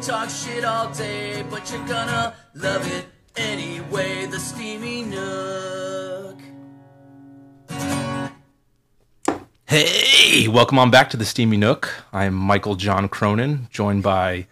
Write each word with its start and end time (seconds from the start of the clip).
talk 0.00 0.30
shit 0.30 0.64
all 0.64 0.90
day, 0.92 1.44
but 1.50 1.70
you're 1.70 1.86
gonna 1.86 2.34
love 2.54 2.86
it 2.90 3.06
anyway. 3.36 4.26
The 4.26 4.38
Steamy 4.38 5.02
Nook. 5.04 6.36
Hey, 9.66 10.48
welcome 10.48 10.78
on 10.78 10.90
back 10.90 11.10
to 11.10 11.16
the 11.16 11.24
Steamy 11.24 11.56
Nook. 11.56 11.92
I'm 12.12 12.34
Michael 12.34 12.74
John 12.76 13.08
Cronin, 13.08 13.68
joined 13.70 14.02
by 14.02 14.46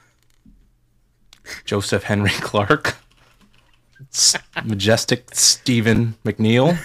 Joseph 1.65 2.05
Henry 2.05 2.31
Clark, 2.41 2.97
S- 4.13 4.37
majestic 4.65 5.35
Stephen 5.35 6.15
McNeil, 6.25 6.79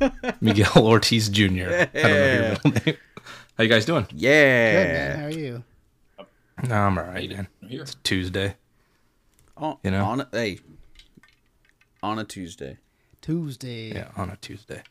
Miguel 0.40 0.72
Ortiz 0.76 1.28
Jr. 1.28 1.44
I 1.44 1.46
don't 1.46 1.94
know 1.94 2.32
your 2.32 2.42
middle 2.64 2.82
name. 2.86 2.96
How 3.56 3.62
you 3.64 3.68
guys 3.70 3.84
doing? 3.84 4.06
Yeah. 4.14 4.72
Good, 4.72 4.86
Yeah. 4.88 4.92
man. 4.94 5.18
How 5.18 5.26
are 5.26 5.30
you? 5.30 5.64
No, 6.66 6.74
I'm 6.74 6.98
all 6.98 7.04
right, 7.04 7.28
man. 7.30 7.48
Here. 7.66 7.82
It's 7.82 7.96
Tuesday. 8.02 8.56
On, 9.56 9.76
You 9.82 9.90
know? 9.90 10.04
on 10.04 10.20
a, 10.22 10.28
hey, 10.32 10.58
on 12.02 12.18
a 12.18 12.24
Tuesday. 12.24 12.78
Tuesday. 13.20 13.92
Yeah, 13.94 14.08
on 14.16 14.30
a 14.30 14.36
Tuesday. 14.36 14.82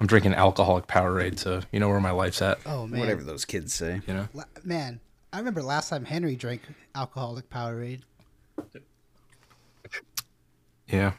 I'm 0.00 0.06
drinking 0.06 0.34
alcoholic 0.34 0.86
Powerade, 0.86 1.38
so 1.38 1.60
you 1.70 1.78
know 1.80 1.88
where 1.88 2.00
my 2.00 2.10
life's 2.10 2.42
at. 2.42 2.58
Oh 2.66 2.86
man. 2.86 3.00
Whatever 3.00 3.22
those 3.22 3.44
kids 3.44 3.72
say. 3.72 4.00
You 4.06 4.14
know, 4.14 4.28
La- 4.34 4.44
man, 4.64 5.00
I 5.32 5.38
remember 5.38 5.62
last 5.62 5.88
time 5.90 6.04
Henry 6.04 6.34
drank 6.34 6.62
alcoholic 6.94 7.48
Powerade. 7.50 8.00
yeah. 10.88 11.12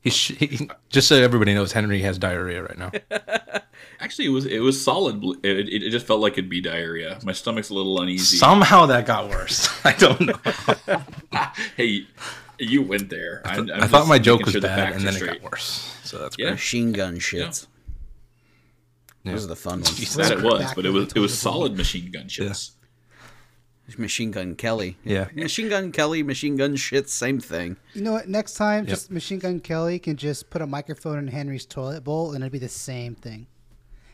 He, 0.00 0.10
sh- 0.10 0.36
he 0.38 0.68
just 0.90 1.08
so 1.08 1.16
everybody 1.16 1.54
knows, 1.54 1.72
Henry 1.72 2.00
has 2.02 2.18
diarrhea 2.18 2.62
right 2.62 2.78
now. 2.78 2.92
Actually, 4.00 4.26
it 4.26 4.30
was 4.30 4.46
it 4.46 4.60
was 4.60 4.82
solid. 4.82 5.20
bl- 5.20 5.32
It, 5.42 5.68
it, 5.68 5.82
it 5.82 5.90
just 5.90 6.06
felt 6.06 6.20
like 6.20 6.34
it'd 6.34 6.48
be 6.48 6.60
diarrhea. 6.60 7.18
My 7.24 7.32
stomach's 7.32 7.70
a 7.70 7.74
little 7.74 8.00
uneasy. 8.00 8.36
Somehow 8.36 8.86
that 8.86 9.06
got 9.06 9.28
worse. 9.28 9.68
I 9.84 9.92
don't 9.94 10.20
know. 10.20 11.00
hey, 11.76 12.06
you 12.60 12.82
went 12.82 13.10
there. 13.10 13.42
I'm, 13.44 13.68
I'm 13.70 13.82
I 13.82 13.86
thought 13.88 14.06
my 14.06 14.18
joke 14.20 14.44
was 14.44 14.52
sure 14.52 14.60
bad, 14.60 14.76
facts 14.92 14.96
and 14.98 15.08
are 15.08 15.12
then 15.18 15.22
it 15.36 15.42
got 15.42 15.50
worse. 15.50 15.92
So 16.04 16.18
that's 16.18 16.36
Yeah. 16.38 16.46
great. 16.46 16.52
Machine 16.52 16.92
gun 16.92 17.18
shit. 17.18 17.66
Yeah. 19.24 19.32
Those 19.32 19.44
are 19.44 19.48
the 19.48 19.56
fun 19.56 19.80
ones. 19.80 19.96
Jesus. 19.98 20.16
That 20.28 20.38
it 20.38 20.42
was, 20.42 20.72
but 20.74 20.86
it 20.86 20.90
was 20.90 21.12
it 21.14 21.18
was 21.18 21.36
solid 21.36 21.76
machine 21.76 22.10
gun 22.12 22.28
shits. 22.28 22.70
Machine 23.96 24.30
gun 24.30 24.54
Kelly. 24.54 24.98
Yeah. 25.04 25.28
Machine 25.34 25.68
gun 25.70 25.92
Kelly, 25.92 26.22
machine 26.22 26.56
gun 26.56 26.76
shit, 26.76 27.08
same 27.08 27.40
thing. 27.40 27.76
You 27.94 28.02
know 28.02 28.12
what? 28.12 28.28
Next 28.28 28.54
time, 28.54 28.84
just 28.86 29.10
Machine 29.10 29.38
Gun 29.38 29.60
Kelly 29.60 29.98
can 29.98 30.16
just 30.16 30.50
put 30.50 30.60
a 30.60 30.66
microphone 30.66 31.18
in 31.18 31.28
Henry's 31.28 31.64
toilet 31.64 32.04
bowl, 32.04 32.32
and 32.34 32.42
it'd 32.44 32.52
be 32.52 32.58
the 32.58 32.68
same 32.68 33.14
thing. 33.14 33.46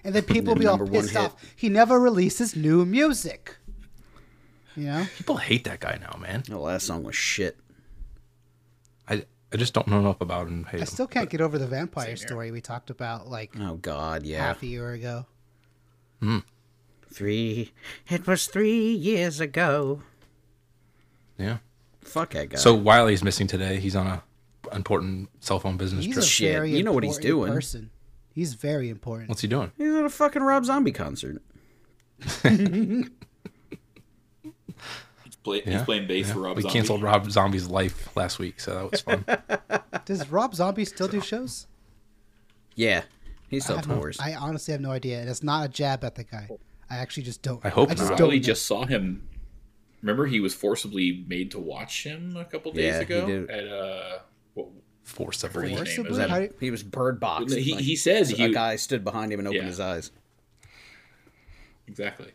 And 0.05 0.15
then 0.15 0.23
people 0.23 0.55
will 0.55 0.61
be 0.61 0.67
all 0.67 0.79
pissed 0.79 1.17
off. 1.17 1.35
He 1.57 1.69
never 1.69 1.99
releases 1.99 2.55
new 2.55 2.85
music. 2.85 3.57
You 4.77 4.85
know? 4.85 5.07
People 5.17 5.39
hate 5.39 5.65
that 5.65 5.81
guy 5.81 5.99
now, 6.01 6.19
man. 6.21 6.43
Oh, 6.51 6.53
the 6.55 6.59
last 6.59 6.87
song 6.87 7.03
was 7.03 7.17
shit. 7.17 7.57
I 9.09 9.25
I 9.53 9.57
just 9.57 9.73
don't 9.73 9.87
know 9.89 9.99
enough 10.01 10.21
about 10.21 10.47
him. 10.49 10.65
Hate 10.65 10.79
I 10.79 10.81
him. 10.81 10.87
still 10.87 11.07
can't 11.07 11.31
get 11.31 11.41
over 11.41 11.59
the 11.59 11.67
vampire 11.67 12.17
story 12.17 12.51
we 12.51 12.61
talked 12.61 12.91
about 12.91 13.29
like 13.29 13.53
Oh 13.59 13.75
God, 13.77 14.25
yeah. 14.25 14.39
half 14.47 14.63
a 14.63 14.67
year 14.67 14.93
ago. 14.93 15.27
Hmm. 16.21 16.39
Three. 17.15 17.73
It 18.09 18.27
was 18.27 18.47
three 18.47 18.93
years 18.93 19.41
ago. 19.41 20.03
Yeah. 21.39 21.59
Fuck 22.03 22.31
that 22.31 22.49
guy. 22.51 22.57
So 22.59 22.75
Wiley's 22.75 23.23
missing 23.23 23.47
today. 23.47 23.79
He's 23.79 23.95
on 23.95 24.07
a 24.07 24.23
important 24.73 25.29
cell 25.41 25.61
phone 25.61 25.77
business 25.77 26.05
He's 26.05 26.15
trip. 26.15 26.25
a 26.25 26.29
Shit, 26.29 26.53
very 26.55 26.77
you 26.77 26.83
know 26.83 26.93
what 26.93 27.05
he's 27.05 27.17
important 27.19 27.47
doing. 27.47 27.53
Person. 27.53 27.91
He's 28.35 28.55
very 28.55 28.89
important. 28.89 29.29
What's 29.29 29.43
he 29.43 29.49
doing? 29.49 29.71
he's 29.79 29.95
at 29.95 30.05
a 30.05 30.11
fucking 30.11 30.43
Rob 30.43 30.65
Zombie 30.65 30.91
concert. 30.91 31.41
He's, 32.43 33.09
play, 35.43 35.63
Yeah. 35.65 35.73
he's 35.79 35.83
playing 35.83 36.07
bass 36.07 36.31
for 36.33 36.41
Rob 36.41 36.51
Zombie. 36.51 36.57
we 36.57 36.63
Zombie. 36.63 36.73
canceled 36.73 37.03
Rob 37.03 37.31
Zombie's 37.31 37.69
life 37.69 38.15
last 38.17 38.39
week, 38.39 38.61
so 38.61 38.75
that 38.75 38.91
was 38.91 39.01
fun. 39.01 39.25
Does 40.05 40.29
Rob 40.31 40.55
Zombie 40.55 40.85
still 40.85 41.09
do 41.09 41.21
shows? 41.21 41.67
Yeah, 42.75 43.03
he 43.49 43.61
still 43.61 43.77
I, 43.77 43.79
have 43.79 43.89
no- 43.89 43.97
tours. 43.97 44.19
I 44.21 44.35
honestly 44.35 44.73
have 44.73 44.81
no 44.81 44.91
idea. 44.91 45.21
And 45.21 45.29
it's 45.29 45.43
not 45.43 45.65
a 45.65 45.69
jab 45.69 46.05
at 46.05 46.15
the 46.17 46.25
guy. 46.25 46.49
I 46.91 46.97
actually 46.97 47.23
just 47.25 47.43
don't. 47.43 47.65
I 47.65 47.69
hope 47.71 47.91
I 47.91 47.95
just 47.95 48.11
not. 48.11 48.19
don't. 48.19 48.43
Just 48.43 48.67
saw 48.67 48.85
him. 48.85 49.29
Remember, 50.03 50.27
he 50.27 50.41
was 50.41 50.55
forcibly 50.55 51.25
made 51.27 51.51
to 51.53 51.59
watch 51.59 52.05
him 52.05 52.37
a 52.37 52.45
couple 52.45 52.73
days 52.73 52.85
Yeah, 52.85 52.99
he 52.99 53.05
ago 53.05 53.27
did. 53.27 53.51
at 53.51 53.69
uh. 53.69 54.19
What, 54.55 54.67
Forcibly. 55.03 55.75
Force- 55.77 55.95
Forcibly? 55.97 56.11
Is 56.13 56.17
that- 56.17 56.53
he 56.61 56.71
was 56.71 56.83
bird 56.83 57.21
boxed. 57.21 57.55
He- 57.57 57.75
he 57.77 57.95
said 57.97 58.23
a 58.31 58.35
he- 58.35 58.53
guy 58.53 58.77
stood 58.77 59.05
behind 59.05 59.33
him 59.33 59.39
and 59.39 59.49
opened 59.49 59.63
Yeah. 59.65 59.69
his 59.69 59.81
eyes. 59.81 60.11
exactly. 61.87 62.33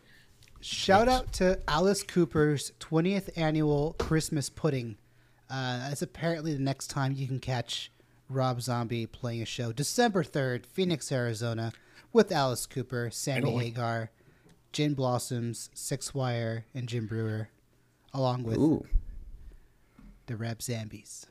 Shout 0.60 1.08
out 1.08 1.32
to 1.34 1.58
Alice 1.66 2.02
Cooper's 2.02 2.72
20th 2.80 3.30
annual 3.36 3.94
Christmas 3.98 4.50
pudding. 4.50 4.96
Uh, 5.48 5.88
that's 5.88 6.02
apparently 6.02 6.52
the 6.52 6.62
next 6.62 6.88
time 6.88 7.12
you 7.14 7.26
can 7.26 7.40
catch 7.40 7.90
Rob 8.28 8.60
Zombie 8.62 9.06
playing 9.06 9.42
a 9.42 9.46
show. 9.46 9.72
December 9.72 10.22
3rd, 10.22 10.66
Phoenix, 10.66 11.10
Arizona, 11.10 11.72
with 12.12 12.30
Alice 12.30 12.66
Cooper, 12.66 13.08
Sammy 13.10 13.56
Hagar, 13.58 14.10
Gin 14.72 14.94
Blossoms, 14.94 15.68
Six 15.74 16.14
Wire, 16.14 16.64
and 16.74 16.88
Jim 16.88 17.06
Breuer, 17.06 17.48
along 18.14 18.44
with 18.44 18.58
Ooh, 18.58 18.86
the 20.26 20.36
Reb 20.36 20.58
Zambies. 20.60 21.26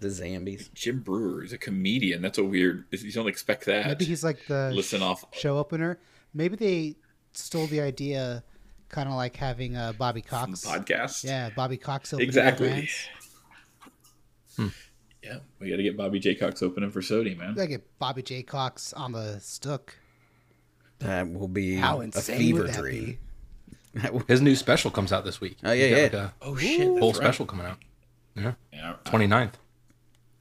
the 0.00 0.08
Zambies. 0.08 0.72
Jim 0.74 1.00
Breuer 1.00 1.42
is 1.44 1.52
a 1.52 1.58
comedian. 1.58 2.22
That's 2.22 2.38
a 2.38 2.44
weird. 2.44 2.84
You 2.92 3.10
don't 3.12 3.26
expect 3.28 3.64
that. 3.66 3.86
Maybe 3.86 4.04
he's 4.04 4.22
like 4.24 4.46
the 4.46 4.70
Listen 4.74 5.02
off- 5.02 5.24
show 5.32 5.58
opener. 5.58 5.98
Maybe 6.34 6.56
they 6.56 6.96
stole 7.32 7.66
the 7.66 7.80
idea, 7.80 8.44
kind 8.88 9.08
of 9.08 9.14
like 9.14 9.34
having 9.36 9.76
uh, 9.76 9.92
Bobby 9.98 10.22
Cox. 10.22 10.64
podcast. 10.64 11.24
Yeah, 11.24 11.50
Bobby 11.50 11.76
Cox 11.78 12.12
opening 12.12 12.28
exactly. 12.28 12.68
brands. 12.68 13.08
Yeah, 15.22 15.38
we 15.58 15.68
got 15.70 15.76
to 15.76 15.82
get 15.82 15.96
Bobby 15.96 16.20
J. 16.20 16.34
Cox 16.36 16.62
opening 16.62 16.90
for 16.90 17.00
SOTY, 17.02 17.34
man. 17.36 17.50
We 17.50 17.54
Gotta 17.56 17.68
get 17.68 17.98
Bobby 17.98 18.22
J. 18.22 18.42
Cox 18.42 18.92
on 18.92 19.12
the 19.12 19.38
Stook. 19.40 19.98
That 21.00 21.32
will 21.32 21.48
be 21.48 21.76
How 21.76 22.00
a 22.00 22.04
insane 22.04 22.38
fever 22.38 22.62
would 22.62 22.72
that 22.72 22.80
dream. 22.80 23.18
His 24.28 24.40
new 24.42 24.54
special 24.56 24.90
comes 24.90 25.12
out 25.12 25.24
this 25.24 25.40
week. 25.40 25.56
Oh, 25.64 25.72
yeah, 25.72 25.86
He's 25.86 25.90
got, 25.90 25.96
yeah. 25.96 26.02
Like 26.02 26.30
a 26.30 26.34
Oh 26.42 26.56
shit! 26.56 26.86
whole 26.98 27.12
right. 27.12 27.16
special 27.16 27.46
coming 27.46 27.66
out. 27.66 27.78
Yeah. 28.34 28.52
Yeah, 28.72 28.94
29th. 29.04 29.54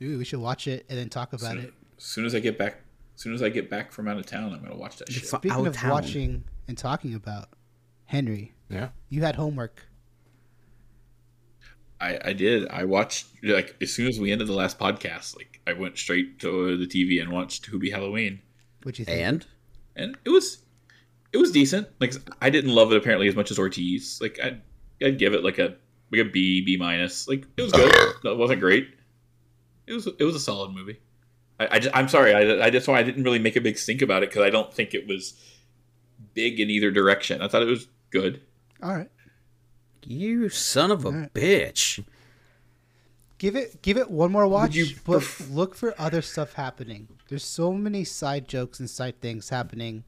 Ooh, 0.04 0.18
we 0.20 0.26
should 0.26 0.40
watch 0.40 0.68
it 0.68 0.86
and 0.90 0.98
then 1.00 1.10
talk 1.10 1.34
about 1.34 1.58
it. 1.58 1.74
As 1.98 2.04
soon 2.04 2.26
as 2.26 2.36
I 2.36 2.40
get 2.40 2.58
back, 2.58 2.82
as 3.16 3.22
soon 3.22 3.34
as 3.34 3.42
I 3.42 3.50
get 3.50 3.70
back 3.70 3.92
from 3.92 4.08
out 4.08 4.18
of 4.18 4.26
town, 4.28 4.54
I'm 4.54 4.62
gonna 4.62 4.76
watch 4.76 4.98
that 4.98 5.12
shit. 5.12 5.24
Fu- 5.24 5.38
Speaking 5.38 5.52
out 5.58 5.66
of 5.66 5.76
town. 5.76 5.90
watching 5.90 6.44
and 6.68 6.78
talking 6.78 7.16
about 7.16 7.50
Henry, 8.06 8.54
Yeah. 8.70 8.90
you 9.10 9.24
had 9.24 9.36
homework. 9.36 9.88
I, 12.00 12.20
I 12.26 12.34
did. 12.34 12.68
I 12.70 12.84
watched 12.84 13.28
like 13.44 13.76
as 13.82 13.92
soon 13.92 14.08
as 14.08 14.20
we 14.20 14.32
ended 14.32 14.48
the 14.48 14.54
last 14.54 14.78
podcast. 14.78 15.36
Like 15.36 15.60
I 15.66 15.74
went 15.74 15.98
straight 15.98 16.40
to 16.42 16.78
the 16.78 16.86
TV 16.86 17.20
and 17.22 17.32
watched 17.32 17.72
Hubie 17.72 17.92
Halloween, 17.92 18.42
What'd 18.84 19.00
you 19.00 19.06
think? 19.06 19.20
And 19.20 19.46
and 19.98 20.18
it 20.24 20.30
was 20.30 20.60
it 21.34 21.38
was 21.38 21.52
decent. 21.52 21.88
Like 22.00 22.14
I 22.42 22.50
didn't 22.50 22.74
love 22.74 22.92
it 22.92 22.98
apparently 22.98 23.28
as 23.28 23.36
much 23.36 23.52
as 23.52 23.60
Ortiz. 23.60 24.20
Like 24.22 24.40
I'd, 24.42 24.62
I'd 25.04 25.20
give 25.20 25.34
it 25.34 25.44
like 25.44 25.60
a 25.60 25.76
like 26.12 26.22
a 26.22 26.26
B 26.26 26.62
B 26.62 26.78
minus. 26.78 27.28
Like 27.28 27.46
it 27.58 27.62
was 27.62 27.72
good. 27.74 27.94
No, 28.24 28.32
it 28.34 28.38
wasn't 28.38 28.62
great. 28.62 28.90
It 29.88 29.94
was 29.94 30.08
it 30.08 30.24
was 30.24 30.36
a 30.36 30.40
solid 30.40 30.72
movie. 30.72 31.00
I, 31.60 31.68
I 31.72 31.80
just, 31.80 31.96
I'm 31.96 32.08
sorry. 32.08 32.34
I, 32.34 32.68
I 32.68 32.70
just 32.70 32.88
why 32.88 33.00
I 33.00 33.04
didn't 33.04 33.24
really 33.24 33.40
make 33.40 33.56
a 33.56 33.62
big 33.62 33.78
stink 33.78 34.02
about 34.02 34.24
it 34.24 34.30
because 34.30 34.44
I 34.44 34.50
don't 34.50 34.74
think 34.74 34.94
it 34.94 35.08
was 35.08 35.34
big 36.34 36.60
in 36.60 36.70
either 36.70 36.92
direction. 36.92 37.42
I 37.42 37.48
thought 37.48 37.64
it 37.64 37.68
was 37.68 37.88
good. 38.12 38.42
All 38.82 38.94
right, 38.96 39.10
you 40.06 40.50
son 40.50 40.92
of 40.92 41.04
a 41.04 41.08
Alright. 41.08 41.34
bitch. 41.34 42.06
give 43.40 43.56
it 43.56 43.82
give 43.82 43.98
it 43.98 44.12
one 44.12 44.32
more 44.32 44.48
watch, 44.48 44.76
you 44.76 44.96
but 45.04 45.24
look 45.50 45.74
for 45.76 45.96
other 46.00 46.22
stuff 46.22 46.54
happening. 46.54 47.08
There's 47.30 47.44
so 47.44 47.74
many 47.74 48.04
side 48.04 48.48
jokes 48.48 48.80
and 48.80 48.90
side 48.90 49.20
things 49.22 49.50
happening. 49.50 50.04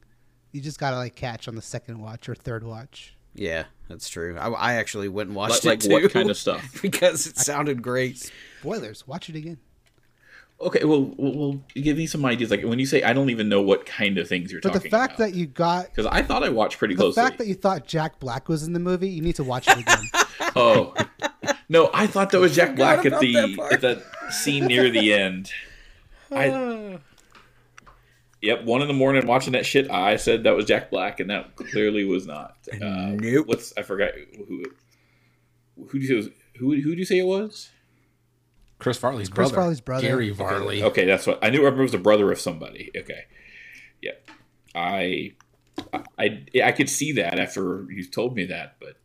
You 0.52 0.60
just 0.60 0.78
gotta 0.80 0.96
like 0.96 1.14
catch 1.14 1.48
on 1.48 1.54
the 1.54 1.62
second 1.62 2.00
watch 2.00 2.28
or 2.28 2.34
third 2.34 2.64
watch. 2.64 3.16
Yeah, 3.34 3.64
that's 3.88 4.08
true. 4.08 4.36
I, 4.38 4.48
I 4.48 4.74
actually 4.74 5.08
went 5.08 5.28
and 5.28 5.36
watched 5.36 5.64
Like, 5.64 5.84
it 5.84 5.90
like 5.92 6.00
too. 6.00 6.04
what 6.06 6.12
kind 6.12 6.30
of 6.30 6.36
stuff? 6.38 6.80
because 6.82 7.26
it 7.26 7.36
sounded 7.36 7.82
great. 7.82 8.30
Spoilers. 8.60 9.06
Watch 9.06 9.28
it 9.28 9.36
again. 9.36 9.58
Okay, 10.62 10.84
well, 10.84 11.14
well, 11.16 11.32
well, 11.36 11.60
give 11.74 11.96
me 11.96 12.06
some 12.06 12.22
ideas. 12.26 12.50
Like 12.50 12.62
when 12.64 12.78
you 12.78 12.84
say 12.86 13.02
I 13.02 13.12
don't 13.14 13.30
even 13.30 13.48
know 13.48 13.62
what 13.62 13.86
kind 13.86 14.18
of 14.18 14.28
things 14.28 14.50
you're 14.52 14.60
talking 14.60 14.76
about. 14.76 14.82
But 14.82 14.90
the 14.90 14.96
fact 14.96 15.14
about. 15.14 15.30
that 15.30 15.34
you 15.34 15.46
got 15.46 15.86
because 15.86 16.06
I 16.06 16.22
thought 16.22 16.42
I 16.42 16.48
watched 16.50 16.78
pretty 16.78 16.94
the 16.94 17.00
closely. 17.02 17.22
The 17.22 17.28
fact 17.28 17.38
that 17.38 17.46
you 17.46 17.54
thought 17.54 17.86
Jack 17.86 18.18
Black 18.20 18.48
was 18.48 18.64
in 18.64 18.72
the 18.74 18.80
movie, 18.80 19.08
you 19.08 19.22
need 19.22 19.36
to 19.36 19.44
watch 19.44 19.68
it 19.68 19.78
again. 19.78 20.04
oh 20.56 20.94
no, 21.70 21.88
I 21.94 22.06
thought 22.06 22.30
that 22.32 22.40
was 22.40 22.54
Jack 22.54 22.76
Black 22.76 23.06
at 23.06 23.20
the 23.20 23.58
at 23.72 23.80
that 23.82 24.02
scene 24.32 24.66
near 24.66 24.90
the 24.90 25.14
end. 25.14 25.50
I 26.30 26.98
yep, 28.40 28.64
one 28.64 28.82
in 28.82 28.88
the 28.88 28.94
morning 28.94 29.26
watching 29.26 29.52
that 29.52 29.66
shit. 29.66 29.90
I 29.90 30.16
said 30.16 30.44
that 30.44 30.56
was 30.56 30.64
Jack 30.64 30.90
Black, 30.90 31.20
and 31.20 31.30
that 31.30 31.56
clearly 31.56 32.04
was 32.04 32.26
not. 32.26 32.56
Uh, 32.72 33.16
Nope. 33.18 33.46
What's 33.46 33.72
I 33.76 33.82
forgot 33.82 34.12
who 34.36 34.64
who 35.88 35.98
do 35.98 36.06
you 36.06 36.22
say 36.22 36.32
who 36.56 36.74
who 36.74 36.92
do 36.94 36.98
you 36.98 37.04
say 37.04 37.18
it 37.18 37.26
was? 37.26 37.70
Chris 38.78 38.96
Farley's 38.96 39.28
brother. 39.28 39.42
Chris 39.42 39.52
brother. 39.52 39.62
Farley's 39.62 39.80
brother. 39.80 40.06
Gary 40.06 40.32
Farley. 40.32 40.82
Okay, 40.82 41.04
that's 41.04 41.26
what 41.26 41.38
I 41.42 41.50
knew. 41.50 41.66
It 41.66 41.76
was 41.76 41.92
the 41.92 41.98
brother 41.98 42.32
of 42.32 42.40
somebody. 42.40 42.90
Okay, 42.96 43.24
yeah, 44.00 44.12
I, 44.74 45.34
I, 46.18 46.44
I 46.64 46.72
could 46.72 46.88
see 46.88 47.12
that 47.12 47.38
after 47.38 47.86
you 47.90 48.04
told 48.06 48.34
me 48.36 48.46
that, 48.46 48.76
but 48.80 48.96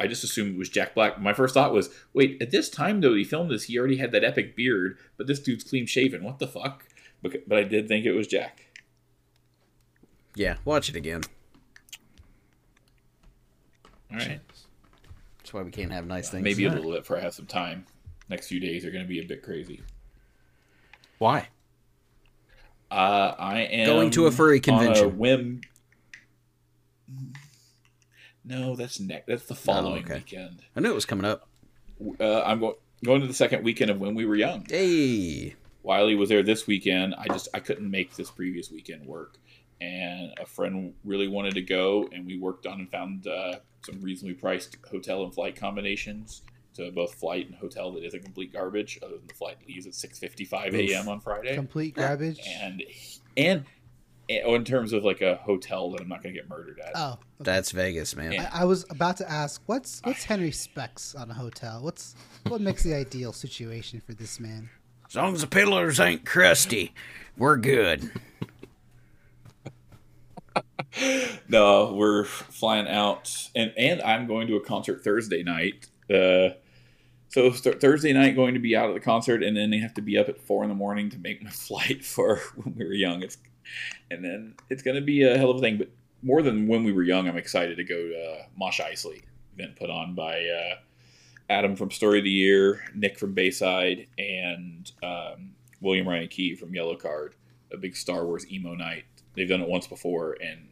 I 0.00 0.06
just 0.06 0.24
assumed 0.24 0.54
it 0.54 0.58
was 0.58 0.70
Jack 0.70 0.94
Black. 0.94 1.20
My 1.20 1.34
first 1.34 1.52
thought 1.54 1.74
was, 1.74 1.90
wait, 2.14 2.40
at 2.40 2.50
this 2.50 2.70
time 2.70 3.02
though 3.02 3.14
he 3.14 3.24
filmed 3.24 3.50
this, 3.50 3.64
he 3.64 3.78
already 3.78 3.98
had 3.98 4.12
that 4.12 4.24
epic 4.24 4.56
beard, 4.56 4.96
but 5.18 5.26
this 5.26 5.40
dude's 5.40 5.64
clean 5.64 5.86
shaven. 5.86 6.24
What 6.24 6.38
the 6.38 6.48
fuck? 6.48 6.84
But, 7.28 7.48
but 7.48 7.58
I 7.58 7.64
did 7.64 7.88
think 7.88 8.06
it 8.06 8.12
was 8.12 8.26
Jack. 8.26 8.66
Yeah, 10.34 10.56
watch 10.64 10.88
it 10.88 10.96
again. 10.96 11.22
All 14.10 14.18
right, 14.18 14.40
That's 15.38 15.52
why 15.52 15.62
we 15.62 15.70
can't 15.70 15.90
have 15.90 16.06
nice 16.06 16.30
things. 16.30 16.44
maybe 16.44 16.64
a 16.64 16.70
little 16.70 16.92
bit 16.92 17.04
for 17.04 17.16
I 17.16 17.20
have 17.20 17.34
some 17.34 17.46
time. 17.46 17.86
Next 18.28 18.48
few 18.48 18.60
days 18.60 18.84
are 18.84 18.90
going 18.90 19.04
to 19.04 19.08
be 19.08 19.20
a 19.20 19.24
bit 19.24 19.42
crazy. 19.42 19.82
Why? 21.18 21.48
Uh, 22.90 23.34
I 23.38 23.60
am 23.60 23.86
Going 23.86 24.10
to 24.10 24.26
a 24.26 24.30
furry 24.30 24.58
on 24.58 24.62
convention. 24.62 25.18
whim. 25.18 25.60
No, 28.44 28.76
that's 28.76 29.00
next. 29.00 29.26
That's 29.26 29.46
the 29.46 29.54
following 29.54 30.04
okay. 30.04 30.14
weekend. 30.14 30.62
I 30.76 30.80
knew 30.80 30.90
it 30.90 30.94
was 30.94 31.06
coming 31.06 31.24
up. 31.24 31.48
Uh, 32.20 32.42
I'm 32.42 32.60
going 32.60 32.74
going 33.04 33.20
to 33.22 33.26
the 33.26 33.34
second 33.34 33.64
weekend 33.64 33.90
of 33.90 34.00
when 34.00 34.14
we 34.14 34.24
were 34.24 34.36
young. 34.36 34.66
Hey, 34.68 35.54
Wiley 35.86 36.16
was 36.16 36.28
there 36.28 36.42
this 36.42 36.66
weekend. 36.66 37.14
I 37.16 37.28
just 37.28 37.48
I 37.54 37.60
couldn't 37.60 37.88
make 37.88 38.16
this 38.16 38.28
previous 38.28 38.72
weekend 38.72 39.06
work, 39.06 39.38
and 39.80 40.32
a 40.40 40.44
friend 40.44 40.92
really 41.04 41.28
wanted 41.28 41.54
to 41.54 41.62
go, 41.62 42.08
and 42.12 42.26
we 42.26 42.36
worked 42.36 42.66
on 42.66 42.80
and 42.80 42.90
found 42.90 43.28
uh, 43.28 43.60
some 43.84 44.00
reasonably 44.02 44.34
priced 44.34 44.76
hotel 44.90 45.22
and 45.22 45.32
flight 45.32 45.54
combinations 45.54 46.42
to 46.74 46.90
both 46.90 47.14
flight 47.14 47.46
and 47.46 47.54
hotel 47.54 47.92
that 47.92 48.04
isn't 48.04 48.24
complete 48.24 48.52
garbage. 48.52 48.98
Other 49.00 49.16
than 49.16 49.28
the 49.28 49.34
flight 49.34 49.58
leaves 49.68 49.86
at 49.86 49.94
six 49.94 50.18
fifty 50.18 50.44
five 50.44 50.74
a.m. 50.74 51.08
on 51.08 51.20
Friday, 51.20 51.54
Complete 51.54 51.94
garbage. 51.94 52.40
and 52.44 52.82
and. 53.36 53.64
and 54.28 54.42
oh, 54.44 54.56
in 54.56 54.64
terms 54.64 54.92
of 54.92 55.04
like 55.04 55.20
a 55.20 55.36
hotel 55.36 55.92
that 55.92 56.00
I'm 56.00 56.08
not 56.08 56.20
going 56.20 56.34
to 56.34 56.40
get 56.40 56.50
murdered 56.50 56.80
at. 56.80 56.94
Oh, 56.96 57.20
that's 57.38 57.70
Vegas, 57.70 58.16
man. 58.16 58.40
I, 58.40 58.62
I 58.62 58.64
was 58.64 58.84
about 58.90 59.18
to 59.18 59.30
ask, 59.30 59.62
what's 59.66 60.00
what's 60.02 60.24
Henry 60.24 60.50
specs 60.50 61.14
on 61.14 61.30
a 61.30 61.34
hotel? 61.34 61.78
What's 61.80 62.16
what 62.48 62.60
makes 62.60 62.82
the 62.82 62.94
ideal 62.94 63.32
situation 63.32 64.02
for 64.04 64.14
this 64.14 64.40
man? 64.40 64.68
As 65.08 65.14
long 65.14 65.34
as 65.34 65.40
the 65.40 65.46
pillars 65.46 66.00
ain't 66.00 66.24
crusty, 66.24 66.92
we're 67.36 67.56
good. 67.56 68.10
No, 71.48 71.92
we're 71.92 72.24
flying 72.24 72.88
out, 72.88 73.50
and 73.54 73.70
and 73.76 74.00
I'm 74.00 74.26
going 74.26 74.46
to 74.46 74.56
a 74.56 74.60
concert 74.60 75.04
Thursday 75.04 75.42
night. 75.42 75.86
Uh, 76.08 76.56
so 77.28 77.50
th- 77.50 77.76
Thursday 77.80 78.14
night, 78.14 78.34
going 78.34 78.54
to 78.54 78.60
be 78.60 78.74
out 78.74 78.88
at 78.88 78.94
the 78.94 79.00
concert, 79.00 79.42
and 79.42 79.54
then 79.54 79.70
they 79.70 79.78
have 79.78 79.92
to 79.94 80.00
be 80.00 80.16
up 80.16 80.30
at 80.30 80.40
four 80.40 80.62
in 80.62 80.70
the 80.70 80.74
morning 80.74 81.10
to 81.10 81.18
make 81.18 81.42
my 81.42 81.50
flight 81.66 82.02
for 82.02 82.40
when 82.56 82.74
we 82.74 82.84
were 82.86 82.94
young. 82.94 83.22
It's 83.22 83.36
and 84.10 84.24
then 84.24 84.54
it's 84.70 84.82
going 84.82 84.94
to 84.94 85.02
be 85.02 85.22
a 85.22 85.36
hell 85.36 85.50
of 85.50 85.58
a 85.58 85.60
thing. 85.60 85.76
But 85.76 85.90
more 86.22 86.40
than 86.40 86.66
when 86.66 86.82
we 86.82 86.92
were 86.92 87.02
young, 87.02 87.28
I'm 87.28 87.36
excited 87.36 87.76
to 87.76 87.84
go 87.84 87.96
to 87.96 88.46
Mosh 88.56 88.80
Eisley 88.80 89.22
event 89.58 89.76
put 89.76 89.90
on 89.90 90.14
by 90.14 90.40
uh, 90.40 90.76
Adam 91.48 91.76
from 91.76 91.90
Story 91.90 92.18
of 92.18 92.24
the 92.24 92.30
Year, 92.30 92.82
Nick 92.94 93.18
from 93.18 93.32
Bayside, 93.32 94.08
and 94.18 94.90
um, 95.02 95.52
William 95.80 96.08
Ryan 96.08 96.28
Key 96.28 96.54
from 96.54 96.72
Yellowcard. 96.72 97.32
A 97.72 97.76
big 97.76 97.96
Star 97.96 98.24
Wars 98.24 98.50
emo 98.50 98.74
night. 98.74 99.04
They've 99.34 99.48
done 99.48 99.60
it 99.60 99.68
once 99.68 99.86
before, 99.86 100.36
and 100.40 100.68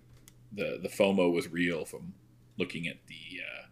the 0.52 0.78
the 0.82 0.88
FOMO 0.88 1.32
was 1.32 1.48
real 1.48 1.84
from 1.84 2.14
looking 2.56 2.86
at 2.86 2.96
the, 3.06 3.40
uh, 3.40 3.66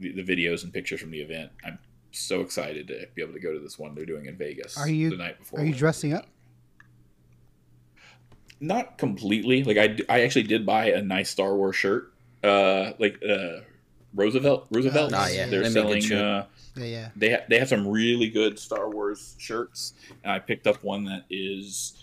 the 0.00 0.22
the 0.22 0.22
videos 0.22 0.64
and 0.64 0.72
pictures 0.72 1.00
from 1.00 1.10
the 1.10 1.20
event. 1.20 1.50
I'm 1.64 1.78
so 2.12 2.40
excited 2.40 2.88
to 2.88 3.06
be 3.14 3.22
able 3.22 3.34
to 3.34 3.40
go 3.40 3.52
to 3.52 3.58
this 3.58 3.78
one 3.78 3.94
they're 3.94 4.06
doing 4.06 4.26
in 4.26 4.36
Vegas. 4.36 4.78
Are 4.78 4.88
you 4.88 5.10
the 5.10 5.16
night 5.16 5.38
before? 5.38 5.60
are 5.60 5.64
you 5.64 5.74
dressing 5.74 6.14
up? 6.14 6.26
Not 8.60 8.96
completely. 8.96 9.64
Like 9.64 9.76
I, 9.76 9.98
I 10.08 10.22
actually 10.22 10.44
did 10.44 10.64
buy 10.64 10.86
a 10.86 11.02
nice 11.02 11.30
Star 11.30 11.54
Wars 11.56 11.76
shirt. 11.76 12.12
Uh, 12.42 12.92
like 12.98 13.20
uh, 13.28 13.60
Roosevelt. 14.14 14.66
Roosevelt. 14.70 15.12
Ah, 15.14 15.28
yeah. 15.28 15.46
They're 15.46 15.62
They 15.62 15.70
selling. 15.70 16.12
Uh, 16.12 16.46
Yeah, 16.76 16.84
yeah. 16.84 17.08
they 17.16 17.30
ha- 17.32 17.44
they 17.48 17.58
have 17.58 17.68
some 17.68 17.86
really 17.86 18.28
good 18.28 18.58
Star 18.58 18.88
Wars 18.90 19.34
shirts, 19.38 19.94
and 20.22 20.32
I 20.32 20.38
picked 20.38 20.66
up 20.66 20.82
one 20.84 21.04
that 21.04 21.24
is 21.30 21.94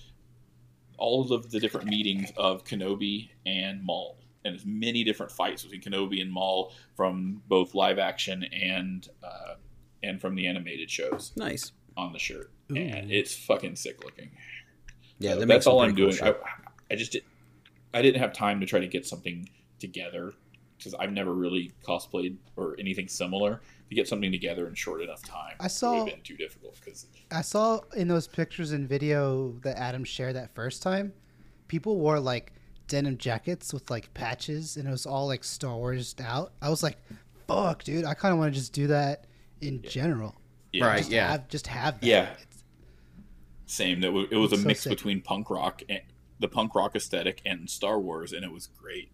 all 0.98 1.32
of 1.34 1.52
the 1.52 1.60
different 1.60 1.88
meetings 1.88 2.32
of 2.38 2.64
Kenobi 2.64 3.30
and 3.46 3.84
Maul, 3.84 4.18
and 4.46 4.54
there's 4.54 4.66
many 4.66 5.04
different 5.04 5.32
fights 5.32 5.64
between 5.64 5.82
Kenobi 5.82 6.22
and 6.22 6.32
Maul 6.32 6.72
from 6.96 7.42
both 7.48 7.74
live 7.76 8.00
action 8.00 8.44
and 8.46 9.08
uh, 9.24 9.56
and 10.04 10.20
from 10.22 10.36
the 10.36 10.48
animated 10.48 10.90
shows 10.92 11.32
Nice. 11.36 11.72
on 11.98 12.14
the 12.14 12.20
shirt, 12.20 12.52
Ooh. 12.72 12.76
and 12.76 13.12
it's 13.12 13.36
fucking 13.36 13.76
sick 13.76 14.04
looking. 14.04 14.32
Yeah, 15.20 15.34
So 15.34 15.40
they 15.40 15.46
make 15.46 15.56
that's 15.56 15.68
all 15.68 15.82
I'm 15.82 15.94
pretty 15.96 16.18
cool 16.18 16.26
doing. 16.28 16.36
I, 16.90 16.94
I 16.94 16.96
just 16.96 17.12
did, 17.14 17.24
I 17.94 18.02
didn't 18.02 18.22
have 18.22 18.34
time 18.34 18.60
to 18.60 18.66
try 18.66 18.80
to 18.80 18.88
get 18.88 19.06
something 19.06 19.50
together 19.80 20.34
because 20.78 20.94
I've 20.96 21.12
never 21.12 21.34
really 21.34 21.72
cosplayed 21.86 22.36
or 22.56 22.76
anything 22.80 23.08
similar 23.08 23.62
to 23.90 23.96
get 23.96 24.08
something 24.08 24.32
together 24.32 24.68
in 24.68 24.76
short 24.76 25.02
enough 25.02 25.24
time. 25.24 25.56
I 25.60 25.64
It 25.64 25.66
would 25.66 25.72
saw- 25.72 25.96
have 25.98 26.06
been 26.08 26.22
too 26.22 26.38
difficult 26.38 26.76
because 26.80 27.08
I 27.32 27.42
saw 27.42 27.80
in 27.96 28.08
those 28.08 28.28
pictures 28.28 28.72
and 28.72 28.88
video 28.88 29.52
that 29.64 29.78
Adam 29.78 30.04
shared 30.04 30.36
that 30.36 30.54
first 30.56 30.82
time, 30.82 31.14
people 31.68 31.98
wore 31.98 32.20
like 32.20 32.54
denim 32.88 33.18
jackets 33.18 33.74
with 33.74 33.90
like 33.90 34.14
patches, 34.14 34.78
and 34.78 34.88
it 34.88 34.92
was 34.92 35.06
all 35.06 35.28
like 35.28 35.44
Star 35.44 35.76
Wars 35.78 36.16
out. 36.24 36.54
I 36.62 36.70
was 36.70 36.84
like, 36.84 36.98
"Fuck, 37.48 37.84
dude! 37.84 38.06
I 38.06 38.14
kind 38.14 38.34
of 38.34 38.40
want 38.40 38.54
to 38.54 38.60
just 38.60 38.74
do 38.74 38.88
that 38.88 39.26
in 39.62 39.82
general. 39.84 40.36
yeah, 40.74 40.86
Right. 40.86 40.98
Just 41.00 41.12
yeah. 41.12 41.32
have, 41.32 41.48
just 41.48 41.68
have 41.68 42.02
that. 42.02 42.06
Yeah. 42.08 42.24
It's- 42.34 42.64
same. 43.66 44.02
That 44.02 44.14
it 44.32 44.36
was 44.36 44.52
a 44.52 44.58
So 44.58 44.68
mix 44.68 44.82
sick. 44.82 44.92
between 44.92 45.22
punk 45.22 45.50
rock 45.50 45.82
and 45.88 46.02
the 46.40 46.48
punk 46.48 46.76
rock 46.76 46.96
aesthetic 46.96 47.42
and 47.46 47.70
Star 47.70 48.00
Wars, 48.00 48.34
and 48.34 48.44
it 48.44 48.52
was 48.52 48.68
great. 48.68 49.12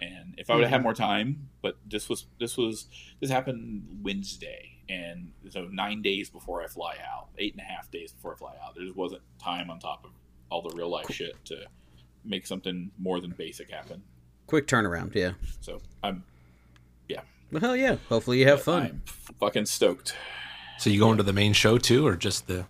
And 0.00 0.34
if 0.36 0.50
I 0.50 0.54
would 0.54 0.64
have 0.64 0.68
Mm-hmm. 0.68 0.72
had 0.74 0.82
more 0.82 0.94
time, 0.94 1.48
but 1.62 1.76
this 1.88 2.08
was 2.08 2.26
this 2.38 2.56
was 2.56 2.86
this 3.20 3.30
happened 3.30 4.00
Wednesday, 4.02 4.72
and 4.88 5.32
so 5.48 5.68
nine 5.72 6.02
days 6.02 6.28
before 6.28 6.62
I 6.62 6.66
fly 6.66 6.96
out, 7.10 7.28
eight 7.38 7.52
and 7.54 7.60
a 7.62 7.64
half 7.64 7.90
days 7.90 8.12
before 8.12 8.34
I 8.34 8.36
fly 8.36 8.54
out, 8.64 8.74
there 8.74 8.84
just 8.84 8.96
wasn't 8.96 9.22
time 9.42 9.70
on 9.70 9.78
top 9.78 10.04
of 10.04 10.10
all 10.50 10.60
the 10.62 10.74
real 10.76 10.90
life 10.90 11.10
shit 11.10 11.42
to 11.46 11.64
make 12.24 12.46
something 12.46 12.90
more 12.98 13.20
than 13.20 13.30
basic 13.30 13.70
happen. 13.70 14.02
Quick 14.46 14.66
turnaround. 14.66 15.14
Yeah. 15.14 15.32
So 15.60 15.80
I'm 16.02 16.22
yeah. 17.08 17.20
Well, 17.50 17.60
hell 17.60 17.76
yeah. 17.76 17.96
Hopefully 18.08 18.38
you 18.40 18.46
have 18.48 18.60
fun. 18.62 18.82
I'm 18.82 19.02
fucking 19.40 19.66
stoked. 19.66 20.14
So 20.78 20.90
you 20.90 20.98
going 21.00 21.16
to 21.16 21.22
the 21.22 21.32
main 21.32 21.54
show 21.54 21.78
too, 21.78 22.06
or 22.06 22.16
just 22.16 22.46
the? 22.48 22.66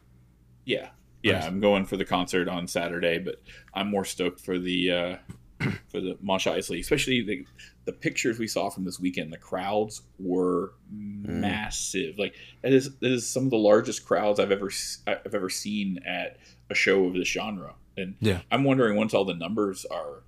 Yeah, 0.65 0.91
yeah. 1.25 1.45
I'm 1.45 1.59
going 1.61 1.87
for 1.87 1.97
the 1.97 2.05
concert 2.05 2.49
on 2.49 2.69
Saturday, 2.69 3.19
but 3.19 3.43
I'm 3.75 3.91
more 3.91 4.05
stoked 4.05 4.39
for 4.41 4.59
the 4.59 4.91
uh, 4.93 5.17
for 5.89 6.01
the 6.01 6.17
Mosh 6.21 6.47
Eisley, 6.47 6.81
especially 6.81 7.23
the 7.23 7.47
the 7.85 7.93
pictures 7.93 8.39
we 8.39 8.47
saw 8.49 8.69
from 8.69 8.85
this 8.85 8.99
weekend. 9.01 9.33
The 9.33 9.39
crowds 9.39 10.03
were 10.19 10.73
massive. 10.91 12.19
Like 12.19 12.35
that 12.63 12.73
is 12.73 12.95
that 12.99 13.11
is 13.11 13.29
some 13.29 13.45
of 13.45 13.51
the 13.51 13.57
largest 13.57 14.07
crowds 14.07 14.39
I've 14.41 14.53
ever 14.53 14.71
I've 15.07 15.35
ever 15.35 15.51
seen 15.51 16.01
at 16.07 16.39
a 16.71 16.75
show 16.75 17.05
of 17.05 17.15
this 17.15 17.29
genre. 17.29 17.75
And 17.97 18.17
Yeah. 18.21 18.41
I'm 18.51 18.65
wondering 18.65 18.97
once 18.97 19.15
all 19.15 19.25
the 19.25 19.35
numbers 19.35 19.85
are 19.87 20.23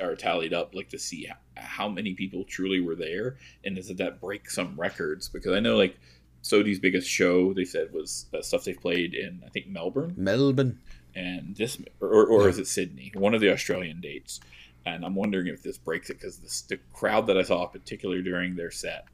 are 0.00 0.16
tallied 0.16 0.52
up, 0.54 0.74
like 0.74 0.88
to 0.90 0.98
see 0.98 1.26
how, 1.26 1.36
how 1.56 1.88
many 1.88 2.14
people 2.14 2.44
truly 2.44 2.80
were 2.80 2.94
there, 2.96 3.36
and 3.64 3.76
does 3.76 3.88
that 3.88 4.20
break 4.20 4.50
some 4.50 4.78
records? 4.78 5.28
Because 5.28 5.52
I 5.52 5.60
know 5.60 5.76
like. 5.76 5.98
SOTY's 6.42 6.78
biggest 6.78 7.06
show, 7.06 7.52
they 7.52 7.66
said, 7.66 7.92
was 7.92 8.24
uh, 8.32 8.40
stuff 8.40 8.64
they've 8.64 8.80
played 8.80 9.12
in, 9.12 9.42
I 9.44 9.50
think, 9.50 9.66
Melbourne 9.66 10.14
Melbourne. 10.16 10.78
And 11.14 11.56
this 11.56 11.78
or, 12.00 12.26
or 12.26 12.48
is 12.48 12.58
it 12.58 12.66
Sydney? 12.66 13.12
One 13.14 13.34
of 13.34 13.40
the 13.40 13.50
Australian 13.52 14.00
dates. 14.00 14.40
And 14.86 15.04
I'm 15.04 15.14
wondering 15.14 15.46
if 15.48 15.62
this 15.62 15.76
breaks 15.76 16.08
it 16.08 16.14
because 16.14 16.38
the 16.68 16.78
crowd 16.94 17.26
that 17.26 17.36
I 17.36 17.42
saw, 17.42 17.66
particularly 17.66 18.22
during 18.22 18.56
their 18.56 18.70
set 18.70 19.06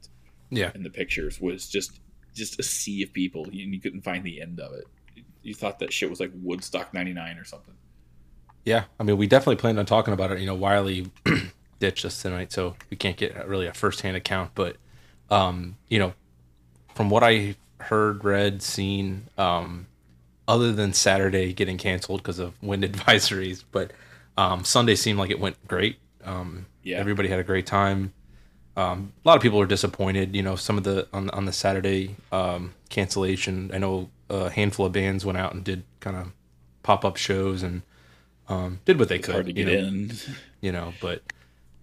Yeah. 0.49 0.71
in 0.73 0.83
the 0.83 0.89
pictures, 0.89 1.41
was 1.41 1.67
just 1.67 1.99
just 2.33 2.59
a 2.59 2.63
sea 2.63 3.03
of 3.03 3.11
people, 3.11 3.43
and 3.45 3.53
you 3.53 3.79
couldn't 3.81 4.01
find 4.01 4.23
the 4.23 4.41
end 4.41 4.59
of 4.59 4.71
it. 4.73 4.85
You 5.41 5.53
thought 5.55 5.79
that 5.79 5.91
shit 5.91 6.09
was 6.09 6.19
like 6.19 6.31
Woodstock 6.35 6.93
'99 6.93 7.37
or 7.37 7.43
something. 7.43 7.73
Yeah, 8.63 8.83
I 8.99 9.03
mean, 9.03 9.17
we 9.17 9.27
definitely 9.27 9.55
planned 9.55 9.79
on 9.79 9.85
talking 9.85 10.13
about 10.13 10.31
it. 10.31 10.39
You 10.39 10.45
know, 10.45 10.55
Wiley 10.55 11.09
ditched 11.79 12.05
us 12.05 12.21
tonight, 12.21 12.51
so 12.51 12.75
we 12.89 12.97
can't 12.97 13.17
get 13.17 13.47
really 13.47 13.65
a 13.65 13.73
firsthand 13.73 14.17
account. 14.17 14.51
But, 14.55 14.75
um, 15.29 15.77
you 15.87 15.99
know, 15.99 16.13
from 16.93 17.09
what 17.09 17.23
I 17.23 17.55
heard, 17.79 18.23
read, 18.23 18.61
seen, 18.61 19.29
um, 19.37 19.87
other 20.47 20.71
than 20.71 20.93
Saturday 20.93 21.53
getting 21.53 21.77
canceled 21.77 22.21
because 22.23 22.39
of 22.39 22.61
wind 22.63 22.83
advisories, 22.89 23.63
but 23.71 23.91
um, 24.37 24.63
Sunday 24.63 24.95
seemed 24.95 25.19
like 25.19 25.29
it 25.31 25.39
went 25.39 25.67
great. 25.67 25.97
Um, 26.23 26.65
Yeah. 26.83 26.97
everybody 26.97 27.29
had 27.29 27.39
a 27.39 27.43
great 27.43 27.65
time. 27.65 28.13
Um, 28.75 29.13
a 29.25 29.27
lot 29.27 29.35
of 29.37 29.41
people 29.41 29.59
are 29.59 29.65
disappointed. 29.65 30.35
You 30.35 30.43
know, 30.43 30.55
some 30.55 30.77
of 30.77 30.83
the 30.83 31.07
on 31.11 31.29
on 31.31 31.45
the 31.45 31.51
Saturday 31.53 32.15
um, 32.31 32.73
cancellation. 32.89 33.71
I 33.73 33.79
know 33.79 34.09
a 34.29 34.49
handful 34.51 34.85
of 34.85 34.91
bands 34.91 35.25
went 35.25 35.37
out 35.37 35.53
and 35.53 35.63
did 35.63 35.83
kind 35.99 36.15
of 36.15 36.31
pop 36.83 37.03
up 37.03 37.17
shows 37.17 37.63
and 37.63 37.81
um, 38.49 38.79
did 38.85 38.99
what 38.99 39.09
they 39.09 39.15
It's 39.17 39.25
could. 39.25 39.33
hard 39.33 39.45
to 39.47 39.53
you 39.53 39.65
get 39.65 39.81
know, 39.81 39.87
in. 39.87 40.11
you 40.61 40.71
know, 40.71 40.93
but 41.01 41.23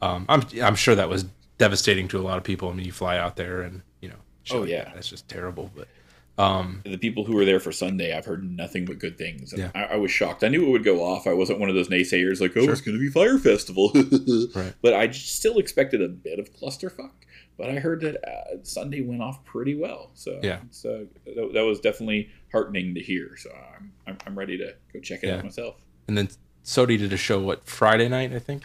um, 0.00 0.24
I'm 0.28 0.42
I'm 0.62 0.76
sure 0.76 0.94
that 0.94 1.08
was 1.08 1.24
devastating 1.58 2.06
to 2.08 2.18
a 2.18 2.22
lot 2.22 2.38
of 2.38 2.44
people. 2.44 2.68
I 2.70 2.74
mean, 2.74 2.86
you 2.86 2.92
fly 2.92 3.18
out 3.18 3.36
there 3.36 3.62
and 3.62 3.82
you 4.00 4.08
know, 4.10 4.16
Oh, 4.52 4.64
yeah. 4.64 4.92
that's 4.94 5.08
just 5.08 5.28
terrible. 5.28 5.70
But 5.74 5.88
Um, 6.36 6.82
the 6.84 6.96
people 6.98 7.24
who 7.24 7.34
were 7.34 7.44
there 7.44 7.60
for 7.60 7.70
Sunday, 7.70 8.12
I've 8.16 8.24
heard 8.26 8.42
nothing 8.42 8.84
but 8.86 8.98
good 8.98 9.16
things. 9.16 9.52
And 9.52 9.62
Yeah. 9.62 9.70
I, 9.74 9.94
I 9.94 9.96
was 9.96 10.10
shocked. 10.10 10.42
I 10.42 10.48
knew 10.48 10.66
it 10.66 10.70
would 10.70 10.82
go 10.84 11.02
off. 11.04 11.26
I 11.28 11.32
wasn't 11.32 11.60
one 11.60 11.68
of 11.68 11.76
those 11.76 11.88
naysayers 11.88 12.40
like, 12.40 12.56
oh, 12.56 12.62
Sure. 12.64 12.72
it's 12.72 12.80
going 12.80 12.96
to 12.96 13.00
be 13.00 13.08
Fyre 13.10 13.38
Festival. 13.38 13.92
Right. 14.54 14.74
But 14.82 14.94
I 14.94 15.10
still 15.12 15.58
expected 15.58 16.02
a 16.02 16.08
bit 16.08 16.38
of 16.40 16.52
clusterfuck. 16.52 17.10
But 17.56 17.70
I 17.70 17.74
heard 17.78 18.00
that 18.00 18.16
uh, 18.28 18.56
Sunday 18.64 19.00
went 19.00 19.22
off 19.22 19.44
pretty 19.44 19.76
well. 19.76 20.10
So 20.14 20.40
Yeah. 20.42 20.58
so 20.70 21.06
that, 21.24 21.50
that 21.54 21.64
was 21.64 21.78
definitely 21.78 22.30
heartening 22.50 22.94
to 22.96 23.00
hear. 23.00 23.36
So 23.36 23.50
I'm, 23.76 23.92
I'm, 24.06 24.18
I'm 24.26 24.36
ready 24.36 24.58
to 24.58 24.74
go 24.92 24.98
check 25.00 25.22
it 25.22 25.28
Yeah. 25.28 25.36
out 25.36 25.44
myself. 25.44 25.76
and 26.08 26.18
then 26.18 26.28
SOTY 26.64 26.96
did 26.98 27.12
a 27.12 27.16
show 27.16 27.38
what 27.40 27.64
Friday 27.68 28.08
night, 28.08 28.32
I 28.32 28.38
think. 28.40 28.64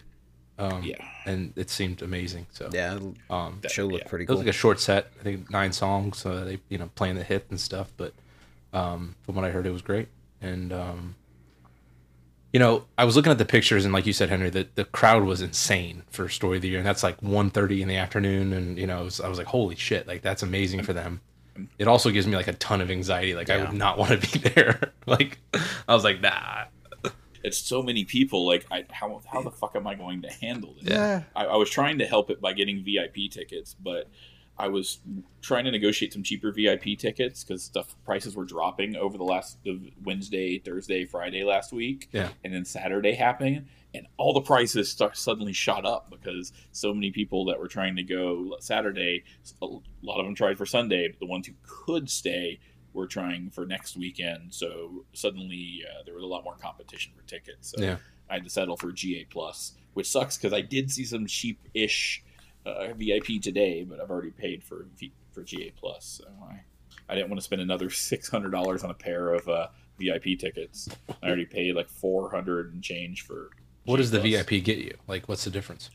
Um, 0.60 0.82
Yeah. 0.82 0.96
and 1.24 1.52
it 1.56 1.70
seemed 1.70 2.02
amazing. 2.02 2.46
So 2.52 2.68
Yeah, 2.72 2.98
um, 3.30 3.58
the 3.62 3.68
show 3.68 3.86
looked 3.86 4.04
yeah. 4.04 4.10
pretty 4.10 4.24
It 4.24 4.30
was 4.30 4.38
like 4.38 4.48
a 4.48 4.52
short 4.52 4.78
set. 4.80 5.10
I 5.20 5.22
think 5.22 5.50
nine 5.50 5.72
songs. 5.72 6.18
So 6.18 6.44
they, 6.44 6.58
you 6.68 6.78
know, 6.78 6.90
playing 6.94 7.16
the 7.16 7.24
hit 7.24 7.46
and 7.50 7.58
stuff. 7.60 7.92
But 7.96 8.12
um, 8.72 9.16
from 9.22 9.34
what 9.36 9.44
I 9.44 9.50
heard, 9.50 9.66
it 9.66 9.70
was 9.72 9.82
great. 9.82 10.08
And 10.42 10.72
um, 10.72 11.14
you 12.52 12.58
know, 12.58 12.84
I 12.98 13.04
was 13.04 13.14
looking 13.16 13.30
at 13.30 13.38
the 13.38 13.44
pictures, 13.44 13.84
and 13.84 13.94
like 13.94 14.06
you 14.06 14.12
said, 14.12 14.28
Henry, 14.28 14.50
the, 14.50 14.66
the 14.74 14.84
crowd 14.84 15.22
was 15.22 15.40
insane 15.40 16.02
for 16.10 16.28
Story 16.28 16.56
of 16.56 16.62
the 16.62 16.68
Year, 16.68 16.78
and 16.78 16.86
that's 16.86 17.02
like 17.04 17.20
1.30 17.20 17.80
in 17.80 17.88
the 17.88 17.96
afternoon. 17.96 18.52
And 18.52 18.76
you 18.76 18.86
know, 18.88 19.04
was, 19.04 19.20
I 19.20 19.28
was 19.28 19.38
like, 19.38 19.46
holy 19.46 19.76
shit, 19.76 20.06
like 20.08 20.22
that's 20.22 20.42
amazing 20.42 20.82
for 20.82 20.92
them. 20.92 21.20
It 21.78 21.86
also 21.86 22.10
gives 22.10 22.26
me 22.26 22.36
like 22.36 22.48
a 22.48 22.54
ton 22.54 22.80
of 22.80 22.90
anxiety. 22.90 23.34
Like 23.34 23.50
I 23.50 23.58
would 23.58 23.72
not 23.72 23.98
want 24.02 24.20
to 24.20 24.38
be 24.38 24.48
there. 24.48 24.92
like 25.06 25.38
I 25.86 25.94
was 25.94 26.04
like, 26.04 26.20
nah. 26.20 26.64
It's 27.42 27.58
so 27.58 27.82
many 27.82 28.04
people. 28.04 28.46
Like, 28.46 28.66
I, 28.70 28.84
how, 28.90 29.20
how 29.30 29.42
the 29.42 29.50
fuck 29.50 29.74
am 29.76 29.86
I 29.86 29.94
going 29.94 30.22
to 30.22 30.30
handle 30.30 30.74
this? 30.74 30.90
Yeah. 30.90 31.22
I, 31.34 31.46
I 31.46 31.56
was 31.56 31.70
trying 31.70 31.98
to 31.98 32.06
help 32.06 32.30
it 32.30 32.40
by 32.40 32.52
getting 32.52 32.84
VIP 32.84 33.30
tickets, 33.30 33.74
but 33.74 34.08
I 34.58 34.68
was 34.68 34.98
trying 35.40 35.64
to 35.64 35.70
negotiate 35.70 36.12
some 36.12 36.22
cheaper 36.22 36.52
VIP 36.52 36.98
tickets 36.98 37.42
because 37.42 37.62
stuff 37.62 37.96
prices 38.04 38.36
were 38.36 38.44
dropping 38.44 38.94
over 38.94 39.16
the 39.16 39.24
last 39.24 39.56
the 39.64 39.90
Wednesday, 40.04 40.58
Thursday, 40.58 41.06
Friday 41.06 41.44
last 41.44 41.72
week, 41.72 42.08
Yeah. 42.12 42.28
and 42.44 42.52
then 42.52 42.66
Saturday 42.66 43.14
happening, 43.14 43.68
and 43.94 44.06
all 44.18 44.34
the 44.34 44.42
prices 44.42 44.90
start 44.90 45.16
suddenly 45.16 45.54
shot 45.54 45.86
up 45.86 46.10
because 46.10 46.52
so 46.72 46.92
many 46.92 47.10
people 47.10 47.46
that 47.46 47.58
were 47.58 47.68
trying 47.68 47.96
to 47.96 48.02
go 48.02 48.56
Saturday, 48.60 49.24
a 49.62 49.66
lot 50.02 50.18
of 50.20 50.26
them 50.26 50.34
tried 50.34 50.58
for 50.58 50.66
Sunday, 50.66 51.08
but 51.08 51.18
the 51.20 51.26
ones 51.26 51.46
who 51.46 51.54
could 51.62 52.10
stay 52.10 52.60
were 52.92 53.06
trying 53.06 53.50
for 53.50 53.66
next 53.66 53.96
weekend. 53.96 54.52
So 54.52 55.04
suddenly 55.12 55.82
uh, 55.88 56.02
there 56.04 56.14
was 56.14 56.24
a 56.24 56.26
lot 56.26 56.44
more 56.44 56.56
competition 56.56 57.12
for 57.16 57.22
tickets. 57.28 57.70
So 57.70 57.82
Yeah. 57.82 57.96
I 58.28 58.34
had 58.34 58.44
to 58.44 58.50
settle 58.50 58.76
for 58.76 58.92
GA 58.92 59.24
plus, 59.30 59.74
which 59.94 60.08
sucks 60.08 60.36
because 60.36 60.52
I 60.52 60.60
did 60.60 60.90
see 60.90 61.04
some 61.04 61.26
cheap-ish 61.26 62.22
uh, 62.64 62.92
VIP 62.94 63.42
today, 63.42 63.84
but 63.84 64.00
I've 64.00 64.10
already 64.10 64.30
paid 64.30 64.62
for 64.62 64.86
for 65.32 65.42
GA 65.42 65.72
plus, 65.76 66.20
so 66.22 66.24
I 66.48 66.60
I 67.08 67.14
didn't 67.14 67.28
want 67.30 67.40
to 67.40 67.44
spend 67.44 67.62
another 67.62 67.90
six 68.10 68.28
hundred 68.28 68.50
dollars 68.50 68.84
on 68.84 68.90
a 68.90 68.94
pair 68.94 69.34
of 69.34 69.48
uh, 69.48 69.68
VIP 69.98 70.38
tickets. 70.38 70.88
I 71.22 71.26
already 71.26 71.46
paid 71.46 71.74
like 71.74 71.88
four 71.88 72.30
hundred 72.30 72.72
and 72.72 72.82
change 72.82 73.22
for. 73.22 73.50
What 73.84 73.96
GA 73.96 74.02
does 74.02 74.10
the 74.10 74.20
plus. 74.20 74.44
VIP 74.44 74.62
get 74.62 74.78
you? 74.78 74.94
Like, 75.08 75.28
what's 75.28 75.44
the 75.44 75.50
difference? 75.50 75.90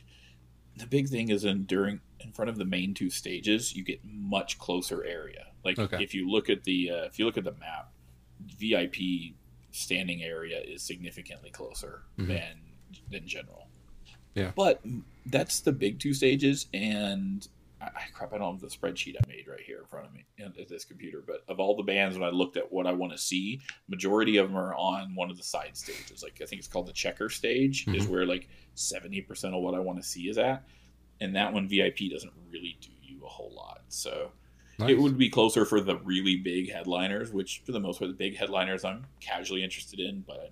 The 0.78 0.86
big 0.88 1.08
thing 1.10 1.30
is 1.30 1.46
in 1.46 1.64
during 1.66 2.02
in 2.20 2.32
front 2.32 2.50
of 2.50 2.58
the 2.58 2.66
main 2.66 2.94
two 2.94 3.10
stages, 3.10 3.76
you 3.76 3.84
get 3.84 4.00
much 4.04 4.58
closer 4.58 5.04
area. 5.04 5.48
Like 5.64 5.78
Okay. 5.80 6.04
if 6.04 6.14
you 6.14 6.30
look 6.30 6.50
at 6.50 6.64
the 6.64 6.90
uh, 6.92 7.04
if 7.06 7.18
you 7.20 7.26
look 7.26 7.38
at 7.38 7.44
the 7.44 7.54
map, 7.54 7.92
VIP 8.58 9.36
standing 9.72 10.24
area 10.24 10.60
is 10.62 10.82
significantly 10.84 11.50
closer 11.50 12.04
Mhm. 12.18 12.28
than 12.28 12.58
than 13.12 13.28
general. 13.28 13.68
Yeah. 14.36 14.52
But 14.56 14.84
that's 15.26 15.60
the 15.62 15.72
big 15.72 16.00
two 16.00 16.14
stages, 16.14 16.68
and 16.74 17.48
I, 17.96 18.02
crap, 18.14 18.34
I 18.34 18.38
don't 18.38 18.60
have 18.60 18.62
the 18.62 18.76
spreadsheet 18.76 19.16
I 19.16 19.28
made 19.28 19.48
right 19.48 19.60
here 19.60 19.80
in 19.80 19.86
front 19.86 20.08
of 20.08 20.14
me 20.14 20.26
and 20.40 20.58
at 20.58 20.68
this 20.68 20.86
computer. 20.86 21.24
But 21.26 21.44
of 21.48 21.60
all 21.60 21.76
the 21.76 21.84
bands, 21.84 22.18
when 22.18 22.28
I 22.28 22.32
looked 22.32 22.58
at 22.58 22.72
what 22.72 22.88
I 22.88 22.92
want 22.92 23.12
to 23.12 23.18
see, 23.18 23.62
majority 23.88 24.38
of 24.38 24.48
them 24.48 24.58
are 24.58 24.74
on 24.76 25.16
one 25.16 25.30
of 25.30 25.38
the 25.38 25.44
side 25.44 25.76
stages. 25.76 26.24
Like 26.24 26.40
I 26.42 26.46
think 26.46 26.60
it's 26.60 26.68
called 26.68 26.88
the 26.88 26.94
checker 26.94 27.30
stage, 27.30 27.88
is 27.88 28.04
mm-hmm. 28.04 28.14
where 28.14 28.26
like 28.26 28.48
seventy 28.76 29.22
percent 29.22 29.56
of 29.56 29.62
what 29.62 29.76
I 29.76 29.80
want 29.80 30.02
to 30.02 30.08
see 30.08 30.30
is 30.30 30.38
at, 30.38 30.64
and 31.22 31.36
that 31.36 31.54
one 31.54 31.68
VIP 31.68 32.12
doesn't 32.12 32.34
really 32.52 32.78
do 32.82 32.90
you 33.02 33.26
a 33.26 33.30
whole 33.30 33.54
lot. 33.56 33.82
So 33.90 34.32
Nice. 34.78 34.92
it 34.92 35.00
would 35.00 35.18
be 35.18 35.30
closer 35.30 35.64
for 35.64 35.80
the 35.80 35.98
really 36.00 36.36
big 36.36 36.72
headliners, 36.72 37.32
which 37.32 37.62
for 37.66 37.72
the 37.72 37.80
most 37.80 38.00
part, 38.00 38.10
the 38.10 38.18
big 38.18 38.36
headliners 38.36 38.84
I'm 38.84 39.06
casually 39.22 39.64
interested 39.64 40.00
in, 40.02 40.24
but 40.28 40.52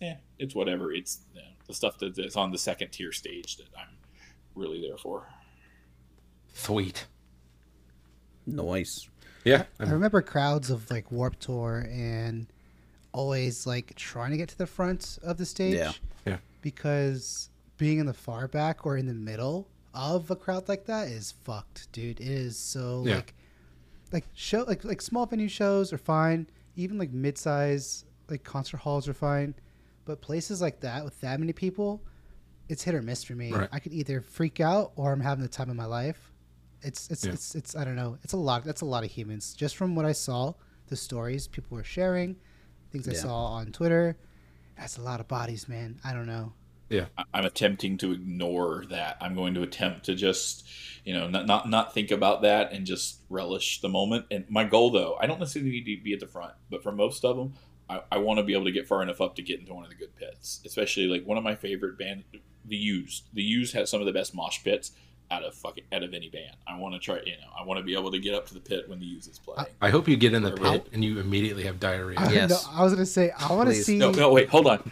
yeah, 0.00 0.16
it's 0.38 0.54
whatever. 0.54 0.92
It's 0.92 1.20
you 1.34 1.42
know, 1.42 1.48
the 1.66 1.74
stuff 1.74 1.98
that's 1.98 2.36
on 2.36 2.50
the 2.50 2.58
second 2.58 2.90
tier 2.90 3.12
stage 3.12 3.56
that 3.58 3.68
I'm 3.76 3.96
really 4.54 4.80
there 4.80 4.96
for. 4.96 5.28
Sweet. 6.58 7.06
Noise. 8.46 9.08
Yeah. 9.44 9.64
I 9.78 9.84
remember 9.84 10.22
crowds 10.22 10.70
of 10.70 10.90
like 10.90 11.10
Warp 11.12 11.38
Tour 11.38 11.86
and 11.90 12.46
always 13.12 13.66
like 13.66 13.94
trying 13.94 14.30
to 14.32 14.36
get 14.36 14.48
to 14.50 14.58
the 14.58 14.66
front 14.66 15.18
of 15.22 15.38
the 15.38 15.46
stage. 15.46 15.74
Yeah. 15.74 15.92
Yeah. 16.26 16.38
Because 16.62 17.50
being 17.76 17.98
in 17.98 18.06
the 18.06 18.14
far 18.14 18.48
back 18.48 18.84
or 18.86 18.96
in 18.96 19.06
the 19.06 19.14
middle 19.14 19.68
of 19.94 20.30
a 20.30 20.36
crowd 20.36 20.68
like 20.68 20.84
that 20.86 21.08
is 21.08 21.32
fucked, 21.44 21.90
dude. 21.92 22.20
It 22.20 22.26
is 22.26 22.58
so 22.58 23.04
Yeah. 23.06 23.16
like 23.16 23.34
like 24.12 24.24
show 24.34 24.64
like 24.66 24.84
like 24.84 25.02
small 25.02 25.26
venue 25.26 25.48
shows 25.48 25.92
are 25.92 25.98
fine. 25.98 26.48
Even 26.76 26.98
like 26.98 27.10
mid 27.12 27.38
size 27.38 28.04
like 28.28 28.42
concert 28.44 28.78
halls 28.78 29.08
are 29.08 29.14
fine. 29.14 29.54
But 30.04 30.20
places 30.20 30.60
like 30.62 30.80
that 30.80 31.04
with 31.04 31.20
that 31.20 31.38
many 31.38 31.52
people, 31.52 32.02
it's 32.68 32.82
hit 32.82 32.94
or 32.94 33.02
miss 33.02 33.22
for 33.24 33.34
me. 33.34 33.52
Right. 33.52 33.68
I 33.70 33.78
could 33.78 33.92
either 33.92 34.20
freak 34.22 34.58
out 34.60 34.92
or 34.96 35.12
I'm 35.12 35.20
having 35.20 35.42
the 35.42 35.48
time 35.48 35.68
of 35.70 35.76
my 35.76 35.84
life. 35.84 36.32
It's 36.82 37.10
it's 37.10 37.24
Yeah. 37.24 37.32
it's 37.32 37.54
it's 37.54 37.76
I 37.76 37.84
don't 37.84 37.96
know. 37.96 38.18
It's 38.22 38.32
a 38.32 38.36
lot. 38.36 38.64
That's 38.64 38.80
a 38.82 38.86
lot 38.86 39.04
of 39.04 39.10
humans. 39.10 39.54
Just 39.54 39.76
from 39.76 39.94
what 39.94 40.04
I 40.06 40.12
saw, 40.12 40.54
the 40.88 40.96
stories 40.96 41.46
people 41.48 41.76
were 41.76 41.84
sharing, 41.84 42.36
things 42.92 43.08
I 43.08 43.12
saw 43.14 43.46
on 43.46 43.72
Twitter. 43.72 44.16
That's 44.76 44.96
a 44.96 45.02
lot 45.02 45.20
of 45.20 45.26
bodies, 45.28 45.68
man. 45.68 45.98
I 46.04 46.12
don't 46.12 46.26
know. 46.26 46.52
Yeah. 46.88 47.06
I- 47.18 47.24
I'm 47.34 47.44
attempting 47.44 47.98
to 47.98 48.12
ignore 48.12 48.84
that. 48.90 49.18
I'm 49.20 49.34
going 49.34 49.52
to 49.54 49.62
attempt 49.62 50.06
to 50.06 50.14
just, 50.14 50.64
you 51.04 51.12
know, 51.12 51.28
not 51.28 51.46
not 51.46 51.68
not 51.68 51.92
think 51.94 52.10
about 52.10 52.42
that 52.42 52.72
and 52.72 52.86
just 52.86 53.20
relish 53.28 53.80
the 53.80 53.88
moment. 53.88 54.26
And 54.30 54.44
my 54.48 54.64
goal, 54.64 54.90
though, 54.90 55.16
I 55.20 55.26
don't 55.26 55.40
necessarily 55.40 55.70
need 55.72 55.96
to 55.96 56.02
be 56.02 56.12
at 56.14 56.20
the 56.20 56.26
front, 56.28 56.54
but 56.70 56.82
for 56.82 56.92
most 56.92 57.24
of 57.24 57.36
them, 57.36 57.54
I, 57.90 58.02
I 58.12 58.18
want 58.18 58.38
to 58.38 58.44
be 58.44 58.52
able 58.52 58.64
to 58.66 58.72
get 58.72 58.86
far 58.86 59.02
enough 59.02 59.20
up 59.20 59.34
to 59.36 59.42
get 59.42 59.60
into 59.60 59.74
one 59.74 59.82
of 59.84 59.90
the 59.90 59.96
good 59.96 60.14
pits. 60.16 60.60
Especially 60.64 61.06
like 61.06 61.26
one 61.26 61.36
of 61.38 61.44
my 61.44 61.54
favorite 61.56 61.98
band, 61.98 62.24
the 62.64 62.76
Used. 62.76 63.24
The 63.34 63.42
Used 63.42 63.74
has 63.74 63.90
some 63.90 64.00
of 64.00 64.06
the 64.06 64.12
best 64.12 64.34
mosh 64.34 64.62
pits 64.62 64.92
out 65.30 65.44
of 65.44 65.54
fucking 65.54 65.84
out 65.92 66.02
of 66.02 66.14
any 66.14 66.28
band. 66.28 66.56
I 66.66 66.78
want 66.78 66.94
to 66.94 66.98
try, 67.00 67.16
you 67.24 67.32
know, 67.32 67.48
I 67.58 67.64
want 67.64 67.78
to 67.78 67.84
be 67.84 67.94
able 67.94 68.10
to 68.10 68.18
get 68.18 68.34
up 68.34 68.46
to 68.48 68.54
the 68.54 68.60
pit 68.60 68.88
when 68.88 68.98
the 68.98 69.04
Used 69.06 69.30
is 69.30 69.38
playing. 69.38 69.68
I 69.80 69.90
hope 69.90 70.08
you 70.08 70.16
get 70.16 70.32
in 70.34 70.42
the 70.42 70.52
Or- 70.54 70.56
pit 70.72 70.86
and 70.92 71.04
you 71.04 71.18
immediately 71.20 71.64
have 71.64 71.78
diarrhea. 71.78 72.18
I, 72.18 72.32
Yes. 72.32 72.50
no, 72.50 72.58
I 72.72 72.82
was 72.82 72.92
gonna 72.94 73.04
say 73.06 73.30
I 73.38 73.52
want 73.52 73.68
to 73.68 73.74
see 73.74 73.98
No, 73.98 74.10
no, 74.10 74.32
wait, 74.32 74.48
hold 74.48 74.66
on. 74.66 74.90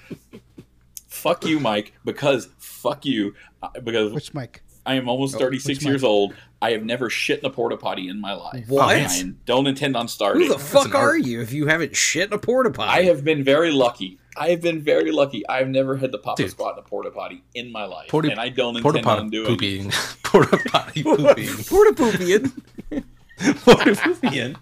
fuck 1.08 1.44
you, 1.44 1.58
Mike, 1.60 1.92
because 2.04 2.48
fuck 2.58 3.04
you, 3.06 3.34
uh, 3.62 3.68
because 3.82 4.12
which 4.12 4.34
Mike? 4.34 4.62
I 4.84 4.94
am 4.94 5.08
almost 5.08 5.34
Oh, 5.36 5.38
36 5.38 5.78
which 5.78 5.84
years 5.86 6.02
mic? 6.02 6.08
old. 6.08 6.34
I 6.66 6.72
have 6.72 6.82
never 6.82 7.08
shit 7.08 7.38
in 7.38 7.46
a 7.46 7.50
porta 7.50 7.76
potty 7.76 8.08
in 8.08 8.20
my 8.20 8.32
life. 8.32 8.68
What? 8.68 8.88
I 8.96 9.08
don't 9.44 9.68
intend 9.68 9.96
on 9.96 10.08
starting. 10.08 10.42
Who 10.42 10.48
the 10.48 10.58
fuck 10.58 10.92
are 10.96 11.10
art. 11.10 11.22
you 11.22 11.40
if 11.40 11.52
you 11.52 11.66
haven't 11.68 11.94
shit 11.94 12.26
in 12.26 12.32
a 12.32 12.38
porta 12.38 12.72
potty? 12.72 12.90
I 12.90 13.04
have 13.04 13.22
been 13.22 13.44
very 13.44 13.70
lucky. 13.70 14.18
I 14.36 14.48
have 14.48 14.60
been 14.62 14.80
very 14.82 15.12
lucky. 15.12 15.46
I've 15.48 15.68
never 15.68 15.96
had 15.96 16.10
to 16.10 16.18
pop 16.18 16.40
a 16.40 16.48
squat 16.48 16.74
in 16.76 16.80
a 16.80 16.82
porta 16.82 17.12
potty 17.12 17.44
in 17.54 17.70
my 17.70 17.84
life, 17.84 18.08
Porta- 18.08 18.32
and 18.32 18.40
I 18.40 18.48
don't 18.48 18.82
Porta 18.82 18.98
intend 18.98 19.06
on 19.10 19.16
potty 19.18 19.30
doing. 19.30 19.46
pooping. 19.46 19.90
Porta 20.24 20.58
potty 20.70 21.02
pooping. 21.04 21.46
porta 21.68 21.92
poopian. 21.94 22.52
Porta 23.64 23.94
pooping. 23.94 24.56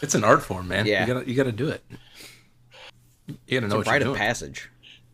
It's 0.00 0.14
an 0.14 0.24
art 0.24 0.42
form, 0.42 0.68
man. 0.68 0.86
Yeah. 0.86 1.02
You 1.06 1.14
gotta 1.14 1.28
you 1.30 1.36
gotta 1.36 1.52
do 1.52 1.68
it. 1.68 1.84
You 3.46 3.60
gotta 3.60 3.60
know 3.60 3.66
It's 3.66 3.74
a 3.74 3.76
what 3.76 3.86
you're 3.86 3.92
rite 3.92 4.02
of 4.02 4.16
passage. 4.16 4.70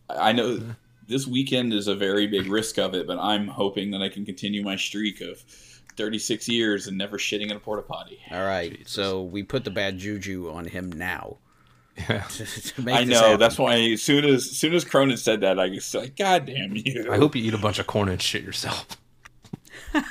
I 0.09 0.31
know 0.31 0.61
this 1.09 1.27
weekend 1.27 1.73
is 1.73 1.87
a 1.89 1.95
very 1.95 2.25
big 2.27 2.47
risk 2.47 2.79
of 2.79 2.93
it, 2.95 3.05
but 3.05 3.19
I'm 3.19 3.47
hoping 3.47 3.91
that 3.91 4.01
I 4.01 4.07
can 4.09 4.25
continue 4.25 4.63
my 4.63 4.77
streak 4.77 5.19
of 5.21 5.43
36 5.95 6.47
years 6.47 6.87
and 6.87 6.97
never 6.97 7.17
shitting 7.17 7.49
in 7.49 7.57
a 7.57 7.59
porta 7.59 7.81
potty. 7.81 8.19
All 8.31 8.45
right, 8.45 8.79
so 8.85 9.23
we 9.23 9.43
put 9.43 9.63
the 9.63 9.71
bad 9.71 9.97
juju 9.97 10.51
on 10.51 10.65
him 10.65 10.91
now. 10.91 11.37
Yeah. 11.97 12.27
I 12.87 13.03
know. 13.05 13.15
happen. 13.15 13.39
That's 13.39 13.57
why 13.57 13.75
as 13.77 14.01
soon 14.03 14.25
as, 14.25 14.47
as 14.47 14.57
soon 14.57 14.73
as 14.73 14.83
Cronin 14.83 15.17
said 15.17 15.41
that, 15.41 15.59
I 15.59 15.69
was 15.69 15.93
like, 15.93 16.15
God 16.15 16.45
damn 16.45 16.75
you. 16.75 17.07
I 17.11 17.17
hope 17.17 17.35
you 17.35 17.43
eat 17.43 17.53
a 17.53 17.57
bunch 17.57 17.79
of 17.79 17.87
corn 17.87 18.09
and 18.09 18.21
shit 18.21 18.43
yourself. 18.43 18.97
All 19.95 20.03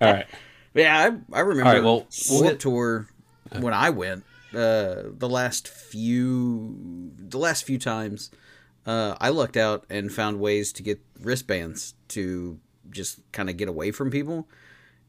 right. 0.00 0.26
Yeah, 0.74 0.98
I, 1.32 1.36
I 1.36 1.40
remember. 1.40 1.68
All 1.68 1.74
right, 1.74 1.84
well, 1.84 2.06
we'll 2.30 2.42
Warped 2.42 2.60
tour 2.60 3.08
when 3.58 3.72
I 3.72 3.90
went. 3.90 4.24
Uh, 4.52 5.02
the 5.12 5.28
last 5.28 5.68
few, 5.68 7.12
the 7.18 7.38
last 7.38 7.64
few 7.64 7.78
times, 7.78 8.30
uh, 8.86 9.14
I 9.20 9.28
lucked 9.28 9.56
out 9.56 9.84
and 9.90 10.10
found 10.12 10.40
ways 10.40 10.72
to 10.74 10.82
get 10.82 11.00
wristbands 11.20 11.94
to 12.08 12.58
just 12.90 13.20
kind 13.32 13.50
of 13.50 13.56
get 13.56 13.68
away 13.68 13.90
from 13.90 14.10
people. 14.10 14.48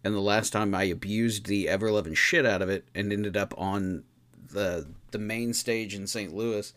And 0.04 0.16
the 0.16 0.22
last 0.22 0.52
time 0.52 0.74
I 0.74 0.84
abused 0.84 1.46
the 1.46 1.68
ever 1.68 1.92
loving 1.92 2.14
shit 2.14 2.46
out 2.46 2.62
of 2.62 2.70
it 2.70 2.88
and 2.96 3.12
ended 3.12 3.36
up 3.36 3.54
on 3.58 4.04
the 4.52 4.88
the 5.12 5.20
main 5.20 5.54
stage 5.54 5.96
in 5.96 6.08
St. 6.08 6.34
Louis. 6.34 6.74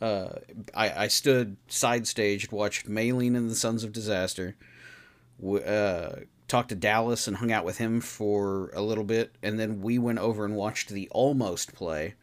Uh, 0.00 0.28
I, 0.74 1.04
I 1.04 1.08
stood 1.08 1.56
side 1.68 2.06
staged, 2.06 2.52
watched 2.52 2.88
Maylene 2.88 3.36
and 3.36 3.50
the 3.50 3.54
Sons 3.54 3.82
of 3.82 3.92
Disaster, 3.92 4.56
w- 5.40 5.64
uh, 5.64 6.20
talked 6.48 6.68
to 6.68 6.74
Dallas 6.74 7.26
and 7.26 7.38
hung 7.38 7.50
out 7.50 7.64
with 7.64 7.78
him 7.78 8.00
for 8.00 8.70
a 8.74 8.82
little 8.82 9.04
bit, 9.04 9.34
and 9.42 9.58
then 9.58 9.80
we 9.80 9.98
went 9.98 10.18
over 10.18 10.44
and 10.44 10.54
watched 10.54 10.90
the 10.90 11.08
Almost 11.10 11.74
play. 11.74 12.14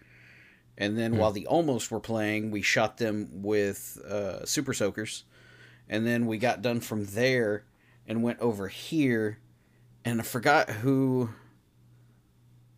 And 0.78 0.98
then 0.98 1.18
while 1.18 1.32
the 1.32 1.48
Almost 1.48 1.92
were 1.92 2.00
playing, 2.00 2.52
we 2.52 2.62
shot 2.62 2.98
them 2.98 3.30
with 3.44 4.00
uh, 4.08 4.46
Super 4.46 4.74
Soakers, 4.74 5.24
and 5.90 6.06
then 6.06 6.26
we 6.26 6.38
got 6.38 6.62
done 6.62 6.80
from 6.80 7.06
there 7.06 7.64
and 8.08 8.24
went 8.24 8.40
over 8.40 8.68
here, 8.68 9.40
and 10.06 10.20
I 10.20 10.24
forgot 10.24 10.70
who 10.70 11.30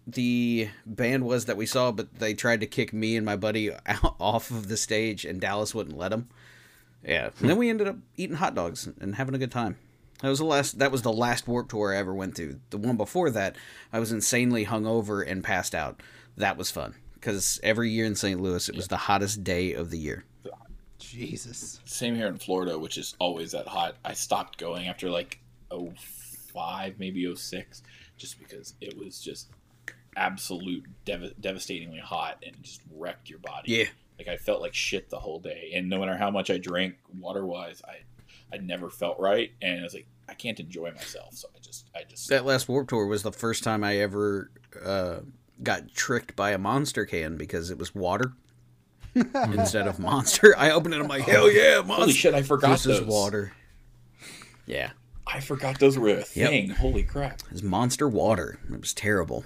the 0.08 0.70
band 0.86 1.26
was 1.26 1.46
that 1.46 1.58
we 1.58 1.66
saw, 1.66 1.92
but 1.92 2.20
they 2.20 2.34
tried 2.34 2.62
to 2.62 2.68
kick 2.68 2.94
me 2.94 3.16
and 3.16 3.26
my 3.26 3.36
buddy 3.36 3.72
out, 3.86 4.16
off 4.20 4.52
of 4.52 4.68
the 4.68 4.78
stage, 4.78 5.26
and 5.26 5.42
Dallas 5.42 5.74
wouldn't 5.74 5.98
let 5.98 6.10
them. 6.10 6.30
Yeah, 7.04 7.30
and 7.40 7.50
then 7.50 7.56
hmm. 7.56 7.60
we 7.60 7.70
ended 7.70 7.88
up 7.88 7.98
eating 8.18 8.38
hot 8.38 8.56
dogs 8.56 8.90
and 9.00 9.16
having 9.16 9.36
a 9.36 9.40
good 9.40 9.52
time. 9.52 9.78
That 10.22 10.30
was 10.30 10.40
the 10.40 10.46
last. 10.46 10.80
That 10.80 10.92
was 10.92 11.02
the 11.02 11.14
last 11.14 11.48
Warp 11.48 11.70
Tour 11.70 11.94
I 11.94 11.98
ever 11.98 12.14
went 12.14 12.36
to. 12.38 12.60
The 12.70 12.78
one 12.78 12.98
before 12.98 13.30
that, 13.32 13.56
I 13.92 14.00
was 14.00 14.12
insanely 14.12 14.66
hungover 14.66 15.30
and 15.30 15.44
passed 15.44 15.76
out. 15.76 16.02
That 16.38 16.58
was 16.58 16.72
fun 16.72 16.96
because 17.14 17.60
every 17.62 17.92
year 17.92 18.06
in 18.06 18.16
St. 18.16 18.42
Louis, 18.42 18.68
it 18.70 18.76
was 18.76 18.88
the 18.88 18.98
hottest 18.98 19.44
day 19.44 19.74
of 19.74 19.92
the 19.92 20.00
year. 20.00 20.26
Jesus. 20.98 21.80
Same 21.86 22.16
here 22.16 22.28
in 22.28 22.38
Florida, 22.38 22.80
which 22.80 22.98
is 22.98 23.16
always 23.20 23.52
that 23.52 23.68
hot. 23.68 23.96
I 24.04 24.14
stopped 24.14 24.58
going 24.58 24.88
after 24.88 25.10
like 25.10 25.40
05, 26.56 26.96
maybe 27.00 27.34
06, 27.36 27.84
just 28.18 28.40
because 28.40 28.74
it 28.82 28.98
was 28.98 29.20
just 29.20 29.50
absolute 30.18 30.86
dev- 31.04 31.34
devastatingly 31.42 32.00
hot 32.00 32.42
and 32.46 32.56
just 32.64 32.82
wrecked 32.96 33.30
your 33.30 33.40
body. 33.40 33.72
Yeah. 33.74 33.86
Like 34.18 34.30
I 34.30 34.38
felt 34.38 34.62
like 34.62 34.74
shit 34.74 35.10
the 35.10 35.20
whole 35.20 35.40
day, 35.40 35.72
and 35.76 35.90
no 35.90 36.00
matter 36.00 36.16
how 36.16 36.32
much 36.32 36.50
I 36.50 36.58
drank 36.58 36.96
water 37.20 37.46
wise, 37.46 37.82
I 37.86 37.98
I 38.56 38.60
never 38.60 38.90
felt 38.90 39.20
right, 39.20 39.52
and 39.62 39.82
I 39.82 39.84
was 39.84 39.94
like 39.94 40.08
I 40.30 40.34
can't 40.36 40.58
enjoy 40.60 40.92
myself, 40.92 41.34
so 41.34 41.50
I 41.54 41.60
just 41.60 41.90
I 41.94 42.04
just 42.10 42.30
That 42.30 42.46
last 42.46 42.70
Warp 42.70 42.88
Tour 42.88 43.08
was 43.08 43.24
the 43.24 43.34
first 43.34 43.64
time 43.66 43.84
I 43.84 43.98
ever 43.98 44.50
uh, 44.82 45.18
got 45.62 45.90
tricked 45.94 46.36
by 46.38 46.52
a 46.52 46.58
monster 46.58 47.06
can 47.06 47.36
because 47.36 47.70
it 47.72 47.78
was 47.78 47.94
water 47.94 48.32
instead 49.16 49.86
of 49.86 50.00
monster. 50.00 50.56
I 50.58 50.72
opened 50.72 50.94
it. 50.94 51.02
I'm 51.02 51.08
like, 51.10 51.24
hell 51.24 51.52
yeah, 51.52 51.78
monster! 51.82 51.94
holy 51.96 52.14
shit, 52.14 52.34
I 52.34 52.42
forgot 52.42 52.72
This 52.72 52.84
those. 52.86 53.00
is 53.02 53.06
water. 53.06 53.52
Yeah, 54.66 54.92
I 55.28 55.40
forgot 55.40 55.80
those 55.80 55.98
were 55.98 56.10
a 56.10 56.18
Yep. 56.18 56.26
thing. 56.50 56.70
Holy 56.70 57.04
crap! 57.04 57.42
it's 57.52 57.64
monster 57.64 58.08
water. 58.08 58.60
It 58.72 58.80
was 58.80 58.94
terrible. 58.94 59.44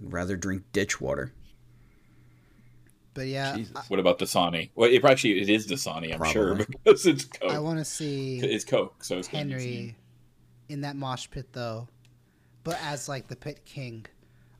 I'd 0.00 0.12
rather 0.12 0.36
drink 0.36 0.64
ditch 0.72 1.00
water. 1.00 1.32
But 3.14 3.28
yeah, 3.28 3.56
Jesus. 3.56 3.76
What 3.88 4.00
about 4.00 4.18
Dasani? 4.18 4.70
Well, 4.74 4.90
it 4.90 5.04
actually 5.04 5.40
it 5.40 5.48
is 5.48 5.66
Dasani, 5.68 6.12
I'm 6.12 6.32
sure, 6.32 6.54
because 6.56 7.06
it's 7.06 7.24
Coke. 7.24 7.52
I 7.52 7.60
want 7.60 7.78
to 7.78 7.84
see 7.84 8.40
it's 8.40 8.64
Coke, 8.64 9.04
so 9.04 9.18
it's 9.18 9.28
Henry 9.28 9.96
in 10.68 10.80
that 10.82 10.96
mosh 10.96 11.28
pit 11.30 11.48
though, 11.52 11.88
but 12.64 12.78
as 12.82 13.08
like 13.08 13.28
the 13.28 13.36
pit 13.36 13.64
king. 13.64 14.06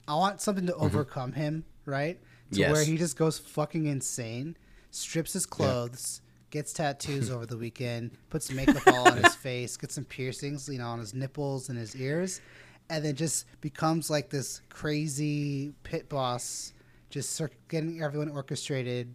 I 0.07 0.15
want 0.15 0.41
something 0.41 0.67
to 0.67 0.73
mm-hmm. 0.73 0.85
overcome 0.85 1.33
him, 1.33 1.65
right? 1.87 2.21
To 2.53 2.61
Yes. 2.61 2.73
where 2.73 2.85
he 2.85 2.97
just 2.97 3.17
goes 3.17 3.39
fucking 3.39 3.87
insane, 3.87 4.57
strips 4.91 5.33
his 5.33 5.47
clothes, 5.47 6.21
gets 6.55 6.73
tattoos 6.73 7.31
over 7.31 7.45
the 7.45 7.57
weekend, 7.67 8.13
puts 8.31 8.51
makeup 8.53 8.87
all 8.87 9.09
on 9.09 9.19
his 9.19 9.35
face, 9.35 9.77
gets 9.77 9.97
some 9.97 10.05
piercings, 10.05 10.69
you 10.69 10.79
know, 10.79 10.87
on 10.87 11.01
his 11.01 11.13
nipples 11.13 11.69
and 11.69 11.77
his 11.77 11.97
ears, 11.97 12.41
and 12.89 13.05
then 13.05 13.17
just 13.17 13.47
becomes 13.61 14.09
like 14.09 14.31
this 14.31 14.63
crazy 14.71 15.75
pit 15.83 16.09
boss, 16.09 16.73
just 17.11 17.43
getting 17.69 18.01
everyone 18.01 18.29
orchestrated 18.29 19.13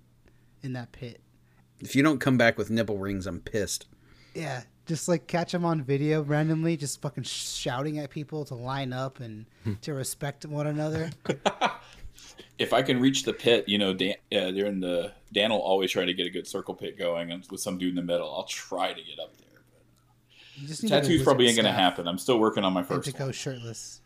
in 0.64 0.74
that 0.74 0.92
pit. 0.92 1.22
If 1.80 1.96
you 1.96 2.04
don't 2.04 2.20
come 2.20 2.38
back 2.38 2.58
with 2.58 2.70
nipple 2.70 2.98
rings, 2.98 3.26
I'm 3.26 3.40
pissed. 3.40 3.88
Yeah, 4.36 4.64
just 4.86 5.08
like 5.08 5.28
catch 5.28 5.54
him 5.54 5.64
on 5.64 5.82
video 5.82 6.22
randomly, 6.22 6.76
just 6.76 7.02
fucking 7.02 7.24
shouting 7.24 8.00
at 8.00 8.10
people 8.10 8.44
to 8.46 8.56
line 8.56 8.92
up 8.92 9.22
and 9.22 9.46
hmm. 9.64 9.76
to 9.82 9.94
respect 9.94 10.46
one 10.46 10.68
another. 10.68 11.10
if 12.58 12.74
I 12.74 12.82
can 12.82 13.00
reach 13.00 13.24
the 13.24 13.34
pit, 13.34 13.68
you 13.68 13.78
know, 13.78 13.94
Dan, 13.94 14.16
uh, 14.32 14.52
they're 14.52 14.66
in 14.66 14.80
the 14.80 15.12
Dan 15.32 15.52
will 15.52 15.62
always 15.62 15.92
try 15.92 16.06
to 16.06 16.14
get 16.14 16.26
a 16.26 16.30
good 16.30 16.48
circle 16.48 16.74
pit 16.74 16.98
going 16.98 17.32
and 17.32 17.46
with 17.52 17.62
some 17.62 17.78
dude 17.78 17.90
in 17.90 17.96
the 17.96 18.02
middle. 18.02 18.34
I'll 18.34 18.44
try 18.44 18.90
to 18.94 19.02
get 19.02 19.20
up 19.20 19.36
there. 19.38 19.62
You 20.56 20.68
just 20.68 20.84
need 20.84 20.92
a 20.92 21.02
Tattoos 21.02 21.24
probably 21.24 21.48
ain't 21.48 21.56
gonna 21.56 21.72
happen. 21.72 22.08
I'm 22.08 22.18
still 22.18 22.40
working 22.40 22.64
on 22.64 22.74
my 22.74 22.86
and 22.88 23.04
to 23.04 23.12
go 23.12 23.26
one. 23.26 23.34
shirtless. 23.34 24.02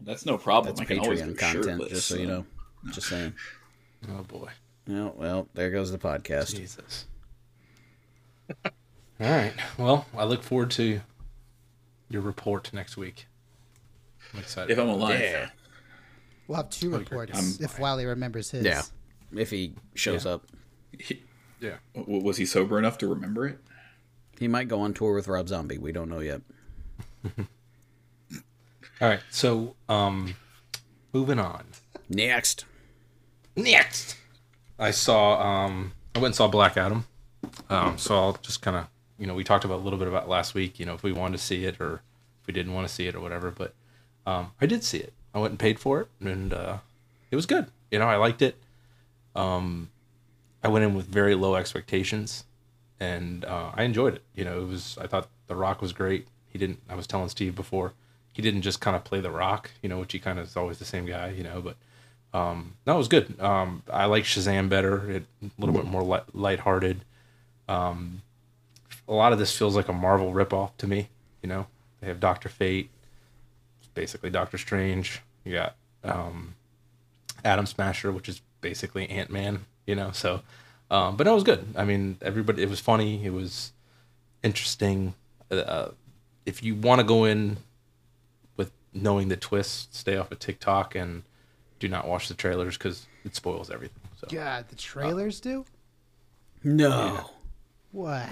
That's 0.00 0.26
no 0.26 0.38
problem. 0.38 0.76
That's 0.76 0.82
I 0.82 0.84
can 0.84 1.00
always 1.00 1.20
Patreon 1.20 1.26
go 1.26 1.34
content, 1.34 1.64
shirtless, 1.64 1.90
just 1.90 2.08
so 2.08 2.16
you 2.16 2.26
know. 2.26 2.46
Just 2.92 3.08
saying. 3.08 3.32
Oh 4.08 4.22
boy, 4.22 4.50
Yeah, 4.86 5.10
well, 5.16 5.48
there 5.54 5.70
goes 5.70 5.90
the 5.90 5.98
podcast. 5.98 6.54
Jesus. 6.54 7.06
All 8.64 8.70
right. 9.18 9.54
Well, 9.78 10.06
I 10.16 10.24
look 10.24 10.42
forward 10.42 10.70
to 10.72 11.00
your 12.08 12.22
report 12.22 12.72
next 12.72 12.96
week. 12.96 13.26
I'm 14.32 14.40
excited. 14.40 14.70
If 14.70 14.78
I'm 14.78 14.88
alive, 14.88 15.18
Yeah. 15.20 15.48
We'll 16.48 16.56
have 16.56 16.70
two 16.70 16.88
you're- 16.90 16.98
reports 17.00 17.32
I'm- 17.34 17.56
if 17.60 17.78
Wiley 17.78 18.04
remembers 18.06 18.50
his. 18.50 18.64
Yeah. 18.64 18.82
If 19.34 19.50
he 19.50 19.74
shows 19.94 20.24
Yeah. 20.24 20.32
up, 20.32 20.46
He- 20.98 21.22
yeah. 21.60 21.76
w- 21.94 22.22
was 22.22 22.36
he 22.36 22.46
sober 22.46 22.78
enough 22.78 22.98
to 22.98 23.08
remember 23.08 23.46
it? 23.46 23.58
he 24.38 24.46
might 24.48 24.68
go 24.68 24.80
on 24.80 24.92
tour 24.92 25.14
with 25.14 25.28
Rob 25.28 25.48
Zombie. 25.48 25.78
We 25.78 25.92
don't 25.92 26.10
know 26.10 26.20
yet. 26.20 26.42
All 29.00 29.08
right. 29.08 29.20
So, 29.30 29.76
um, 29.88 30.34
moving 31.12 31.38
on. 31.38 31.64
Next. 32.08 32.64
Next, 33.56 34.16
I 34.78 34.90
saw. 34.90 35.40
Um, 35.40 35.92
I 36.14 36.18
went 36.18 36.26
and 36.26 36.34
saw 36.34 36.48
Black 36.48 36.76
Adam. 36.76 37.06
Um, 37.70 37.96
so 37.96 38.14
I'll 38.14 38.32
just 38.42 38.60
kind 38.60 38.76
of, 38.76 38.86
you 39.18 39.26
know, 39.26 39.34
we 39.34 39.44
talked 39.44 39.64
about 39.64 39.76
a 39.76 39.82
little 39.82 39.98
bit 39.98 40.08
about 40.08 40.28
last 40.28 40.52
week. 40.54 40.78
You 40.78 40.84
know, 40.84 40.94
if 40.94 41.02
we 41.02 41.12
wanted 41.12 41.38
to 41.38 41.42
see 41.42 41.64
it 41.64 41.80
or 41.80 42.02
if 42.42 42.46
we 42.46 42.52
didn't 42.52 42.74
want 42.74 42.86
to 42.86 42.92
see 42.92 43.06
it 43.06 43.14
or 43.14 43.20
whatever. 43.20 43.50
But 43.50 43.74
um, 44.26 44.52
I 44.60 44.66
did 44.66 44.84
see 44.84 44.98
it. 44.98 45.14
I 45.36 45.38
went 45.38 45.50
and 45.50 45.58
paid 45.58 45.78
for 45.78 46.00
it, 46.00 46.08
and 46.18 46.54
uh, 46.54 46.78
it 47.30 47.36
was 47.36 47.44
good. 47.44 47.66
You 47.90 47.98
know, 47.98 48.06
I 48.06 48.16
liked 48.16 48.40
it. 48.40 48.56
Um, 49.34 49.90
I 50.64 50.68
went 50.68 50.86
in 50.86 50.94
with 50.94 51.04
very 51.04 51.34
low 51.34 51.56
expectations, 51.56 52.44
and 52.98 53.44
uh, 53.44 53.70
I 53.74 53.82
enjoyed 53.82 54.14
it. 54.14 54.22
You 54.34 54.46
know, 54.46 54.62
it 54.62 54.66
was. 54.66 54.96
I 54.98 55.06
thought 55.06 55.28
The 55.46 55.54
Rock 55.54 55.82
was 55.82 55.92
great. 55.92 56.26
He 56.48 56.58
didn't. 56.58 56.80
I 56.88 56.94
was 56.94 57.06
telling 57.06 57.28
Steve 57.28 57.54
before. 57.54 57.92
He 58.32 58.40
didn't 58.40 58.62
just 58.62 58.80
kind 58.80 58.96
of 58.96 59.04
play 59.04 59.20
The 59.20 59.30
Rock. 59.30 59.72
You 59.82 59.90
know, 59.90 59.98
which 59.98 60.12
he 60.12 60.18
kind 60.18 60.38
of 60.38 60.46
is 60.46 60.56
always 60.56 60.78
the 60.78 60.86
same 60.86 61.04
guy. 61.04 61.28
You 61.28 61.42
know, 61.42 61.60
but 61.60 61.76
um, 62.32 62.72
no, 62.86 62.94
it 62.94 62.98
was 62.98 63.08
good. 63.08 63.38
Um, 63.38 63.82
I 63.92 64.06
like 64.06 64.24
Shazam 64.24 64.70
better. 64.70 65.10
It 65.10 65.24
a 65.42 65.50
little 65.58 65.74
bit 65.74 65.84
more 65.84 66.02
light, 66.02 66.34
lighthearted. 66.34 67.04
Um, 67.68 68.22
a 69.06 69.12
lot 69.12 69.34
of 69.34 69.38
this 69.38 69.54
feels 69.54 69.76
like 69.76 69.88
a 69.88 69.92
Marvel 69.92 70.32
ripoff 70.32 70.70
to 70.78 70.86
me. 70.86 71.10
You 71.42 71.50
know, 71.50 71.66
they 72.00 72.06
have 72.06 72.20
Doctor 72.20 72.48
Fate, 72.48 72.88
basically 73.92 74.30
Doctor 74.30 74.56
Strange. 74.56 75.20
You 75.46 75.52
got 75.54 75.76
um, 76.04 76.54
Atom 77.44 77.64
Smasher, 77.66 78.10
which 78.12 78.28
is 78.28 78.42
basically 78.60 79.08
Ant 79.08 79.30
Man. 79.30 79.64
You 79.86 79.94
know, 79.94 80.10
so 80.10 80.42
um, 80.90 81.16
but 81.16 81.24
no, 81.24 81.32
it 81.32 81.34
was 81.36 81.44
good. 81.44 81.64
I 81.76 81.84
mean, 81.84 82.18
everybody. 82.20 82.62
It 82.62 82.68
was 82.68 82.80
funny. 82.80 83.24
It 83.24 83.32
was 83.32 83.72
interesting. 84.42 85.14
Uh, 85.50 85.88
if 86.44 86.62
you 86.62 86.74
want 86.74 87.00
to 87.00 87.06
go 87.06 87.24
in 87.24 87.58
with 88.56 88.72
knowing 88.92 89.28
the 89.28 89.36
twist, 89.36 89.94
stay 89.94 90.16
off 90.16 90.30
of 90.32 90.38
TikTok 90.40 90.94
and 90.94 91.22
do 91.78 91.88
not 91.88 92.06
watch 92.08 92.28
the 92.28 92.34
trailers 92.34 92.76
because 92.76 93.06
it 93.24 93.34
spoils 93.36 93.70
everything. 93.70 94.02
So 94.20 94.26
God, 94.30 94.68
the 94.68 94.76
trailers 94.76 95.40
do? 95.40 95.64
No. 96.64 97.30
Wow. 97.92 98.28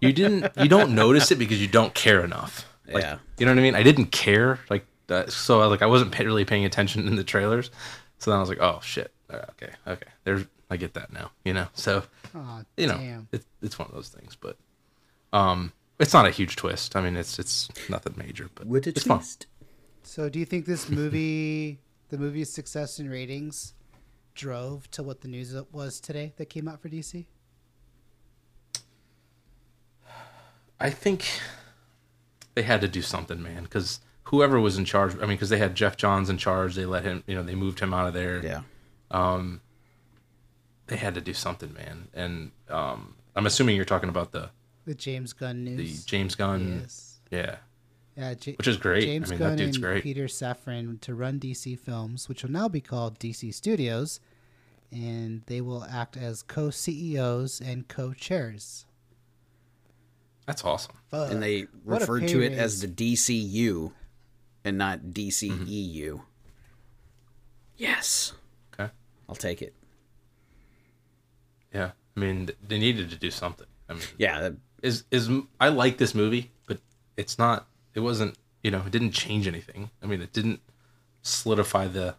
you 0.00 0.12
didn't, 0.12 0.52
you 0.56 0.68
don't 0.68 0.94
notice 0.94 1.30
it 1.30 1.38
because 1.38 1.60
you 1.60 1.68
don't 1.68 1.92
care 1.94 2.24
enough. 2.24 2.66
Like, 2.86 3.02
Yeah. 3.02 3.18
you 3.38 3.46
know 3.46 3.52
what 3.52 3.58
I 3.58 3.62
mean. 3.62 3.74
I 3.74 3.82
didn't 3.82 4.06
care 4.06 4.58
like 4.70 4.86
that, 5.08 5.32
so 5.32 5.66
like 5.68 5.82
I 5.82 5.86
wasn't 5.86 6.12
pay, 6.12 6.24
really 6.24 6.44
paying 6.44 6.64
attention 6.64 7.06
in 7.06 7.16
the 7.16 7.24
trailers. 7.24 7.70
So 8.18 8.30
then 8.30 8.38
I 8.38 8.40
was 8.40 8.48
like, 8.48 8.60
oh 8.60 8.80
shit. 8.82 9.12
Uh, 9.30 9.38
Okay, 9.50 9.72
okay. 9.86 10.06
There's, 10.24 10.44
I 10.70 10.76
get 10.76 10.94
that 10.94 11.12
now. 11.12 11.30
You 11.44 11.54
know, 11.54 11.68
so 11.74 12.02
Oh, 12.34 12.62
you 12.76 12.86
know, 12.86 12.96
damn. 12.98 13.28
it's 13.32 13.46
it's 13.62 13.78
one 13.78 13.88
of 13.88 13.94
those 13.94 14.08
things, 14.08 14.36
but 14.36 14.56
um, 15.32 15.72
it's 15.98 16.12
not 16.12 16.26
a 16.26 16.30
huge 16.30 16.56
twist. 16.56 16.94
I 16.96 17.00
mean, 17.00 17.16
it's 17.16 17.38
it's 17.38 17.68
nothing 17.88 18.14
major, 18.16 18.48
but 18.54 18.66
With 18.66 18.86
a 18.86 18.90
it's 18.90 19.02
fun. 19.04 19.18
twist. 19.18 19.46
So, 20.02 20.28
do 20.28 20.38
you 20.38 20.44
think 20.44 20.66
this 20.66 20.88
movie, 20.90 21.78
the 22.10 22.18
movie's 22.18 22.52
success 22.52 22.98
and 22.98 23.10
ratings, 23.10 23.72
drove 24.34 24.90
to 24.92 25.02
what 25.02 25.22
the 25.22 25.28
news 25.28 25.54
was 25.72 26.00
today 26.00 26.32
that 26.36 26.46
came 26.50 26.68
out 26.68 26.80
for 26.82 26.88
DC? 26.88 27.24
I 30.80 30.90
think 30.90 31.24
they 32.54 32.62
had 32.62 32.80
to 32.80 32.88
do 32.88 33.00
something, 33.02 33.42
man, 33.42 33.62
because 33.64 34.00
whoever 34.34 34.58
was 34.60 34.76
in 34.78 34.84
charge. 34.84 35.14
I 35.16 35.20
mean, 35.20 35.28
because 35.30 35.48
they 35.48 35.58
had 35.58 35.74
Geoff 35.74 35.96
Johns 35.96 36.28
in 36.30 36.38
charge, 36.38 36.74
they 36.74 36.86
let 36.86 37.04
him. 37.04 37.22
You 37.26 37.34
know, 37.36 37.42
they 37.42 37.54
moved 37.54 37.80
him 37.80 37.94
out 37.94 38.06
of 38.08 38.14
there. 38.14 38.42
Yeah. 38.44 38.60
They 40.86 40.96
had 40.96 41.14
to 41.14 41.20
do 41.20 41.32
something, 41.32 41.72
man. 41.72 42.08
And 42.12 42.50
um, 42.68 43.14
I'm 43.34 43.46
assuming 43.46 43.76
you're 43.76 43.84
talking 43.86 44.08
about 44.10 44.32
the 44.32 44.50
The 44.84 44.94
James 44.94 45.32
Gunn 45.32 45.64
the. 45.76 45.96
James 46.04 46.34
Gunn. 46.34 46.80
Yes. 46.82 47.20
Yeah, 47.30 47.56
Yeah, 48.16 48.34
J- 48.34 48.54
which 48.56 48.68
is 48.68 48.76
great. 48.76 49.04
James 49.04 49.30
I 49.30 49.34
mean, 49.34 49.38
Gunn 49.38 49.50
that 49.52 49.56
dude's 49.56 49.76
and 49.76 49.82
great. 49.84 50.02
Peter 50.02 50.26
Safran 50.26 51.00
to 51.00 51.14
run 51.14 51.40
DC 51.40 51.78
Films, 51.78 52.28
which 52.28 52.42
will 52.42 52.50
now 52.50 52.68
be 52.68 52.80
called 52.82 53.18
DC 53.18 53.52
Studios, 53.54 54.20
and 54.92 55.42
they 55.46 55.60
will 55.62 55.84
act 55.84 56.16
as 56.18 56.42
co-CEOs 56.42 57.60
and 57.62 57.88
co-chairs. 57.88 58.84
That's 60.46 60.62
awesome. 60.62 60.96
Fuck. 61.10 61.32
and 61.32 61.42
they 61.42 61.62
What 61.82 62.00
referred 62.02 62.28
to 62.28 62.42
it 62.42 62.50
raise. 62.50 62.58
as 62.58 62.80
the 62.82 62.88
DCU 62.88 63.92
and 64.64 64.78
not 64.78 65.00
mm-hmm. 65.00 65.10
DCEU. 65.12 66.20
Yes, 67.76 68.32
Okay. 68.72 68.90
I'll 69.28 69.34
take 69.34 69.60
it. 69.62 69.74
Yeah. 71.72 71.90
I 72.16 72.20
mean, 72.20 72.50
they 72.66 72.78
needed 72.78 73.10
to 73.10 73.16
do 73.16 73.30
something. 73.30 73.66
I 73.88 73.94
mean, 73.94 74.02
Yeah, 74.18 74.40
that- 74.40 74.56
is 74.82 75.04
is 75.10 75.30
I 75.60 75.68
like 75.70 75.96
this 75.98 76.14
movie, 76.14 76.50
but 76.66 76.78
it's 77.16 77.38
not. 77.38 77.66
It 77.94 78.00
wasn't. 78.00 78.36
You 78.62 78.70
know, 78.70 78.82
it 78.86 78.90
didn't 78.92 79.12
change 79.12 79.46
anything. 79.48 79.90
I 80.02 80.06
mean, 80.06 80.20
it 80.20 80.32
didn't 80.32 80.60
solidify 81.22 81.88
the 81.88 82.16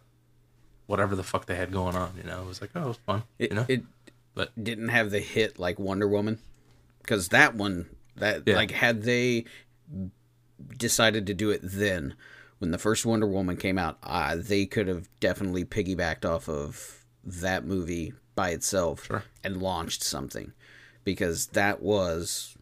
whatever 0.86 1.14
the 1.16 1.22
fuck 1.22 1.46
they 1.46 1.54
had 1.56 1.72
going 1.72 1.94
on. 1.96 2.14
You 2.16 2.24
know, 2.24 2.42
it 2.42 2.46
was 2.46 2.60
like, 2.60 2.70
oh, 2.74 2.82
it 2.82 2.88
was 2.88 2.96
fun. 2.98 3.22
it, 3.38 3.50
you 3.50 3.56
know, 3.56 3.66
it 3.68 3.82
but 4.34 4.50
didn't 4.62 4.88
have 4.88 5.10
the 5.10 5.20
hit 5.20 5.58
like 5.58 5.78
Wonder 5.78 6.08
Woman, 6.08 6.38
because 7.02 7.28
that 7.28 7.54
one 7.54 7.86
that 8.16 8.42
Yeah. 8.46 8.56
like 8.56 8.72
had 8.72 9.02
they 9.04 9.44
decided 10.76 11.26
to 11.26 11.34
do 11.34 11.50
it 11.50 11.60
then 11.62 12.14
when 12.58 12.70
the 12.70 12.78
first 12.78 13.04
Wonder 13.04 13.26
Woman 13.26 13.56
came 13.56 13.76
out, 13.78 13.98
uh, 14.02 14.34
they 14.38 14.64
could 14.64 14.88
have 14.88 15.08
definitely 15.20 15.64
piggybacked 15.64 16.24
off 16.24 16.48
of 16.48 17.04
that 17.22 17.64
movie 17.66 18.14
by 18.34 18.50
itself 18.50 19.04
Sure. 19.06 19.24
and 19.44 19.60
launched 19.62 20.02
something 20.02 20.52
because 21.04 21.48
that 21.48 21.82
was 21.82 22.56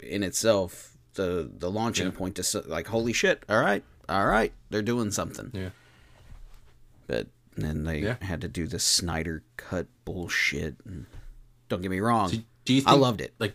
in 0.00 0.22
itself 0.22 0.96
the 1.14 1.50
the 1.58 1.70
launching 1.70 2.06
Yeah. 2.06 2.12
point 2.12 2.36
to 2.36 2.60
like 2.66 2.86
holy 2.88 3.12
shit 3.12 3.42
all 3.48 3.60
right 3.60 3.84
all 4.08 4.26
right 4.26 4.52
they're 4.70 4.80
doing 4.82 5.10
something 5.10 5.50
yeah. 5.52 5.70
but 7.06 7.26
then 7.56 7.84
they 7.84 7.98
Yeah. 8.00 8.16
had 8.22 8.40
to 8.40 8.48
do 8.48 8.66
the 8.66 8.78
Snyder 8.78 9.42
cut 9.56 9.86
bullshit. 10.04 10.76
And 10.84 11.06
don't 11.68 11.82
get 11.82 11.90
me 11.90 12.00
wrong, 12.00 12.30
Do, 12.30 12.42
do 12.64 12.74
you 12.74 12.80
think, 12.80 12.88
I 12.90 12.94
loved 12.98 13.20
it, 13.20 13.34
Like, 13.38 13.54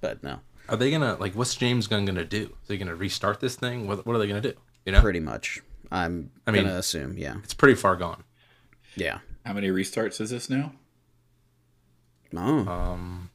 but 0.00 0.22
no, 0.22 0.40
are 0.68 0.76
they 0.76 0.90
gonna 0.90 1.16
like? 1.16 1.34
What's 1.34 1.54
James 1.54 1.86
Gunn 1.86 2.04
gonna 2.04 2.24
do? 2.24 2.54
Is 2.62 2.68
he 2.68 2.76
gonna 2.78 2.94
restart 2.94 3.40
this 3.40 3.56
thing? 3.56 3.86
What 3.86 4.06
What 4.06 4.16
are 4.16 4.18
they 4.18 4.26
gonna 4.26 4.40
do? 4.40 4.54
You 4.84 4.92
know, 4.92 5.00
pretty 5.00 5.20
much. 5.20 5.60
I'm 5.90 6.30
I 6.46 6.50
mean- 6.50 6.64
gonna 6.64 6.76
assume, 6.78 7.16
yeah, 7.18 7.36
it's 7.44 7.54
pretty 7.54 7.74
far 7.76 7.96
gone. 7.96 8.24
yeah. 8.96 9.18
How 9.44 9.52
many 9.52 9.68
restarts 9.68 10.20
is 10.20 10.30
this 10.30 10.50
now? 10.50 10.72
Oh, 12.36 12.68
Um, 12.68 13.30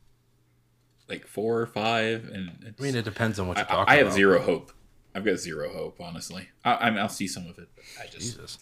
Like 1.08 1.26
four 1.26 1.60
or 1.62 1.65
five? 1.67 2.26
And 2.34 2.52
it's, 2.65 2.80
I 2.80 2.84
mean, 2.84 2.96
it 2.96 3.06
depends 3.06 3.39
on 3.39 3.48
what 3.48 3.58
I, 3.58 3.62
you're 3.62 3.67
talking 3.67 3.94
I 3.94 3.96
have 3.98 4.08
about. 4.08 4.15
zero 4.15 4.41
hope. 4.41 4.72
I've 5.15 5.26
got 5.26 5.38
zero 5.38 5.72
hope, 5.72 6.00
honestly. 6.00 6.50
I, 6.63 6.74
I 6.76 6.89
mean, 6.89 7.00
I'll 7.00 7.10
see 7.10 7.28
some 7.28 7.48
of 7.48 7.58
it. 7.58 7.70
I 8.00 8.06
just, 8.06 8.20
Jesus. 8.20 8.60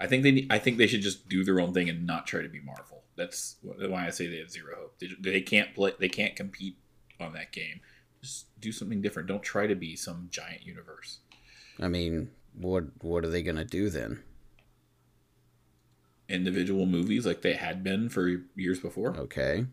I 0.00 0.06
think 0.06 0.22
they, 0.22 0.46
I 0.50 0.58
think 0.58 0.78
they 0.78 0.86
should 0.86 1.00
just 1.02 1.28
do 1.28 1.44
their 1.44 1.60
own 1.60 1.72
thing 1.72 1.88
and 1.88 2.06
not 2.06 2.26
try 2.26 2.42
to 2.42 2.48
be 2.48 2.60
Marvel. 2.60 3.02
That's 3.16 3.56
why 3.62 4.06
I 4.06 4.10
say 4.10 4.26
they 4.26 4.38
have 4.38 4.50
zero 4.50 4.74
hope. 4.78 4.98
They, 4.98 5.08
they 5.20 5.40
can't 5.40 5.74
play. 5.74 5.92
They 5.98 6.08
can't 6.08 6.36
compete 6.36 6.76
on 7.20 7.32
that 7.34 7.50
game. 7.52 7.80
Just 8.26 8.60
do 8.60 8.72
something 8.72 9.00
different. 9.00 9.28
Don't 9.28 9.42
try 9.42 9.68
to 9.68 9.76
be 9.76 9.94
some 9.94 10.26
giant 10.32 10.66
universe. 10.66 11.20
I 11.80 11.86
mean, 11.86 12.30
what 12.54 12.84
what 13.00 13.24
are 13.24 13.28
they 13.28 13.40
gonna 13.40 13.64
do 13.64 13.88
then? 13.88 14.24
Individual 16.28 16.86
movies 16.86 17.24
like 17.24 17.42
they 17.42 17.52
had 17.52 17.84
been 17.84 18.08
for 18.08 18.42
years 18.56 18.80
before. 18.80 19.16
Okay, 19.16 19.66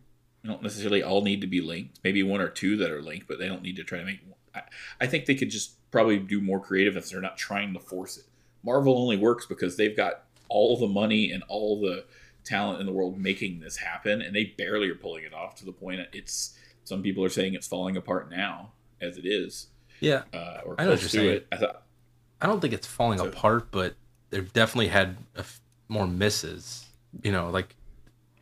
They 0.44 0.50
don't 0.50 0.62
necessarily 0.62 1.02
all 1.02 1.24
need 1.24 1.42
to 1.42 1.48
be 1.48 1.62
linked. 1.62 2.00
Maybe 2.04 2.22
one 2.22 2.42
or 2.42 2.50
two 2.50 2.78
that 2.78 2.92
are 2.92 3.02
linked, 3.02 3.28
but 3.28 3.40
they 3.40 3.48
don't 3.48 3.64
need 3.64 3.78
to 3.78 3.84
try 3.84 3.98
to 3.98 4.06
make. 4.06 4.20
I, 4.54 4.62
I 5.02 5.08
think 5.08 5.26
they 5.26 5.34
could 5.34 5.50
just 5.50 5.90
probably 5.90 6.20
do 6.20 6.40
more 6.40 6.60
creative 6.60 6.96
if 6.96 7.10
they're 7.10 7.22
not 7.22 7.38
trying 7.38 7.74
to 7.74 7.80
force 7.80 8.18
it. 8.18 8.26
Marvel 8.62 9.00
only 9.00 9.18
works 9.18 9.48
because 9.48 9.78
they've 9.78 9.98
got 9.98 10.26
all 10.48 10.78
the 10.78 10.86
money 10.86 11.32
and 11.32 11.42
all 11.48 11.82
the 11.82 12.06
talent 12.44 12.80
in 12.80 12.86
the 12.86 12.94
world 12.94 13.18
making 13.18 13.62
this 13.62 13.78
happen, 13.78 14.22
and 14.22 14.36
they 14.36 14.54
barely 14.56 14.90
are 14.90 14.96
pulling 14.96 15.24
it 15.24 15.34
off 15.34 15.56
to 15.56 15.66
the 15.66 15.72
point 15.72 16.02
it's. 16.14 16.56
Some 16.84 17.02
people 17.02 17.24
are 17.24 17.30
saying 17.30 17.54
it's 17.54 17.68
falling 17.68 17.96
apart 17.98 18.30
now, 18.30 18.74
as 19.02 19.18
it 19.18 19.26
is, 19.26 19.68
Yeah, 20.00 20.24
uh, 20.34 20.62
or 20.66 20.76
I 20.80 20.84
know 20.84 20.92
what 20.92 21.00
close 21.00 21.14
you're 21.14 21.24
to 21.24 21.28
saying. 21.30 21.30
it. 21.38 21.48
I 21.52 21.58
thought 21.58 21.84
I 22.42 22.48
don't 22.48 22.60
think 22.60 22.74
it's 22.74 22.88
falling 22.88 23.20
So- 23.20 23.28
apart, 23.28 23.72
but 23.72 23.96
they've 24.30 24.52
definitely 24.52 24.90
had 24.90 25.18
a 25.36 25.40
f- 25.40 25.62
more 25.88 26.08
misses. 26.08 26.86
You 27.24 27.32
know, 27.32 27.50
like 27.50 27.76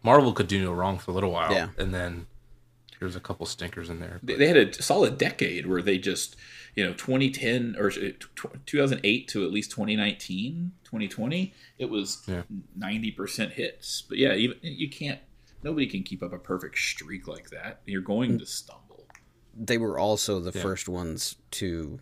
Marvel 0.04 0.34
could 0.34 0.48
do 0.48 0.62
no 0.62 0.72
wrong 0.74 0.98
for 0.98 1.12
a 1.12 1.14
little 1.14 1.32
while, 1.32 1.52
Yeah. 1.52 1.70
and 1.78 1.94
then 1.94 2.26
there's 3.00 3.16
a 3.16 3.20
couple 3.20 3.46
stinkers 3.46 3.90
in 3.90 4.00
there. 4.00 4.20
they, 4.24 4.34
but- 4.34 4.40
they 4.40 4.48
had 4.48 4.58
a 4.58 4.74
solid 4.82 5.18
decade 5.18 5.66
where 5.68 5.82
they 5.82 5.98
just 5.98 6.36
you 6.76 6.84
know 6.86 6.94
2010 6.94 7.76
or 7.78 7.90
tw- 7.92 8.66
2008 8.66 9.28
to 9.28 9.44
at 9.44 9.52
least 9.52 9.72
2019 9.72 10.72
2020 10.86 11.54
it 11.78 11.90
was 11.90 12.24
Yeah. 12.28 12.44
90% 12.80 13.52
hits 13.54 14.04
but 14.08 14.18
yeah 14.18 14.34
even 14.36 14.58
you 14.62 14.88
can't 14.90 15.20
nobody 15.64 15.88
can 15.88 16.04
keep 16.04 16.24
up 16.24 16.34
a 16.34 16.40
perfect 16.40 16.78
streak 16.78 17.28
like 17.28 17.50
that 17.50 17.82
you're 17.86 18.02
going 18.02 18.34
mm. 18.34 18.40
to 18.40 18.46
stumble 18.46 18.82
they 19.58 19.78
were 19.78 20.00
also 20.00 20.40
the 20.40 20.52
Yeah. 20.56 20.62
first 20.62 20.88
ones 20.88 21.36
to 21.52 22.00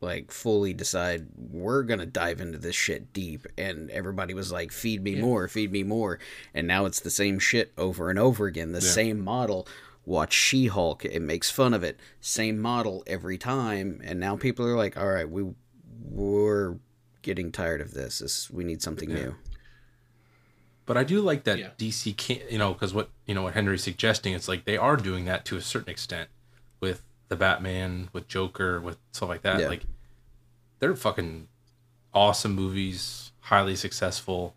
like 0.00 0.30
fully 0.30 0.72
decide 0.72 1.26
we're 1.36 1.82
gonna 1.82 2.06
dive 2.06 2.40
into 2.40 2.58
this 2.58 2.76
shit 2.76 3.12
deep, 3.12 3.46
and 3.56 3.90
everybody 3.90 4.32
was 4.32 4.52
like, 4.52 4.70
"Feed 4.70 5.02
me 5.02 5.16
more, 5.16 5.48
feed 5.48 5.72
me 5.72 5.82
more," 5.82 6.20
and 6.54 6.66
now 6.68 6.84
it's 6.84 7.00
the 7.00 7.10
same 7.10 7.38
shit 7.38 7.72
over 7.76 8.08
and 8.10 8.18
over 8.18 8.46
again, 8.46 8.72
the 8.72 8.80
same 8.80 9.20
model. 9.20 9.66
Watch 10.04 10.32
She 10.32 10.66
Hulk; 10.66 11.04
it 11.04 11.20
makes 11.20 11.50
fun 11.50 11.74
of 11.74 11.82
it. 11.82 11.98
Same 12.20 12.58
model 12.58 13.02
every 13.06 13.36
time, 13.38 14.00
and 14.04 14.20
now 14.20 14.36
people 14.36 14.64
are 14.64 14.76
like, 14.76 14.96
"All 14.96 15.08
right, 15.08 15.28
we 15.28 15.44
we're 16.00 16.76
getting 17.22 17.50
tired 17.50 17.80
of 17.80 17.92
this. 17.92 18.20
this 18.20 18.50
we 18.50 18.64
need 18.64 18.80
something 18.80 19.12
new." 19.12 19.34
But 20.88 20.96
I 20.96 21.04
do 21.04 21.20
like 21.20 21.44
that 21.44 21.58
Yeah. 21.58 21.68
DC 21.78 22.16
can't, 22.16 22.50
you 22.50 22.58
know, 22.58 22.72
because 22.72 22.92
what 22.94 23.10
you 23.26 23.34
know 23.34 23.42
what 23.42 23.52
Henry's 23.54 23.82
suggesting, 23.84 24.32
it's 24.32 24.48
like 24.48 24.64
they 24.64 24.76
are 24.78 24.96
doing 24.96 25.26
that 25.26 25.44
to 25.44 25.56
a 25.56 25.60
certain 25.62 25.90
extent 25.90 26.30
with 26.80 27.02
the 27.28 27.36
Batman, 27.36 28.08
with 28.14 28.26
Joker, 28.26 28.80
with 28.80 28.96
stuff 29.12 29.28
like 29.28 29.42
that. 29.42 29.60
Yeah. 29.60 29.68
Like 29.68 29.82
they're 30.80 30.96
fucking 30.96 31.46
awesome 32.14 32.54
movies, 32.54 33.32
highly 33.40 33.76
successful. 33.76 34.54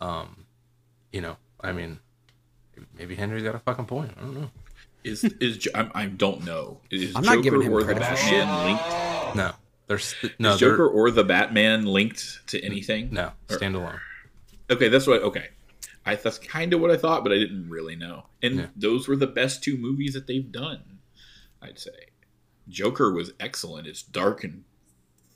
Um, 0.00 0.46
you 1.12 1.20
know, 1.20 1.36
I 1.60 1.72
mean, 1.72 1.98
maybe 2.98 3.14
Henry's 3.16 3.42
got 3.42 3.54
a 3.54 3.58
fucking 3.58 3.84
point. 3.84 4.12
I 4.16 4.20
don't 4.22 4.34
know. 4.40 4.50
is 5.04 5.24
is 5.24 5.58
Jo- 5.58 5.72
I'm, 5.74 5.90
I 5.94 6.06
don't 6.06 6.42
know 6.44 6.78
is 6.90 7.14
I'm 7.14 7.22
Joker 7.22 7.36
not 7.36 7.44
giving 7.44 7.62
him 7.62 7.72
or 7.74 7.80
the 7.80 7.92
credit 7.94 8.02
for 8.04 8.14
Batman 8.14 8.64
linked 8.66 9.36
No, 9.36 9.52
there's 9.88 10.14
no 10.38 10.54
is 10.54 10.60
Joker 10.60 10.88
or 10.88 11.10
the 11.10 11.24
Batman 11.24 11.84
linked 11.84 12.46
to 12.48 12.60
anything 12.64 13.10
no 13.12 13.32
Or- 13.50 13.58
standalone. 13.58 14.00
Okay, 14.70 14.88
that's 14.88 15.06
what. 15.06 15.22
Okay, 15.22 15.48
I 16.06 16.14
that's 16.14 16.38
kind 16.38 16.72
of 16.72 16.80
what 16.80 16.90
I 16.90 16.96
thought, 16.96 17.22
but 17.24 17.32
I 17.32 17.38
didn't 17.38 17.68
really 17.68 17.96
know. 17.96 18.26
And 18.42 18.56
Yeah. 18.56 18.66
those 18.76 19.08
were 19.08 19.16
the 19.16 19.26
best 19.26 19.62
two 19.64 19.76
movies 19.76 20.14
that 20.14 20.26
they've 20.26 20.50
done. 20.50 21.00
I'd 21.60 21.78
say 21.78 22.10
Joker 22.68 23.12
was 23.12 23.32
excellent. 23.40 23.86
It's 23.86 24.02
dark 24.02 24.44
and 24.44 24.64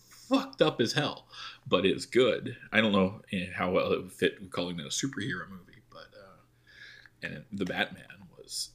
fucked 0.09 0.63
up 0.63 0.81
as 0.81 0.93
hell, 0.95 1.27
but 1.67 1.85
it's 1.85 2.07
good. 2.07 2.57
I 2.73 2.81
don't 2.81 2.93
know 2.93 3.23
eh, 3.33 3.47
how 3.55 3.71
well 3.73 3.93
it 3.93 4.03
would 4.03 4.13
fit 4.13 4.41
with 4.41 4.51
calling 4.51 4.79
it 4.79 4.87
a 4.87 4.89
superhero 4.89 5.49
movie, 5.51 5.83
but 5.91 6.09
uh, 6.19 7.27
and 7.27 7.45
the 7.53 7.65
Batman 7.67 8.29
was 8.39 8.71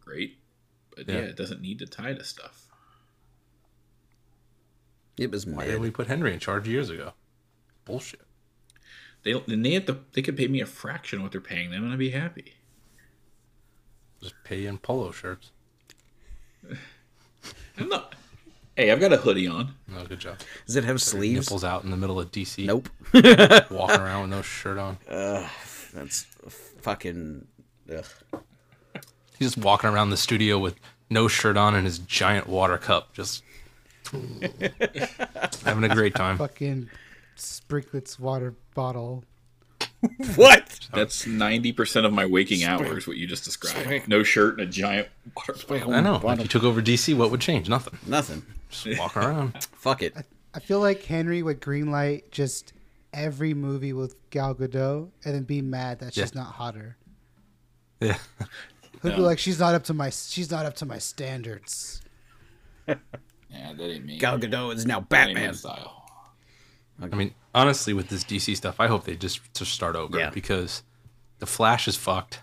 great. 0.00 0.38
But 0.94 1.08
yeah. 1.08 1.16
Yeah. 1.16 1.20
it 1.22 1.36
doesn't 1.36 1.60
need 1.60 1.80
to 1.80 1.86
tie 1.86 2.14
to 2.14 2.24
stuff. 2.24 2.68
It 5.18 5.30
was 5.30 5.46
Why 5.46 5.62
mid. 5.62 5.66
didn't 5.66 5.80
we 5.82 5.90
put 5.90 6.06
Henry 6.06 6.32
in 6.32 6.38
charge 6.40 6.68
years 6.68 6.90
ago? 6.90 7.12
Bullshit. 7.84 8.20
They. 9.26 9.34
Then 9.46 9.62
they 9.62 9.72
have 9.72 9.86
to. 9.86 9.98
They 10.12 10.22
could 10.22 10.36
pay 10.36 10.46
me 10.46 10.60
a 10.60 10.66
fraction 10.66 11.18
of 11.18 11.24
what 11.24 11.32
they're 11.32 11.40
paying 11.40 11.72
them, 11.72 11.82
and 11.82 11.92
I'd 11.92 11.98
be 11.98 12.10
happy. 12.10 12.54
Just 14.22 14.34
pay 14.44 14.66
in 14.66 14.78
polo 14.78 15.10
shirts. 15.10 15.50
I'm 17.78 17.88
not. 17.88 18.14
Hey, 18.76 18.90
I've 18.90 19.00
got 19.00 19.12
a 19.12 19.16
hoodie 19.16 19.48
on. 19.48 19.74
No, 19.88 20.04
good 20.04 20.20
job. 20.20 20.38
Does 20.66 20.76
it 20.76 20.84
have 20.84 21.02
sleeves? 21.02 21.46
Nipples 21.46 21.64
out 21.64 21.82
in 21.82 21.90
the 21.90 21.96
middle 21.96 22.20
of 22.20 22.30
DC. 22.30 22.66
Nope. 22.66 22.88
Walking 23.70 24.00
around 24.00 24.22
with 24.22 24.30
no 24.30 24.42
shirt 24.42 24.78
on. 24.78 24.98
Ugh, 25.08 25.50
That's 25.92 26.22
fucking. 26.80 27.46
Ugh. 27.90 28.04
He's 29.38 29.54
just 29.54 29.58
walking 29.58 29.90
around 29.90 30.10
the 30.10 30.16
studio 30.16 30.58
with 30.58 30.76
no 31.10 31.28
shirt 31.28 31.56
on 31.58 31.74
and 31.74 31.84
his 31.84 31.98
giant 31.98 32.46
water 32.46 32.78
cup, 32.78 33.12
just 33.12 33.42
having 35.64 35.84
a 35.84 35.94
great 35.94 36.14
time. 36.14 36.38
Fucking 36.38 36.88
Sprinklets 37.36 38.18
water 38.18 38.54
bottle. 38.74 39.24
What? 40.36 40.88
That's 40.92 41.26
ninety 41.26 41.72
percent 41.72 42.06
of 42.06 42.12
my 42.12 42.26
waking 42.26 42.62
hours. 42.64 43.06
What 43.08 43.16
you 43.16 43.26
just 43.26 43.44
described. 43.44 44.06
No 44.08 44.22
shirt 44.22 44.52
and 44.60 44.68
a 44.68 44.70
giant 44.70 45.08
water 45.36 45.54
bottle. 45.66 45.92
I 45.94 46.00
know. 46.00 46.20
If 46.22 46.38
you 46.40 46.46
took 46.46 46.62
over 46.62 46.80
DC, 46.80 47.16
what 47.16 47.30
would 47.30 47.40
change? 47.40 47.68
Nothing. 47.68 47.98
Nothing. 48.06 48.42
Just 48.68 48.98
walk 49.00 49.16
around. 49.16 49.64
Fuck 49.72 50.02
it. 50.02 50.14
I 50.54 50.60
feel 50.60 50.80
like 50.80 51.02
Henry 51.04 51.42
would 51.42 51.60
greenlight 51.60 52.30
just 52.30 52.72
every 53.12 53.52
movie 53.54 53.92
with 53.92 54.14
Gal 54.30 54.54
Gadot 54.54 55.08
and 55.24 55.34
then 55.34 55.42
be 55.42 55.60
mad 55.62 55.98
that 56.00 56.14
she's 56.14 56.32
Yeah. 56.34 56.42
not 56.42 56.52
hotter. 56.54 56.96
Yeah. 58.00 58.18
He'd 59.02 59.16
be 59.16 59.22
like, 59.22 59.38
she's 59.38 59.58
not 59.58 59.74
up 59.74 59.84
to 59.84 59.94
my 59.94 60.10
she's 60.10 60.50
not 60.50 60.66
up 60.66 60.76
to 60.76 60.86
my 60.86 60.98
standards. 60.98 62.00
Yeah, 62.86 62.94
that 63.50 63.80
ain't 63.80 64.04
me. 64.04 64.18
Gal 64.18 64.38
Gadot 64.38 64.74
is 64.76 64.86
now 64.86 65.04
That 65.08 65.28
ain't 65.28 65.34
my 65.36 65.40
Batman. 65.40 65.54
style. 65.54 66.05
I 67.00 67.06
mean, 67.06 67.34
honestly, 67.54 67.92
with 67.92 68.08
this 68.08 68.24
DC 68.24 68.56
stuff, 68.56 68.80
I 68.80 68.86
hope 68.86 69.04
they 69.04 69.16
just 69.16 69.40
just 69.54 69.72
start 69.72 69.96
over 69.96 70.18
Yeah. 70.18 70.30
because 70.30 70.82
the 71.38 71.46
Flash 71.46 71.86
is 71.88 71.96
fucked. 71.96 72.40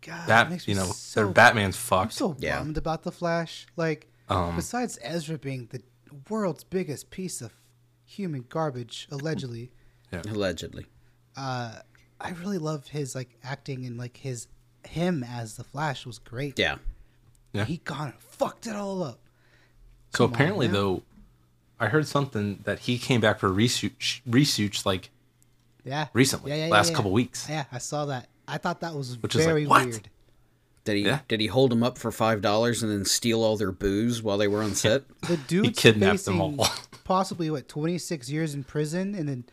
God, 0.00 0.26
Bat, 0.26 0.66
you 0.68 0.74
know, 0.74 0.86
so, 0.86 1.24
their 1.24 1.32
Batman's 1.32 1.76
fucked. 1.76 2.04
I'm 2.06 2.10
so 2.10 2.36
Yeah. 2.38 2.58
bummed 2.58 2.76
about 2.76 3.02
the 3.02 3.12
Flash. 3.12 3.66
Like, 3.76 4.10
Um, 4.28 4.56
Besides 4.56 4.98
Ezra 5.02 5.38
being 5.38 5.68
the 5.70 5.82
world's 6.28 6.62
biggest 6.64 7.10
piece 7.10 7.40
of 7.40 7.52
human 8.04 8.44
garbage, 8.48 9.06
allegedly, 9.10 9.72
Allegedly. 10.12 10.86
uh, 11.36 11.80
I 12.20 12.30
really 12.30 12.58
love 12.58 12.88
his 12.88 13.14
like 13.14 13.38
acting 13.42 13.86
and 13.86 13.96
like 13.96 14.16
his 14.18 14.48
him 14.84 15.22
as 15.24 15.56
the 15.56 15.64
Flash 15.64 16.04
was 16.06 16.18
great. 16.18 16.58
Yeah. 16.58 16.76
Yeah. 17.52 17.64
He 17.64 17.78
kind 17.78 18.12
of 18.14 18.20
fucked 18.20 18.66
it 18.66 18.74
all 18.76 19.02
up. 19.02 19.20
So 20.14 20.24
Come 20.26 20.34
apparently, 20.34 20.66
though, 20.68 21.02
I 21.80 21.86
heard 21.88 22.06
something 22.06 22.60
that 22.64 22.80
he 22.80 22.98
came 22.98 23.20
back 23.20 23.38
for 23.40 23.52
research, 23.52 24.22
research 24.26 24.84
like 24.84 25.10
Yeah. 25.84 26.08
recently, 26.12 26.50
Yeah, 26.50 26.56
yeah, 26.58 26.66
yeah, 26.66 26.72
last 26.72 26.90
yeah. 26.90 26.96
couple 26.96 27.12
weeks. 27.12 27.46
Yeah, 27.48 27.64
I 27.72 27.78
saw 27.78 28.06
that. 28.06 28.28
I 28.46 28.58
thought 28.58 28.80
that 28.80 28.94
was 28.94 29.16
Which 29.22 29.36
is 29.36 29.46
like, 29.46 29.68
what? 29.68 29.86
weird. 29.86 30.08
Did 30.84 30.96
he 30.96 31.02
Yeah. 31.04 31.20
did 31.28 31.40
he 31.40 31.46
hold 31.48 31.70
them 31.70 31.82
up 31.82 31.98
for 31.98 32.10
five 32.10 32.40
dollars 32.40 32.82
and 32.82 32.90
then 32.90 33.04
steal 33.04 33.42
all 33.42 33.56
their 33.58 33.72
booze 33.72 34.22
while 34.22 34.38
they 34.38 34.48
were 34.48 34.62
on 34.62 34.74
set? 34.74 35.04
The 35.28 35.36
dude's 35.36 35.78
kidnapped 35.78 36.24
them 36.24 36.40
all. 36.40 36.66
possibly 37.04 37.50
what 37.50 37.68
twenty 37.68 37.98
six 37.98 38.30
years 38.30 38.54
in 38.54 38.64
prison, 38.64 39.14
and 39.14 39.28
then 39.28 39.44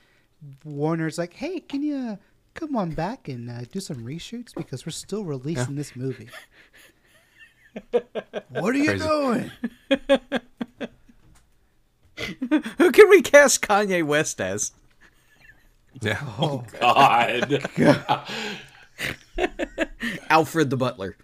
Warner's 0.63 1.17
like, 1.17 1.33
"Hey, 1.33 1.59
can 1.59 1.83
you 1.83 1.95
uh, 1.95 2.15
come 2.53 2.75
on 2.77 2.91
back 2.91 3.27
and 3.27 3.49
uh, 3.49 3.61
do 3.71 3.79
some 3.81 3.97
reshoots 3.97 4.53
because 4.55 4.85
we're 4.85 4.91
still 4.93 5.25
releasing 5.25 5.75
this 5.75 5.93
movie." 5.95 6.29
what 8.49 8.73
are 8.73 8.77
you 8.77 8.85
Crazy. 8.97 9.05
doing? 9.05 9.51
Who 12.77 12.91
can 12.91 13.09
we 13.09 13.21
cast 13.21 13.61
Kanye 13.61 14.03
West 14.03 14.39
as? 14.41 14.71
Yeah. 16.01 16.19
Oh, 16.39 16.63
God. 16.79 17.67
Alfred 20.29 20.69
the 20.69 20.77
Butler. 20.77 21.15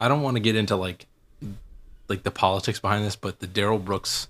I 0.00 0.08
don't 0.08 0.22
want 0.22 0.36
to 0.36 0.40
get 0.40 0.56
into 0.56 0.76
like 0.76 1.06
like 2.08 2.22
the 2.22 2.30
politics 2.30 2.78
behind 2.78 3.04
this, 3.04 3.16
but 3.16 3.40
the 3.40 3.46
Darrell 3.46 3.78
Brooks 3.78 4.28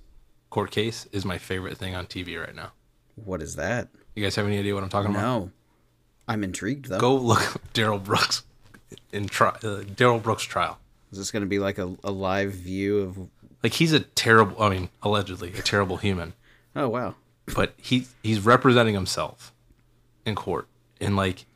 court 0.50 0.70
case 0.70 1.06
is 1.12 1.24
my 1.24 1.38
favorite 1.38 1.76
thing 1.76 1.94
on 1.94 2.06
TV 2.06 2.40
right 2.40 2.54
now. 2.54 2.72
What 3.16 3.42
is 3.42 3.56
that? 3.56 3.88
You 4.14 4.22
guys 4.22 4.34
have 4.36 4.46
any 4.46 4.58
idea 4.58 4.74
what 4.74 4.82
I'm 4.82 4.88
talking 4.88 5.10
about? 5.10 5.20
No. 5.22 5.50
I'm 6.28 6.42
intrigued 6.42 6.86
though. 6.86 6.98
Go 6.98 7.16
look 7.16 7.54
up 7.56 7.72
Darrell 7.72 7.98
Brooks 7.98 8.44
in 9.12 9.26
tri- 9.28 9.56
uh, 9.62 9.82
Darrell 9.94 10.18
Brooks 10.18 10.44
trial. 10.44 10.78
Is 11.12 11.18
this 11.18 11.30
going 11.30 11.42
to 11.42 11.48
be 11.48 11.58
like 11.58 11.78
a, 11.78 11.94
a 12.02 12.10
live 12.10 12.52
view 12.52 12.98
of? 13.00 13.18
Like 13.66 13.72
he's 13.72 13.92
a 13.92 13.98
terrible, 13.98 14.62
I 14.62 14.68
mean, 14.70 14.90
allegedly 15.02 15.48
a 15.54 15.60
terrible 15.62 15.96
human, 15.96 16.34
Oh 16.76 16.88
wow. 16.88 17.16
but 17.52 17.74
he 17.76 18.06
he's 18.22 18.38
representing 18.38 18.94
himself 18.94 19.52
in 20.24 20.36
court, 20.36 20.68
and 21.00 21.16
like 21.16 21.46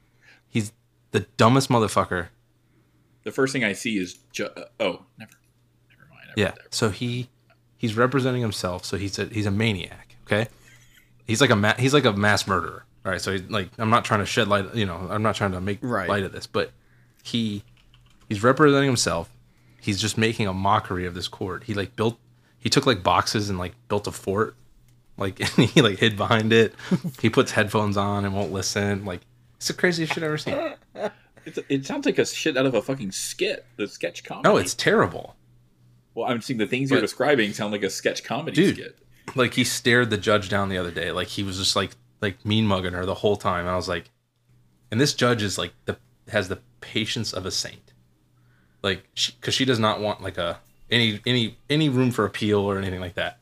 he's 0.49 0.73
the 1.13 1.21
dumbest 1.37 1.69
motherfucker 1.69 2.29
the 3.23 3.31
first 3.31 3.53
thing 3.53 3.63
I 3.63 3.75
see 3.75 3.97
is 3.99 4.15
ju- 4.33 4.47
uh, 4.57 4.65
oh, 4.81 5.05
never, 5.19 5.33
never 5.91 6.09
mind. 6.11 6.23
I 6.25 6.27
read 6.29 6.33
Yeah. 6.39 6.51
that. 6.53 6.75
So 6.75 6.89
he 6.89 7.29
he's 7.77 7.95
representing 7.97 8.41
himself. 8.43 8.85
So 8.85 8.97
he's 8.97 9.19
a 9.19 9.27
he's 9.27 9.47
a 9.47 9.51
maniac. 9.53 10.17
Okay. 10.27 10.49
He's 11.27 11.41
like 11.41 11.51
a 11.51 11.57
ma- 11.57 11.75
he's 11.79 11.93
like 11.95 12.07
a 12.07 12.13
mass 12.15 12.47
murderer. 12.49 12.87
All 13.05 13.13
right. 13.13 13.21
So 13.21 13.31
he's 13.33 13.43
like 13.51 13.69
I'm 13.79 13.91
not 13.91 14.05
trying 14.05 14.21
to 14.21 14.27
shed 14.27 14.49
light. 14.49 14.75
You 14.75 14.87
know 14.87 15.07
I'm 15.11 15.23
not 15.23 15.37
trying 15.37 15.53
to 15.53 15.61
make 15.61 15.79
Right. 15.83 16.09
light 16.09 16.25
of 16.25 16.33
this, 16.33 16.47
but 16.49 16.73
he 17.23 17.63
he's 18.29 18.43
representing 18.43 18.89
himself. 18.89 19.31
He's 19.81 20.01
just 20.01 20.19
making 20.19 20.47
a 20.47 20.53
mockery 20.53 21.07
of 21.07 21.15
this 21.15 21.29
court. 21.29 21.65
He 21.65 21.75
like 21.75 21.97
built 21.97 22.19
he 22.59 22.69
took 22.69 22.87
like 22.87 23.03
boxes 23.03 23.49
and 23.49 23.59
like 23.59 23.73
built 23.89 24.07
a 24.07 24.13
fort. 24.13 24.55
Like 25.17 25.41
and 25.59 25.69
he 25.69 25.83
like 25.83 25.99
hid 25.99 26.17
behind 26.17 26.53
it. 26.53 26.75
he 27.21 27.31
puts 27.31 27.53
headphones 27.53 27.97
on 27.97 28.25
and 28.25 28.35
won't 28.35 28.53
listen. 28.53 29.05
Like 29.05 29.21
it's 29.57 29.69
the 29.69 29.75
craziest 29.75 30.13
shit 30.15 30.23
I've 30.23 30.29
ever 30.29 30.39
seen. 30.39 30.75
It's, 31.47 31.59
it 31.71 31.87
sounds 31.87 32.05
like 32.05 32.19
a 32.19 32.27
shit 32.27 32.57
out 32.59 32.67
of 32.67 32.75
a 32.75 32.83
fucking 32.83 33.13
skit, 33.13 33.65
the 33.77 33.89
sketch 33.89 34.25
comedy. 34.25 34.47
No, 34.49 34.59
it's 34.59 34.75
terrible. 34.75 35.37
well, 36.15 36.31
I'm 36.31 36.43
seeing 36.43 36.59
the 36.59 36.67
things 36.67 36.91
you're 36.91 37.01
describing 37.01 37.53
sound 37.55 37.73
like 37.73 37.83
a 37.83 37.89
sketch 37.91 38.23
comedy 38.25 38.55
Dude. 38.55 38.75
skit. 38.77 38.99
like 39.35 39.55
he 39.55 39.65
stared 39.65 40.11
the 40.11 40.19
judge 40.19 40.49
down 40.51 40.69
the 40.69 40.77
other 40.77 40.91
day 40.91 41.13
like 41.13 41.29
he 41.29 41.43
was 41.43 41.57
just 41.57 41.77
like 41.77 41.93
like 42.21 42.45
mean 42.45 42.67
mugging 42.67 42.93
her 42.93 43.07
the 43.07 43.15
whole 43.15 43.37
time 43.37 43.61
and 43.61 43.71
i 43.71 43.77
was 43.77 43.89
like 43.89 44.11
and 44.91 45.01
this 45.01 45.15
judge 45.15 45.43
is 45.43 45.57
like 45.57 45.73
the 45.87 45.97
has 46.29 46.49
the 46.49 46.59
patience 46.83 47.33
of 47.33 47.47
a 47.47 47.51
saint 47.51 47.90
like 48.83 49.05
because 49.41 49.55
she, 49.55 49.65
does 49.65 49.79
not 49.79 50.01
want 50.01 50.23
like 50.23 50.39
a 50.39 50.59
any 50.91 51.21
any 51.27 51.57
any 51.69 51.89
room 51.89 52.11
for 52.11 52.25
appeal 52.25 52.61
or 52.61 52.79
anything 52.79 53.01
like 53.01 53.15
that 53.15 53.39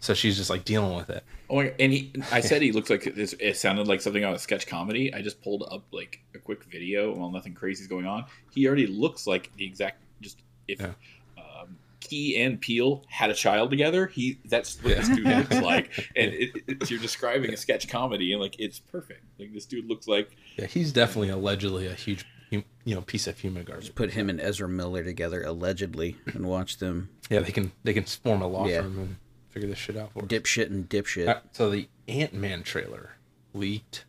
so 0.00 0.14
she's 0.14 0.36
just 0.36 0.50
like 0.50 0.64
dealing 0.64 0.96
with 0.96 1.10
it 1.10 1.24
Oh! 1.52 1.58
And 1.58 1.92
he, 1.92 2.12
I 2.30 2.40
said 2.42 2.62
he 2.62 2.70
looks 2.70 2.90
like 2.90 3.12
this. 3.16 3.34
It 3.40 3.56
sounded 3.56 3.88
like 3.88 4.00
something 4.00 4.22
out 4.22 4.34
of 4.34 4.40
sketch 4.40 4.68
comedy. 4.68 5.12
I 5.12 5.20
just 5.20 5.42
pulled 5.42 5.64
up 5.68 5.82
like 5.90 6.20
a 6.32 6.38
quick 6.38 6.62
video 6.62 7.12
while 7.12 7.30
nothing 7.32 7.54
crazy 7.54 7.82
is 7.82 7.88
going 7.88 8.06
on. 8.06 8.24
He 8.54 8.68
already 8.68 8.86
looks 8.86 9.26
like 9.26 9.50
the 9.56 9.66
exact. 9.66 10.00
Just 10.20 10.38
if 10.68 10.80
Yeah. 10.80 10.92
um, 11.38 11.76
Key 11.98 12.40
and 12.40 12.60
Peele 12.60 13.02
had 13.08 13.30
a 13.30 13.34
child 13.34 13.70
together, 13.70 14.06
he 14.06 14.38
that's 14.44 14.80
what 14.84 14.96
this 14.96 15.08
dude 15.08 15.26
looks 15.26 15.60
like. 15.60 16.08
And 16.14 16.32
it, 16.32 16.50
it, 16.68 16.88
you're 16.88 17.00
describing 17.00 17.52
a 17.52 17.56
sketch 17.56 17.88
comedy, 17.88 18.32
and 18.32 18.40
like 18.40 18.54
it's 18.60 18.78
perfect. 18.78 19.24
Like 19.40 19.52
this 19.52 19.64
dude 19.66 19.88
looks 19.88 20.06
like 20.06 20.30
yeah 20.56 20.66
he's 20.66 20.92
definitely 20.92 21.30
allegedly 21.30 21.88
a 21.88 21.94
huge 21.94 22.24
you 22.50 22.64
know 22.94 23.00
piece 23.02 23.26
of 23.26 23.38
human 23.38 23.62
garbage 23.64 23.94
Put 23.94 24.12
him 24.12 24.28
and 24.28 24.40
Ezra 24.40 24.68
Miller 24.68 25.04
together 25.04 25.42
allegedly 25.44 26.16
and 26.26 26.46
watch 26.46 26.78
them 26.78 27.08
yeah 27.30 27.40
they 27.40 27.52
can 27.52 27.72
they 27.84 27.92
can 27.94 28.04
form 28.04 28.42
a 28.42 28.46
law 28.46 28.66
Yeah. 28.66 28.82
firm 28.82 28.98
and 28.98 29.16
figure 29.50 29.68
this 29.68 29.78
shit 29.78 29.96
out 29.96 30.12
for 30.12 30.20
us. 30.20 30.26
dipshit 30.28 30.66
and 30.66 30.88
dipshit. 30.88 31.28
Uh, 31.28 31.40
so 31.52 31.70
the 31.70 31.88
Ant 32.08 32.32
Man 32.34 32.62
trailer 32.62 33.16
leaked 33.54 34.04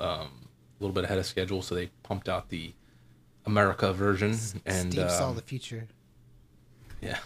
um, 0.00 0.48
a 0.78 0.82
little 0.82 0.94
bit 0.94 1.04
ahead 1.04 1.18
of 1.18 1.26
schedule, 1.26 1.60
so 1.62 1.74
they 1.74 1.90
pumped 2.02 2.28
out 2.28 2.50
the 2.50 2.72
America 3.46 3.92
version, 3.92 4.30
and 4.64 4.92
Steve 4.92 5.10
saw 5.10 5.30
um, 5.30 5.36
the 5.36 5.42
future. 5.42 5.86
yeah, 7.00 7.18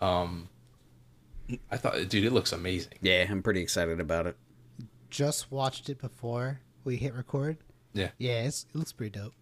um, 0.00 0.48
I 1.70 1.76
thought, 1.76 2.08
dude, 2.08 2.24
it 2.24 2.32
looks 2.32 2.52
amazing. 2.52 2.92
Yeah, 3.00 3.26
I'm 3.28 3.42
pretty 3.42 3.60
excited 3.60 4.00
about 4.00 4.26
it. 4.26 4.36
Just 5.10 5.50
watched 5.50 5.88
it 5.88 5.98
before 5.98 6.60
we 6.84 6.96
hit 6.96 7.14
record. 7.14 7.56
Yeah, 7.94 8.10
Yeah, 8.18 8.42
it's, 8.44 8.66
it 8.72 8.76
looks 8.78 8.92
pretty 8.92 9.18
dope. 9.18 9.32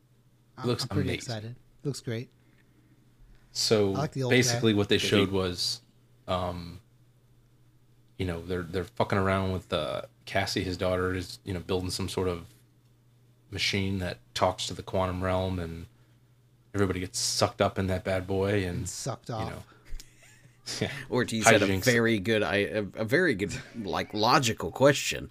I'm, 0.59 0.67
looks 0.67 0.83
I'm 0.85 0.89
pretty 0.89 1.09
amazing. 1.11 1.19
excited. 1.19 1.57
Looks 1.85 2.01
great. 2.01 2.29
so 3.53 3.91
like 3.91 4.15
basically, 4.15 4.73
guy. 4.73 4.77
what 4.79 4.89
they 4.89 4.99
showed 4.99 5.31
was, 5.31 5.81
um, 6.29 6.81
you 8.19 8.27
know, 8.27 8.43
they're 8.43 8.63
they're 8.63 8.85
fucking 8.85 9.19
around 9.19 9.53
with 9.53 9.73
uh, 9.73 10.03
Cassie, 10.25 10.65
his 10.65 10.77
daughter, 10.77 11.15
is 11.15 11.39
you 11.45 11.55
know 11.55 11.61
building 11.61 11.91
some 11.91 12.09
sort 12.09 12.29
of 12.29 12.47
machine 13.51 13.99
that 14.01 14.19
talks 14.35 14.67
to 14.67 14.75
the 14.75 14.83
quantum 14.83 15.23
realm, 15.23 15.59
and 15.59 15.87
everybody 16.75 17.01
gets 17.01 17.19
sucked 17.19 17.61
up 17.63 17.79
in 17.79 17.87
that 17.87 18.05
bad 18.05 18.27
boy, 18.27 18.65
and 18.65 18.89
Sucked 18.89 19.31
off. 19.31 19.45
you 19.45 19.51
know. 19.51 19.63
Yeah. 20.81 20.91
Ortiz 21.13 21.47
had 21.47 21.63
a 21.63 21.67
Hijinks. 21.69 21.85
very 21.85 22.19
good, 22.19 22.43
I 22.43 22.57
a, 22.57 22.79
a 22.97 23.05
very 23.05 23.37
good, 23.37 23.53
like 23.85 24.13
logical 24.13 24.73
question. 24.73 25.31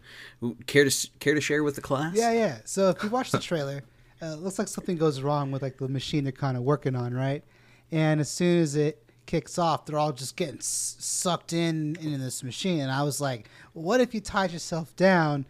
Care 0.66 0.90
to 0.90 1.10
care 1.20 1.36
to 1.36 1.42
share 1.42 1.62
with 1.62 1.76
the 1.76 1.82
class? 1.82 2.16
Yeah, 2.16 2.32
yeah. 2.32 2.60
So 2.64 2.88
if 2.92 3.04
you 3.04 3.10
watch 3.10 3.32
the 3.32 3.40
trailer, 3.40 3.84
uh, 4.26 4.34
it 4.34 4.40
looks 4.40 4.60
like 4.60 4.68
something 4.68 4.98
goes 4.98 5.22
wrong 5.22 5.52
with 5.52 5.62
like 5.62 5.78
the 5.78 5.88
machine 5.88 6.24
they're 6.24 6.34
kind 6.34 6.58
of 6.58 6.64
working 6.64 6.96
on, 6.96 7.14
right? 7.14 7.44
And 7.92 8.20
as 8.20 8.30
soon 8.30 8.62
as 8.62 8.76
it 8.76 9.04
kicks 9.26 9.58
off, 9.58 9.86
they're 9.86 10.00
all 10.00 10.12
just 10.12 10.36
getting 10.36 10.58
s- 10.58 10.96
sucked 11.00 11.54
in 11.54 11.96
into 12.02 12.18
this 12.18 12.44
machine. 12.44 12.80
And 12.80 12.92
I 12.92 13.04
was 13.04 13.22
like, 13.22 13.50
what 13.74 14.02
if 14.02 14.14
you 14.14 14.22
tied 14.22 14.52
yourself 14.52 14.96
down, 14.96 15.46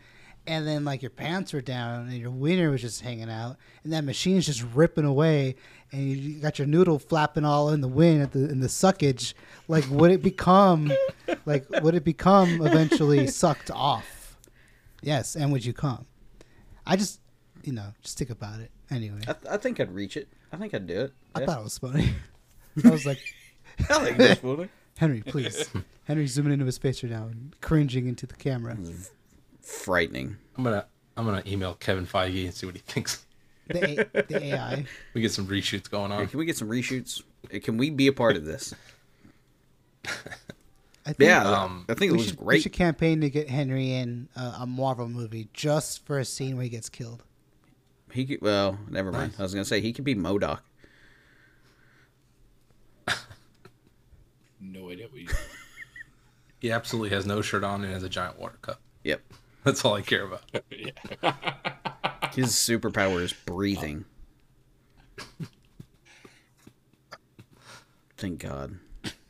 and 0.48 0.68
then 0.68 0.86
like 0.86 1.02
your 1.02 1.10
pants 1.10 1.54
were 1.54 1.62
down 1.62 2.02
and 2.02 2.14
your 2.14 2.30
wiener 2.30 2.70
was 2.70 2.82
just 2.82 3.02
hanging 3.02 3.30
out, 3.30 3.58
and 3.84 3.92
that 3.94 4.04
machine's 4.04 4.46
just 4.46 4.64
ripping 4.74 5.06
away, 5.06 5.56
and 5.92 6.02
you 6.04 6.40
got 6.40 6.60
your 6.60 6.68
noodle 6.68 7.00
flapping 7.00 7.46
all 7.46 7.70
in 7.70 7.82
the 7.82 7.88
wind 7.88 8.22
at 8.22 8.32
the 8.32 8.50
in 8.50 8.60
the 8.60 8.68
suckage. 8.68 9.34
Like, 9.68 9.90
would 9.90 10.12
it 10.12 10.22
become 10.22 10.92
like 11.46 11.66
would 11.82 11.96
it 11.96 12.04
become 12.04 12.62
eventually 12.66 13.28
sucked 13.28 13.72
off? 13.72 14.38
Yes, 15.02 15.36
and 15.36 15.52
would 15.52 15.66
you 15.66 15.74
come? 15.74 16.06
I 16.86 16.96
just, 16.96 17.20
you 17.66 17.74
know, 17.74 17.94
just 18.02 18.18
think 18.18 18.30
about 18.30 18.60
it. 18.60 18.72
Anyway, 18.90 19.20
I, 19.28 19.34
th- 19.34 19.46
I 19.50 19.58
think 19.58 19.80
I'd 19.80 19.94
reach 19.94 20.16
it. 20.18 20.28
I 20.52 20.58
think 20.58 20.74
I'd 20.74 20.88
do 20.88 21.02
it. 21.02 21.14
I 21.34 21.40
Yeah. 21.42 21.46
thought 21.48 21.60
it 21.60 21.64
was 21.64 21.78
funny. 21.78 22.14
I 22.84 22.90
was 22.90 23.06
like, 23.06 23.20
I 23.90 24.06
think 24.06 24.18
that's 24.18 24.40
funny. 24.42 24.70
Henry, 24.98 25.22
please. 25.22 25.70
Henry 26.06 26.28
zooming 26.28 26.54
into 26.54 26.66
his 26.66 26.78
face 26.78 27.04
right 27.04 27.12
now 27.12 27.24
and 27.26 27.54
cringing 27.62 28.08
into 28.08 28.26
the 28.26 28.36
camera. 28.36 28.78
Frightening. 29.62 30.38
I'm 30.58 30.64
gonna 30.64 30.86
I'm 31.18 31.26
gonna 31.26 31.44
email 31.46 31.74
Kevin 31.76 32.06
Feige 32.06 32.46
and 32.46 32.54
see 32.54 32.66
what 32.66 32.76
he 32.76 32.82
thinks. 32.82 33.26
The, 33.68 34.08
A- 34.14 34.22
the 34.24 34.44
AI. 34.44 34.86
We 35.16 35.22
get 35.22 35.32
some 35.32 35.48
reshoots 35.48 35.90
going 35.90 36.12
Hey, 36.12 36.18
on. 36.18 36.28
can 36.28 36.38
we 36.40 36.46
get 36.46 36.56
some 36.56 36.70
reshoots? 36.70 37.24
Can 37.64 37.78
we 37.78 37.90
be 37.90 38.08
a 38.08 38.14
part 38.14 38.36
of 38.38 38.46
this? 38.46 38.74
I 40.06 41.14
think 41.14 41.20
Yeah, 41.20 41.44
Um, 41.50 41.86
I 41.90 41.94
think 41.94 42.10
it 42.10 42.12
we 42.14 42.18
looks 42.20 42.30
should, 42.32 42.40
we 42.40 42.46
great. 42.46 42.62
should 42.64 42.74
campaign 42.74 43.22
to 43.22 43.30
get 43.30 43.50
Henry 43.50 43.92
in 43.94 44.28
uh, 44.36 44.60
a 44.62 44.66
Marvel 44.68 45.08
movie 45.10 45.50
just 45.54 46.06
for 46.06 46.20
a 46.20 46.26
scene 46.26 46.56
where 46.56 46.64
he 46.64 46.70
gets 46.70 46.90
killed. 46.90 47.24
He 48.16 48.26
could, 48.26 48.42
well, 48.42 48.80
never 48.90 49.12
mind. 49.12 49.34
Nice. 49.34 49.40
I 49.42 49.44
was 49.44 49.54
gonna 49.54 49.66
say 49.66 49.82
he 49.82 49.92
could 49.92 50.06
be 50.06 50.16
MODOK. 50.16 50.60
no 54.62 54.90
idea 54.90 55.08
what 55.10 55.22
you. 55.22 55.28
He 56.60 56.72
absolutely 56.72 57.10
has 57.10 57.28
no 57.28 57.42
shirt 57.44 57.64
on 57.64 57.84
and 57.84 57.94
has 57.94 58.02
a 58.02 58.10
giant 58.10 58.40
water 58.40 58.58
cup. 58.62 58.80
Yep. 59.04 59.22
That's 59.64 59.86
all 59.86 59.94
I 59.94 60.02
care 60.02 60.24
about. 60.24 60.42
His 62.34 62.54
superpower 62.54 63.22
is 63.22 63.34
breathing. 63.34 64.06
Thank 68.18 68.40
God. 68.40 68.80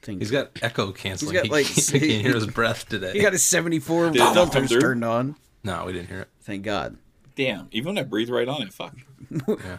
thing. 0.02 0.20
He's 0.20 0.32
got 0.32 0.52
echo 0.62 0.94
canceling. 0.94 1.34
got, 1.34 1.46
he, 1.46 1.52
like, 1.52 1.66
he 1.66 1.82
can't 2.00 2.22
hear 2.22 2.36
his 2.36 2.48
breath 2.48 2.88
today. 2.88 3.12
he 3.12 3.20
got 3.22 3.34
his 3.34 3.44
74 3.44 4.12
Did 4.12 4.16
it 4.16 4.20
not 4.20 4.36
come 4.36 4.50
filters 4.52 4.82
turned 4.82 5.04
on. 5.04 5.36
no, 5.64 5.86
we 5.88 5.94
didn't 5.94 6.08
hear 6.08 6.22
it. 6.22 6.30
Thank 6.44 6.64
God. 6.64 6.96
Damn, 7.36 7.68
even 7.72 7.96
when 7.96 7.98
I 7.98 8.04
breathe 8.08 8.30
right 8.30 8.48
on 8.48 8.62
it, 8.62 8.72
fuck. 8.74 8.96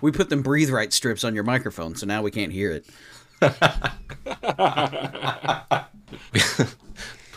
We 0.02 0.10
put 0.12 0.28
them 0.28 0.42
breathe 0.42 0.68
right 0.70 0.92
strips 0.92 1.24
on 1.24 1.34
your 1.34 1.44
microphone, 1.44 1.94
so 1.94 2.04
now 2.06 2.20
we 2.22 2.30
can't 2.30 2.52
hear 2.52 2.72
it. 2.72 2.84
Put 3.40 3.54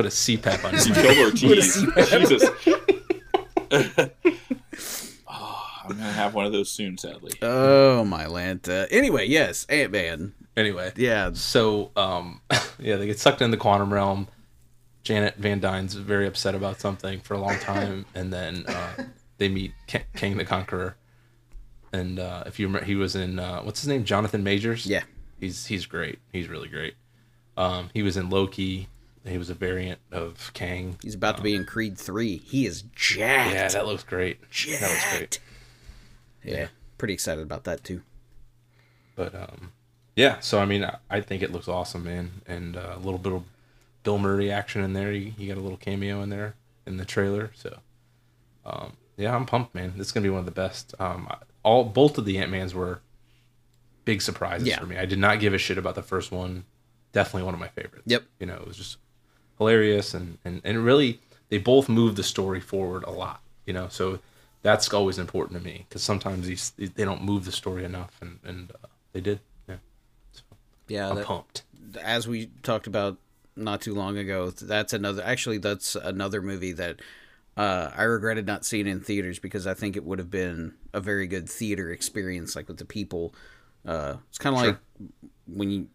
a 0.05 0.09
CPAP 0.09 0.65
on 0.65 0.71
You 0.71 0.77
his 0.77 0.87
killed 0.97 1.17
Ortiz. 1.17 1.85
Jesus. 2.09 2.43
oh, 5.27 5.67
I'm 5.83 5.89
gonna 5.89 6.03
have 6.11 6.33
one 6.33 6.45
of 6.45 6.51
those 6.51 6.71
soon, 6.71 6.97
sadly. 6.97 7.33
Oh 7.41 8.03
my 8.05 8.25
Lanta. 8.25 8.87
Anyway, 8.91 9.27
yes, 9.27 9.65
Ant 9.69 9.91
Man. 9.91 10.33
Anyway, 10.57 10.91
Yeah, 10.95 11.31
so 11.33 11.91
um, 11.95 12.41
yeah, 12.79 12.95
they 12.97 13.05
get 13.05 13.19
sucked 13.19 13.41
in 13.41 13.51
the 13.51 13.57
quantum 13.57 13.93
realm. 13.93 14.27
Janet 15.03 15.35
Van 15.37 15.59
Dyne's 15.59 15.93
very 15.95 16.27
upset 16.27 16.55
about 16.55 16.79
something 16.81 17.19
for 17.21 17.33
a 17.33 17.39
long 17.39 17.57
time, 17.59 18.05
and 18.15 18.31
then 18.33 18.65
uh, 18.67 19.03
they 19.39 19.49
meet 19.49 19.73
K- 19.87 20.05
Kang 20.15 20.37
the 20.37 20.45
Conqueror. 20.45 20.95
And 21.91 22.19
uh, 22.19 22.43
if 22.45 22.59
you 22.59 22.67
remember, 22.67 22.85
he 22.85 22.95
was 22.95 23.15
in 23.15 23.39
uh, 23.39 23.61
what's 23.61 23.81
his 23.81 23.87
name, 23.87 24.03
Jonathan 24.03 24.43
Majors. 24.43 24.85
Yeah. 24.85 25.03
he's 25.39 25.65
he's 25.65 25.87
great. 25.87 26.19
He's 26.31 26.47
really 26.47 26.67
great. 26.67 26.93
Um, 27.57 27.89
he 27.93 28.03
was 28.03 28.15
in 28.15 28.29
Loki. 28.29 28.87
He 29.25 29.37
was 29.37 29.49
a 29.49 29.53
variant 29.53 29.99
of 30.11 30.51
Kang. 30.53 30.97
he's 31.03 31.15
about 31.15 31.37
to 31.37 31.43
be 31.43 31.53
in 31.55 31.65
Creed 31.65 31.97
three. 31.97 32.37
He 32.37 32.65
is 32.65 32.83
jacked. 32.95 33.53
Yeah, 33.53 33.67
that 33.69 33.85
looks 33.85 34.03
great. 34.03 34.39
That 34.41 34.81
looks 34.81 35.09
great. 35.11 35.19
jacked. 35.31 35.39
Yeah, 36.43 36.67
pretty 36.97 37.13
excited 37.15 37.41
about 37.41 37.63
that 37.65 37.83
too. 37.83 38.01
But 39.15 39.35
um, 39.35 39.71
yeah. 40.15 40.39
So 40.39 40.59
I 40.59 40.65
mean, 40.65 40.83
I, 40.85 40.97
I 41.09 41.21
think 41.21 41.41
it 41.41 41.51
looks 41.51 41.67
awesome, 41.67 42.03
man. 42.05 42.41
And 42.47 42.77
uh, 42.77 42.93
a 42.95 42.99
little 42.99 43.19
bit 43.19 43.33
of 43.33 43.43
Bill 44.03 44.17
Murray 44.19 44.51
action 44.51 44.83
in 44.83 44.93
there. 44.93 45.11
He, 45.11 45.31
he 45.37 45.47
got 45.47 45.57
a 45.57 45.61
little 45.61 45.77
cameo 45.77 46.21
in 46.21 46.29
there 46.29 46.55
in 46.85 46.97
the 46.97 47.05
trailer. 47.05 47.51
So 47.55 47.79
um, 48.65 48.93
yeah, 49.19 49.35
I'm 49.35 49.45
pumped, 49.45 49.75
man. 49.75 49.93
This 49.97 50.07
is 50.07 50.11
gonna 50.13 50.23
be 50.23 50.29
one 50.29 50.39
of 50.39 50.45
the 50.45 50.51
best. 50.51 50.95
Um, 50.99 51.27
all 51.63 51.83
both 51.83 52.17
of 52.17 52.25
the 52.25 52.37
Ant 52.39 52.49
Mans 52.51 52.73
were 52.73 53.01
big 54.05 54.21
surprises 54.21 54.67
Yeah. 54.67 54.79
for 54.79 54.85
me. 54.87 54.97
I 54.97 55.05
did 55.05 55.19
not 55.19 55.39
give 55.39 55.53
a 55.53 55.57
shit 55.57 55.77
about 55.77 55.93
the 55.95 56.01
first 56.01 56.31
one. 56.31 56.63
Definitely 57.11 57.43
one 57.43 57.53
of 57.53 57.59
my 57.59 57.67
favorites. 57.67 58.03
Yep. 58.07 58.23
You 58.39 58.45
know, 58.47 58.55
it 58.55 58.67
was 58.67 58.77
just 58.77 58.97
hilarious 59.57 60.13
and 60.13 60.37
and 60.45 60.61
and 60.63 60.83
really 60.85 61.19
they 61.49 61.57
both 61.57 61.89
moved 61.89 62.15
the 62.15 62.23
story 62.23 62.59
forward 62.59 63.03
a 63.03 63.11
lot. 63.11 63.41
You 63.65 63.73
know, 63.73 63.87
so 63.89 64.19
that's 64.61 64.91
always 64.93 65.17
important 65.19 65.59
to 65.59 65.65
me 65.65 65.85
because 65.87 66.01
sometimes 66.03 66.47
these 66.47 66.71
they 66.77 67.05
don't 67.05 67.23
move 67.23 67.45
the 67.45 67.51
story 67.51 67.83
enough, 67.83 68.17
and 68.21 68.39
and 68.43 68.71
uh, 68.71 68.87
they 69.13 69.21
did. 69.21 69.39
Yeah, 69.67 69.75
Yeah, 70.87 71.09
I'm 71.09 71.15
that, 71.17 71.25
pumped. 71.25 71.63
as 72.01 72.27
we 72.27 72.49
talked 72.63 72.87
about 72.87 73.17
not 73.55 73.81
too 73.81 73.93
long 73.93 74.17
ago, 74.17 74.49
that's 74.51 74.93
another. 74.93 75.21
Actually, 75.23 75.57
that's 75.59 75.95
another 75.95 76.41
movie 76.41 76.71
that 76.73 76.99
uh, 77.57 77.91
I 77.95 78.03
regretted 78.03 78.47
not 78.47 78.65
seeing 78.65 78.87
it 78.87 78.91
in 78.91 79.01
theaters 79.01 79.39
because 79.39 79.67
I 79.67 79.73
think 79.73 79.95
it 79.95 80.05
would 80.05 80.19
have 80.19 80.31
been 80.31 80.75
a 80.93 81.01
very 81.01 81.27
good 81.27 81.49
theater 81.49 81.91
experience, 81.91 82.55
like 82.55 82.67
with 82.67 82.77
the 82.77 82.85
people. 82.85 83.33
Uh, 83.85 84.15
it's 84.29 84.37
kind 84.37 84.55
of 84.55 84.61
like 84.61 84.77
when 85.47 85.69
you 85.69 85.87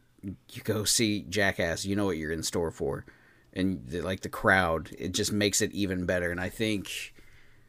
you 0.52 0.62
go 0.62 0.84
see 0.84 1.22
Jackass, 1.28 1.84
you 1.84 1.96
know 1.96 2.06
what 2.06 2.16
you're 2.16 2.32
in 2.32 2.42
store 2.42 2.70
for, 2.70 3.04
and 3.52 3.86
the, 3.86 4.00
like 4.00 4.20
the 4.20 4.28
crowd, 4.28 4.90
it 4.98 5.12
just 5.12 5.32
makes 5.32 5.60
it 5.60 5.72
even 5.72 6.06
better. 6.06 6.30
And 6.30 6.40
I 6.40 6.48
think 6.48 7.14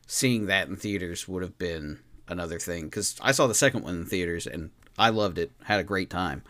seeing 0.08 0.46
that 0.48 0.68
in 0.68 0.76
theaters 0.76 1.28
would 1.28 1.42
have 1.42 1.58
been 1.58 2.00
another 2.28 2.60
thing 2.60 2.86
because 2.86 3.16
I 3.22 3.32
saw 3.32 3.48
the 3.48 3.54
second 3.54 3.84
one 3.84 3.96
in 3.96 4.06
theaters 4.06 4.48
and 4.48 4.72
I 4.98 5.10
loved 5.10 5.38
it, 5.38 5.52
had 5.64 5.80
a 5.80 5.84
great 5.84 6.10
time. 6.10 6.44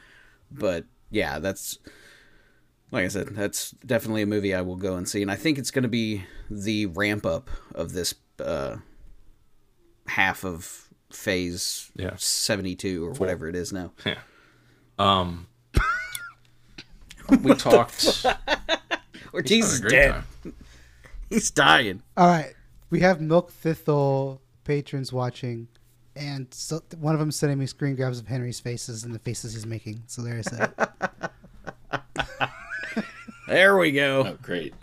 But 0.52 0.86
yeah, 1.10 1.40
that's 1.40 1.80
like 2.96 3.06
I 3.06 3.10
said, 3.10 3.28
that's 3.36 3.72
definitely 3.86 4.22
a 4.22 4.26
movie 4.26 4.56
I 4.56 4.62
will 4.62 4.78
go 4.78 4.96
and 4.96 5.08
see, 5.08 5.22
and 5.22 5.30
I 5.30 5.36
think 5.36 5.58
it's 5.58 5.70
going 5.70 5.84
to 5.84 5.90
be 5.90 6.24
the 6.50 6.86
ramp 6.88 7.26
up 7.26 7.50
of 7.74 7.92
this 7.92 8.16
uh, 8.40 8.78
half 10.08 10.46
of 10.46 10.88
Phase 11.12 11.92
Yeah. 11.96 12.14
seventy 12.18 12.74
two 12.76 13.06
or 13.06 13.12
whatever 13.14 13.50
it 13.50 13.56
is 13.56 13.74
now. 13.74 13.92
Yeah. 14.06 14.20
Um. 14.98 15.48
we 17.42 17.54
talked. 17.56 18.26
Ortiz 19.34 19.80
had 19.80 19.86
is 19.86 19.92
dead. 19.92 20.12
time. 20.44 20.54
He's 21.30 21.52
dying. 21.52 22.02
All 22.16 22.28
right, 22.28 22.54
we 22.92 23.02
have 23.02 23.20
Milk 23.20 23.52
Thithol 23.52 24.40
patrons 24.64 25.12
watching, 25.12 25.68
and 26.16 26.48
so 26.54 26.82
one 26.98 27.14
of 27.14 27.20
them 27.20 27.32
sending 27.32 27.58
me 27.60 27.66
screen 27.66 27.96
grabs 27.96 28.20
of 28.20 28.28
Henry's 28.28 28.62
faces 28.62 29.04
and 29.04 29.14
the 29.14 29.20
faces 29.20 29.54
he's 29.54 29.66
making. 29.66 30.04
So 30.08 30.22
there 30.22 30.38
I 30.38 30.42
said, 30.42 30.74
There 33.48 33.78
we 33.78 33.92
go. 33.92 34.26
Oh, 34.28 34.38
great. 34.42 34.74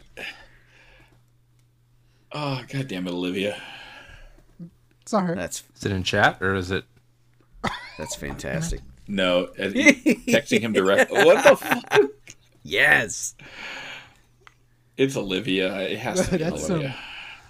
Oh, 2.33 2.63
god 2.69 2.89
damn 2.89 3.07
it, 3.07 3.13
Olivia. 3.13 3.61
it's 5.03 5.13
not 5.13 5.25
her. 5.27 5.35
That's 5.35 5.65
Is 5.77 5.85
it 5.87 5.93
in 5.93 6.03
chat 6.03 6.39
or 6.41 6.55
is 6.55 6.71
it? 6.71 6.85
that's 7.99 8.15
fantastic. 8.17 8.81
No, 9.09 9.45
uh, 9.59 9.69
texting 9.69 10.61
him 10.61 10.73
direct. 10.73 11.11
What 11.13 11.45
the 11.45 11.57
fuck? 11.57 12.11
yes. 12.63 13.35
It's 14.97 15.17
Olivia. 15.17 15.77
It 15.81 15.99
has 15.99 16.25
to 16.27 16.31
be 16.39 16.45
That's 16.45 16.71
Olivia. 16.71 16.91
some 16.93 16.99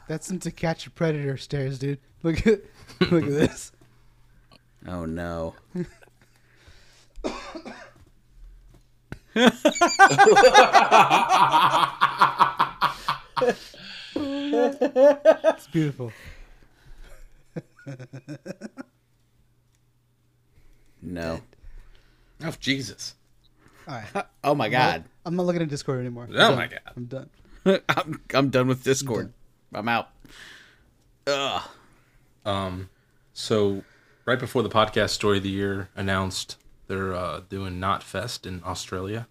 that's 0.08 0.26
some 0.26 0.38
to 0.40 0.50
catch 0.50 0.86
a 0.86 0.90
predator 0.90 1.36
stares, 1.36 1.78
dude. 1.78 1.98
Look 2.22 2.46
at 2.46 2.60
look 3.10 3.22
at 3.24 3.28
this. 3.30 3.72
Oh 4.86 5.04
no. 5.04 5.54
It's 14.14 15.66
beautiful. 15.68 16.12
No. 21.00 21.40
Oh 22.44 22.52
Jesus! 22.60 23.14
All 23.88 23.94
right, 24.14 24.24
Oh 24.44 24.54
my 24.54 24.68
god. 24.68 25.04
I'm 25.26 25.36
not 25.36 25.46
looking 25.46 25.62
at 25.62 25.68
Discord 25.68 26.00
anymore. 26.00 26.24
I'm 26.24 26.34
Oh 26.34 26.36
done. 26.36 26.56
my 26.56 26.66
God. 26.66 26.80
I'm 26.96 27.04
done. 27.06 27.30
I'm 27.88 28.20
I'm 28.34 28.50
done 28.50 28.68
with 28.68 28.84
Discord. 28.84 29.32
I'm 29.74 29.88
out. 29.88 30.10
Ugh. 31.26 31.62
Um. 32.44 32.88
So, 33.34 33.82
right 34.26 34.38
before 34.38 34.62
the 34.62 34.68
podcast 34.68 35.10
story 35.10 35.38
of 35.38 35.42
the 35.42 35.48
year 35.50 35.88
announced, 35.96 36.56
they're 36.92 37.14
uh, 37.14 37.40
doing 37.48 37.80
Knot 37.80 38.02
Fest 38.02 38.46
in 38.46 38.62
Australia. 38.66 39.26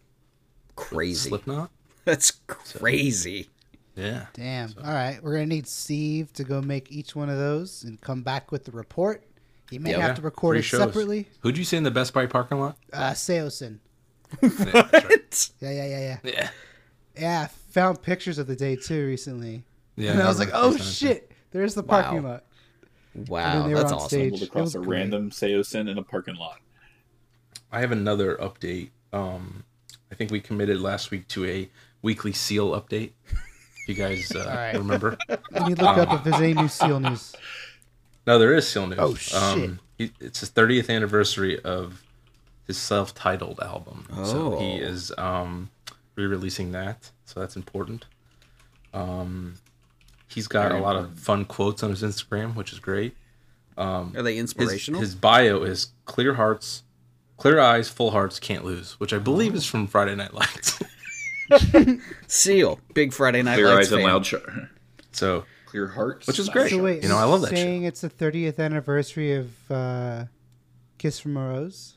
Crazy. 0.75 1.29
Slipknot. 1.29 1.69
That's 2.05 2.31
crazy. 2.47 3.49
Yeah. 3.95 4.25
Damn. 4.33 4.73
All 4.83 4.91
right, 4.91 5.19
we're 5.21 5.33
gonna 5.33 5.45
need 5.45 5.67
Steve 5.67 6.33
to 6.33 6.43
go 6.43 6.59
make 6.61 6.91
each 6.91 7.15
one 7.15 7.29
of 7.29 7.37
those 7.37 7.83
and 7.83 8.01
come 8.01 8.23
back 8.23 8.51
with 8.51 8.65
the 8.65 8.71
report. 8.71 9.23
He 9.69 9.77
may 9.79 9.91
Yeah. 9.91 9.99
have 10.07 10.15
to 10.15 10.21
record 10.21 10.53
Three 10.55 10.59
it 10.59 10.63
shows. 10.63 10.79
separately. 10.79 11.27
Who'd 11.41 11.57
you 11.57 11.63
see 11.63 11.77
in 11.77 11.83
the 11.83 11.91
Best 11.91 12.13
Buy 12.13 12.25
parking 12.25 12.59
lot? 12.59 12.77
Uh, 12.91 13.11
Saosin. 13.11 13.77
Yeah, 14.41 14.49
right. 14.93 15.49
Yeah, 15.59 15.71
yeah, 15.71 15.85
yeah, 15.85 15.99
yeah. 15.99 16.17
yeah. 16.23 16.49
Yeah, 17.19 17.41
I 17.41 17.47
found 17.73 18.01
pictures 18.01 18.37
of 18.37 18.47
the 18.47 18.55
day 18.55 18.75
too 18.77 19.05
recently. 19.05 19.63
Yeah, 19.97 20.13
and 20.13 20.21
I 20.21 20.27
was 20.27 20.39
like, 20.39 20.49
oh 20.53 20.71
FaceTime. 20.71 20.97
shit, 20.99 21.31
there's 21.51 21.75
the 21.75 21.83
parking 21.83 22.23
Wow. 22.23 22.29
lot. 22.31 22.43
Wow, 23.27 23.67
that's 23.67 23.91
on 23.91 23.97
awesome. 23.97 24.07
stage. 24.07 24.37
Stumbled 24.37 24.41
It 24.41 24.47
across 24.47 24.75
a 24.75 24.77
great. 24.79 24.87
random 24.99 25.29
Saosin 25.31 25.89
in 25.89 25.97
a 25.97 26.03
parking 26.03 26.35
lot. 26.35 26.59
I 27.71 27.79
have 27.79 27.91
another 27.91 28.35
update. 28.37 28.89
Um, 29.13 29.63
I 30.11 30.15
think 30.15 30.31
we 30.31 30.39
committed 30.39 30.79
last 30.81 31.11
week 31.11 31.27
to 31.29 31.45
a 31.45 31.69
weekly 32.01 32.33
seal 32.33 32.71
update. 32.71 33.11
If 33.27 33.87
you 33.87 33.95
guys 33.95 34.31
uh, 34.35 34.45
right. 34.47 34.73
remember? 34.77 35.17
Let 35.29 35.67
me 35.67 35.75
look 35.75 35.97
up 35.97 36.13
if 36.13 36.23
there's 36.23 36.41
any 36.41 36.53
new 36.53 36.67
seal 36.67 36.99
news. 36.99 37.35
No, 38.27 38.37
there 38.37 38.53
is 38.53 38.67
seal 38.67 38.87
news. 38.87 38.99
Oh, 39.01 39.15
shit. 39.15 39.41
Um, 39.41 39.79
he, 39.97 40.11
it's 40.19 40.41
his 40.41 40.51
30th 40.51 40.89
anniversary 40.89 41.59
of 41.63 42.03
his 42.67 42.77
self-titled 42.77 43.59
album. 43.59 44.05
So 44.23 44.59
he 44.59 44.73
Oh. 44.73 44.85
is 44.85 45.11
um, 45.17 45.69
re-releasing 46.15 46.71
that. 46.73 47.09
So 47.25 47.39
that's 47.39 47.55
important. 47.55 48.05
Um, 48.93 49.55
he's 50.27 50.47
got 50.47 50.69
Very 50.69 50.79
a 50.79 50.83
lot 50.83 50.95
of 50.95 51.17
fun 51.17 51.45
quotes 51.45 51.81
on 51.83 51.89
his 51.89 52.03
Instagram, 52.03 52.55
which 52.55 52.71
is 52.73 52.79
great. 52.79 53.15
Are 53.77 54.05
they 54.21 54.33
His, 54.33 54.41
inspirational? 54.41 55.01
his 55.01 55.15
bio 55.15 55.63
is 55.63 55.87
clear 56.05 56.35
hearts, 56.35 56.83
clear 57.41 57.59
eyes, 57.59 57.89
full 57.89 58.11
hearts, 58.11 58.39
can't 58.39 58.63
lose, 58.63 58.99
which 58.99 59.13
I 59.13 59.17
believe 59.17 59.55
is 59.55 59.65
from 59.65 59.87
Friday 59.87 60.15
Night 60.15 60.33
Lights. 60.33 60.79
Seal, 62.27 62.79
big 62.93 63.13
Friday 63.13 63.41
Night 63.43 63.55
Clear 63.55 63.67
Lights 63.67 63.87
eyes 63.87 63.91
and 63.93 64.01
fan. 64.01 64.09
loud 64.11 64.25
sh- 64.25 64.35
so 65.11 65.43
Clear 65.65 65.87
hearts. 65.87 66.27
Which 66.27 66.37
is 66.39 66.49
great. 66.49 66.69
So 66.71 66.83
wait, 66.83 67.01
You 67.03 67.09
know, 67.09 67.17
I 67.17 67.23
love 67.23 67.41
that 67.41 67.49
shit. 67.49 67.57
saying 67.57 67.83
it's 67.83 68.01
the 68.01 68.09
30th 68.09 68.59
anniversary 68.59 69.33
of 69.35 69.71
uh, 69.71 70.25
Kiss 70.97 71.19
from 71.19 71.37
a 71.37 71.47
Rose. 71.49 71.95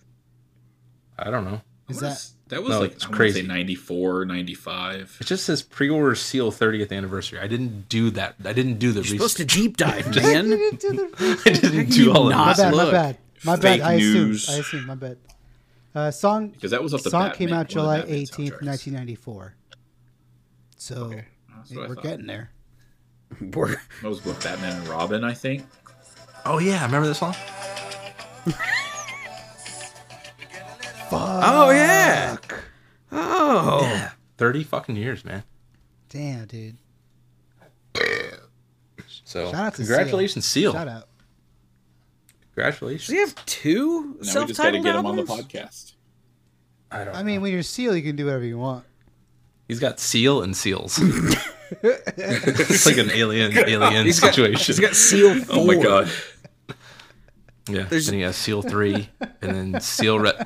I 1.19 1.31
don't 1.31 1.45
know. 1.45 1.61
Is 1.89 1.97
What 1.97 2.03
that 2.03 2.13
is- 2.13 2.31
that 2.49 2.63
was 2.63 2.71
No, 2.71 2.81
like 2.81 2.93
it's 2.93 3.07
I 3.07 3.11
crazy. 3.11 3.41
Say 3.41 3.47
94, 3.47 4.27
95. 4.27 5.17
It 5.21 5.25
just 5.27 5.45
says 5.47 5.63
pre-order 5.63 6.15
seal 6.15 6.53
30th 6.53 6.93
anniversary. 6.93 7.39
I 7.41 7.47
didn't 7.47 7.89
do 7.89 8.11
that. 8.11 8.35
I 8.45 8.53
didn't 8.53 8.79
do 8.79 8.93
the 8.93 9.01
You're 9.01 9.05
supposed 9.17 9.39
to 9.39 9.45
deep 9.47 9.77
dive, 9.79 10.15
You 10.15 10.23
man. 10.23 10.51
didn't 10.51 10.81
do 10.81 10.93
the 10.93 11.43
I 11.47 11.53
didn't 11.53 11.91
do 11.91 12.13
all 12.13 12.27
of 12.29 12.31
not? 12.33 12.59
My 12.59 12.63
bad, 12.65 12.75
my 12.75 12.91
bad. 12.91 13.19
My 13.45 13.57
fake 13.57 13.81
bad. 13.81 13.91
I 13.91 13.95
assumed. 13.95 14.15
news. 14.29 14.51
I 14.51 14.59
assumed. 14.59 14.87
My 14.87 14.95
bad. 14.95 15.17
Uh, 15.95 16.11
song 16.11 16.49
Because 16.49 16.73
that 16.73 16.83
was 16.83 16.93
off 16.93 17.03
the 17.05 17.11
song 17.11 17.29
Batman- 17.29 17.37
came 17.39 17.49
out 17.49 17.53
one 17.53 17.61
of 17.61 17.69
the 17.69 17.73
July 17.75 18.05
eighteenth, 18.09 18.63
nineteen 18.63 18.95
ninety 18.95 19.15
four. 19.15 19.55
So 20.77 21.11
That's 21.57 21.71
what 21.71 21.89
we're 21.89 21.95
thought. 21.95 22.03
getting 22.05 22.27
there. 22.27 22.51
We're- 23.41 23.77
That 24.03 24.09
was 24.09 24.25
with 24.25 24.43
Batman 24.43 24.77
and 24.77 24.89
Robin, 24.89 25.23
I 25.25 25.35
think. 25.35 25.65
Oh 26.45 26.59
yeah, 26.59 26.85
remember 26.85 27.07
this 27.07 27.19
song? 27.19 27.35
oh 31.13 31.71
yeah. 31.71 32.37
Oh. 33.13 33.81
Yeah. 33.83 34.11
Thirty 34.37 34.65
fucking 34.65 34.97
years, 34.97 35.25
man. 35.25 35.45
Damn, 36.09 36.47
dude. 36.47 36.77
So 39.25 39.47
Shout 39.51 39.55
out 39.55 39.73
to 39.75 39.77
congratulations, 39.79 40.45
Seal. 40.45 40.73
Shout 40.73 40.89
out. 40.89 41.09
Congratulations. 42.55 43.07
Does 43.09 43.15
he 43.15 43.21
have 43.21 43.47
two 43.47 44.01
Now 44.01 44.07
we 44.11 44.19
just 44.19 44.35
got 44.35 44.47
to 44.47 44.55
self-titled 44.55 44.85
get 44.85 44.95
him 44.97 45.07
on 45.07 45.17
the 45.17 45.23
albums? 45.23 45.47
podcast. 45.47 45.93
I 46.91 47.05
don't. 47.05 47.15
I 47.17 47.23
mean, 47.23 47.41
when 47.41 47.53
you're 47.53 47.63
Seal, 47.63 47.97
you 47.97 48.03
can 48.03 48.15
do 48.17 48.27
whatever 48.27 48.45
you 48.45 48.59
want. 48.59 48.85
he's 49.69 49.81
got 49.81 49.99
seal 49.99 50.43
and 50.43 50.57
seals. 50.57 50.99
it's 51.83 52.87
like 52.87 52.99
an 52.99 53.11
alien 53.11 53.57
alien 53.69 54.07
He's 54.07 54.21
got- 54.21 54.35
situation. 54.35 54.73
He's 54.75 54.81
got 54.81 54.95
Seal 54.95 55.43
Four. 55.45 55.57
Oh 55.59 55.67
my 55.67 55.77
god. 55.77 56.09
yeah. 57.69 57.83
there's- 57.85 58.07
Then 58.07 58.15
he 58.15 58.21
has 58.21 58.37
seal 58.37 58.63
three, 58.63 59.09
and 59.43 59.73
then 59.73 59.81
seal 59.81 60.19
re- 60.21 60.39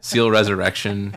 seal 0.00 0.30
resurrection. 0.30 1.16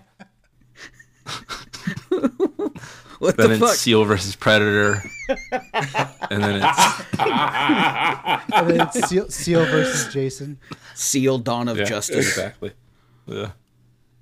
What 3.22 3.38
Then 3.38 3.50
the 3.50 3.54
it's 3.54 3.64
fuck? 3.64 3.76
seal 3.76 4.04
versus 4.04 4.36
predator. 4.36 5.04
and 5.30 6.42
then 6.44 6.56
it's 6.64 7.02
And 7.20 8.68
then 8.68 8.82
it's 8.82 9.08
Seal, 9.08 9.30
Seal 9.30 9.64
versus 9.66 10.12
Jason. 10.12 10.58
Seal 10.96 11.38
Dawn 11.38 11.68
of 11.68 11.78
yeah, 11.78 11.84
Justice. 11.84 12.28
Exactly. 12.30 12.72
Yeah. 13.28 13.52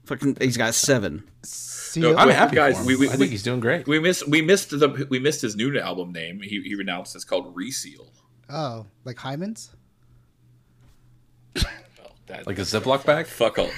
Fucking, 0.03 0.35
he's 0.41 0.57
got 0.57 0.73
seven. 0.73 1.23
Seal. 1.43 2.17
I'm 2.19 2.27
happy 2.29 2.57
guys, 2.57 2.73
for 2.75 2.81
him. 2.81 2.87
we- 2.87 2.95
we- 2.97 3.07
I 3.07 3.11
think 3.11 3.21
we- 3.21 3.27
he's 3.29 3.41
doing 3.43 3.61
great. 3.61 3.87
We 3.87 3.99
missed 3.99 4.27
we 4.27 4.41
missed 4.41 4.71
the 4.71 5.07
we 5.09 5.17
missed 5.17 5.41
his 5.41 5.55
new 5.55 5.79
album 5.79 6.11
name. 6.11 6.41
He 6.41 6.61
he 6.61 6.73
announced 6.73 7.15
it's 7.15 7.23
called 7.23 7.55
Reseal. 7.55 8.11
Oh, 8.49 8.85
like 9.05 9.17
Hyman's? 9.19 9.69
That, 12.29 12.47
Like 12.47 12.57
a 12.59 12.61
Ziploc 12.61 13.05
bag. 13.05 13.25
fuck 13.27 13.59
all. 13.59 13.65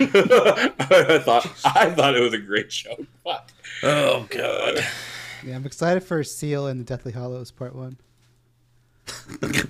I 0.00 1.20
thought 1.24 1.46
I 1.64 1.90
thought 1.94 2.16
it 2.16 2.20
was 2.20 2.32
a 2.34 2.38
great 2.38 2.72
show. 2.72 2.96
Fuck. 3.22 3.50
Oh 3.82 4.26
god. 4.30 4.84
Yeah, 5.44 5.54
I'm 5.54 5.64
excited 5.66 6.02
for 6.02 6.24
Seal 6.24 6.66
and 6.66 6.80
the 6.80 6.84
Deathly 6.84 7.12
Hallows 7.12 7.50
Part 7.52 7.74
One. 7.76 7.98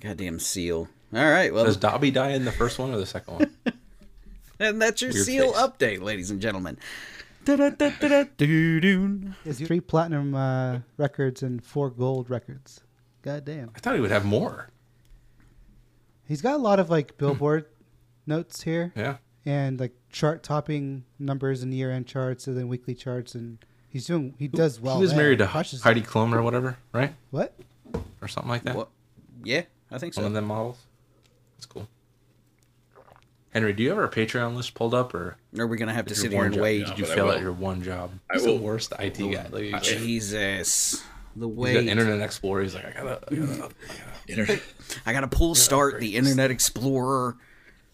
Goddamn 0.00 0.38
Seal. 0.38 0.88
All 1.14 1.30
right, 1.30 1.52
well, 1.52 1.64
Does 1.64 1.76
Dobby 1.76 2.10
die 2.10 2.30
in 2.30 2.44
the 2.44 2.52
first 2.52 2.78
one 2.78 2.92
or 2.92 2.98
the 2.98 3.06
second 3.06 3.34
one? 3.34 3.50
and 4.60 4.80
that's 4.80 5.02
your 5.02 5.12
Weird 5.12 5.26
Seal 5.26 5.52
face. 5.52 5.60
update, 5.62 6.00
ladies 6.02 6.30
and 6.30 6.40
gentlemen. 6.40 6.78
Has 7.46 7.58
three 9.58 9.80
platinum 9.80 10.34
uh, 10.34 10.78
records 10.96 11.42
and 11.42 11.64
four 11.64 11.90
gold 11.90 12.30
records. 12.30 12.80
God 13.22 13.44
damn. 13.44 13.70
I 13.74 13.80
thought 13.80 13.94
he 13.96 14.00
would 14.00 14.10
have 14.12 14.24
more. 14.24 14.68
He's 16.30 16.42
got 16.42 16.54
a 16.54 16.62
lot 16.62 16.78
of 16.78 16.88
like 16.88 17.10
hmm. 17.10 17.18
Billboard 17.18 17.66
notes 18.24 18.62
here 18.62 18.92
Yeah. 18.94 19.16
and 19.44 19.80
like 19.80 19.94
chart 20.12 20.44
topping 20.44 21.02
numbers 21.18 21.64
and 21.64 21.74
year 21.74 21.90
end 21.90 22.06
charts 22.06 22.46
and 22.46 22.56
then 22.56 22.68
weekly 22.68 22.94
charts 22.94 23.34
and 23.34 23.58
he's 23.88 24.06
doing 24.06 24.36
he 24.38 24.46
does 24.46 24.80
well. 24.80 24.94
he 24.94 25.00
was 25.00 25.10
there. 25.10 25.18
married 25.18 25.38
to 25.40 25.48
Crushes. 25.48 25.82
Heidi 25.82 26.02
Klum 26.02 26.32
or 26.32 26.40
whatever, 26.42 26.78
right? 26.92 27.14
What? 27.32 27.58
Or 28.22 28.28
something 28.28 28.48
like 28.48 28.62
that. 28.62 28.76
What? 28.76 28.90
Yeah, 29.42 29.62
I 29.90 29.98
think 29.98 30.14
so. 30.14 30.22
One 30.22 30.28
of 30.28 30.34
them 30.34 30.44
models. 30.44 30.78
That's 31.56 31.66
cool. 31.66 31.88
Henry, 33.52 33.72
do 33.72 33.82
you 33.82 33.88
have 33.88 33.98
our 33.98 34.06
Patreon 34.08 34.54
list 34.54 34.74
pulled 34.74 34.94
up, 34.94 35.12
or 35.12 35.36
are 35.58 35.66
we're 35.66 35.74
gonna 35.74 35.92
have 35.92 36.06
to 36.06 36.14
sit 36.14 36.30
here 36.30 36.44
and 36.44 36.54
job- 36.54 36.62
wait. 36.62 36.86
Did 36.86 36.98
you 37.00 37.06
fail 37.06 37.26
will. 37.26 37.32
at 37.32 37.40
your 37.40 37.50
one 37.50 37.82
job? 37.82 38.12
I 38.30 38.34
He's 38.34 38.44
the 38.44 38.54
worst 38.54 38.92
IT 39.00 39.18
guy. 39.18 39.80
Jesus, 39.80 41.02
the 41.36 41.48
he's 41.48 41.56
got. 41.56 41.84
Internet 41.84 42.20
Explorer. 42.20 42.62
He's 42.62 42.74
like, 42.74 42.86
I 42.86 42.90
gotta, 42.92 43.20
I 43.30 43.34
gotta 43.34 43.70
Internet. 44.28 44.62
I 45.06 45.12
gotta 45.12 45.28
pull 45.28 45.54
start 45.54 46.00
the 46.00 46.16
Internet 46.16 46.50
Explorer. 46.50 47.36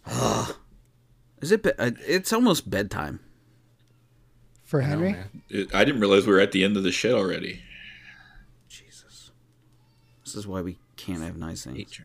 Ugh. 0.06 0.54
Is 1.42 1.52
it? 1.52 1.62
Be- 1.62 1.72
uh, 1.78 1.90
it's 2.06 2.32
almost 2.32 2.68
bedtime. 2.70 3.20
For 4.64 4.80
I 4.82 4.84
know, 4.84 4.90
Henry? 4.90 5.16
It- 5.50 5.74
I 5.74 5.84
didn't 5.84 6.00
realize 6.00 6.26
we 6.26 6.32
were 6.32 6.40
at 6.40 6.52
the 6.52 6.64
end 6.64 6.76
of 6.76 6.82
the 6.82 6.92
shit 6.92 7.12
already. 7.12 7.62
Jesus, 8.68 9.30
this 10.24 10.34
is 10.34 10.46
why 10.46 10.60
we 10.62 10.78
can't 10.96 11.22
have 11.22 11.36
nice 11.36 11.64
things. 11.64 12.00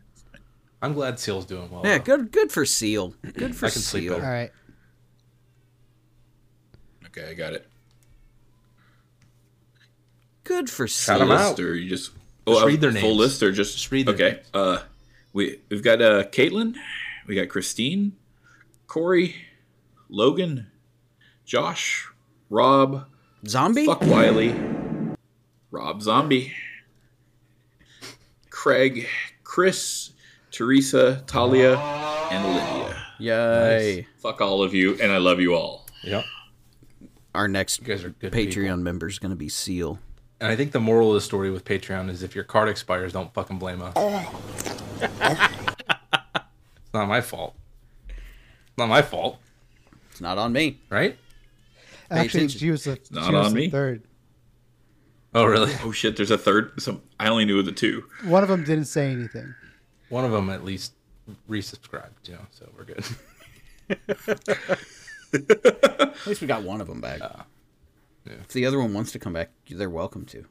I'm 0.80 0.92
glad 0.94 1.18
Seal's 1.20 1.44
doing 1.46 1.70
well. 1.70 1.82
Yeah, 1.84 1.98
though. 1.98 2.04
good. 2.18 2.32
Good 2.32 2.52
for 2.52 2.66
Seal. 2.66 3.14
Good 3.34 3.54
for 3.56 3.66
I 3.66 3.70
can 3.70 3.80
sleep 3.80 4.04
Seal. 4.04 4.14
All 4.14 4.18
better. 4.20 4.30
right. 4.32 4.50
Okay, 7.06 7.30
I 7.30 7.34
got 7.34 7.52
it. 7.52 7.66
Good 10.44 10.68
for 10.70 10.86
Shout 10.88 11.20
Seal. 11.20 11.32
out. 11.32 11.58
or 11.60 11.74
you 11.76 11.88
just, 11.88 12.10
Just 12.12 12.16
oh, 12.46 12.66
read 12.66 12.80
their 12.80 12.92
full 12.92 13.16
list 13.16 13.42
or 13.42 13.52
just, 13.52 13.74
Just 13.74 13.90
read 13.92 14.06
their 14.06 14.14
okay. 14.14 14.30
names. 14.32 14.46
Uh, 14.52 14.82
we 15.32 15.60
we've 15.70 15.82
got 15.82 16.02
uh 16.02 16.24
Caitlin, 16.24 16.74
we 17.26 17.34
got 17.34 17.48
Christine, 17.48 18.12
Corey, 18.86 19.34
Logan, 20.08 20.66
Josh, 21.44 22.08
Rob, 22.50 23.06
Zombie. 23.46 23.86
Fuck 23.86 24.02
Wiley, 24.02 24.54
Rob 25.70 26.02
Zombie, 26.02 26.52
Craig, 28.50 29.06
Chris, 29.44 30.10
Teresa, 30.50 31.22
Talia, 31.26 31.76
and 31.78 32.44
Olivia. 32.44 33.06
Yay! 33.18 34.06
Fuck 34.18 34.40
all 34.40 34.62
of 34.62 34.74
you, 34.74 34.96
and 35.00 35.12
I 35.12 35.18
love 35.18 35.40
you 35.40 35.54
all. 35.54 35.86
Yep. 36.02 36.24
Our 37.34 37.48
next 37.48 37.80
You 37.80 37.86
guys 37.86 38.04
are 38.04 38.10
good 38.10 38.32
Patreon 38.32 38.52
people. 38.64 38.76
member 38.78 39.08
is 39.08 39.18
gonna 39.18 39.36
be 39.36 39.48
Seal. 39.48 39.98
And 40.42 40.50
I 40.50 40.56
think 40.56 40.72
the 40.72 40.80
moral 40.80 41.10
of 41.10 41.14
the 41.14 41.20
story 41.20 41.52
with 41.52 41.64
Patreon 41.64 42.10
is 42.10 42.24
if 42.24 42.34
your 42.34 42.42
card 42.42 42.68
expires, 42.68 43.12
don't 43.12 43.32
fucking 43.32 43.60
blame 43.60 43.80
us. 43.80 43.92
it's 45.00 45.12
not 46.92 47.06
my 47.06 47.20
fault. 47.20 47.54
It's 48.08 48.76
not 48.76 48.88
my 48.88 49.02
fault, 49.02 49.38
It's 50.10 50.20
not 50.20 50.38
on 50.38 50.52
me. 50.52 50.80
right? 50.90 51.16
Actually, 52.10 52.40
attention. 52.40 52.58
she 52.58 52.70
was 52.72 52.82
the, 52.82 52.98
Not 53.12 53.26
she 53.26 53.32
was 53.32 53.46
on 53.46 53.52
the 53.54 53.60
me. 53.60 53.70
third. 53.70 54.02
Oh, 55.32 55.44
really? 55.44 55.72
Oh 55.84 55.92
shit, 55.92 56.16
there's 56.16 56.32
a 56.32 56.36
third. 56.38 56.72
So 56.82 57.00
I 57.20 57.28
only 57.28 57.44
knew 57.44 57.60
of 57.60 57.64
the 57.66 57.70
two. 57.72 58.02
One 58.24 58.42
of 58.42 58.48
them 58.48 58.64
didn't 58.64 58.86
say 58.86 59.12
anything. 59.12 59.54
One 60.08 60.24
of 60.24 60.32
them 60.32 60.50
at 60.50 60.64
least 60.64 60.92
resubscribed, 61.48 62.26
you 62.26 62.32
know, 62.34 62.46
so 62.50 62.68
we're 62.76 62.84
good. 62.84 63.04
At 65.32 66.26
least 66.26 66.40
we 66.42 66.46
got 66.46 66.62
one 66.64 66.80
of 66.82 66.88
them 66.88 67.00
back. 67.00 67.20
Uh, 67.22 67.44
yeah. 68.26 68.34
If 68.40 68.48
the 68.48 68.66
other 68.66 68.78
one 68.78 68.92
wants 68.94 69.12
to 69.12 69.18
come 69.18 69.32
back, 69.32 69.50
they're 69.68 69.90
welcome 69.90 70.24
to. 70.26 70.44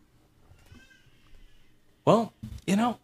Well, 2.05 2.33
you 2.65 2.75
know, 2.75 2.97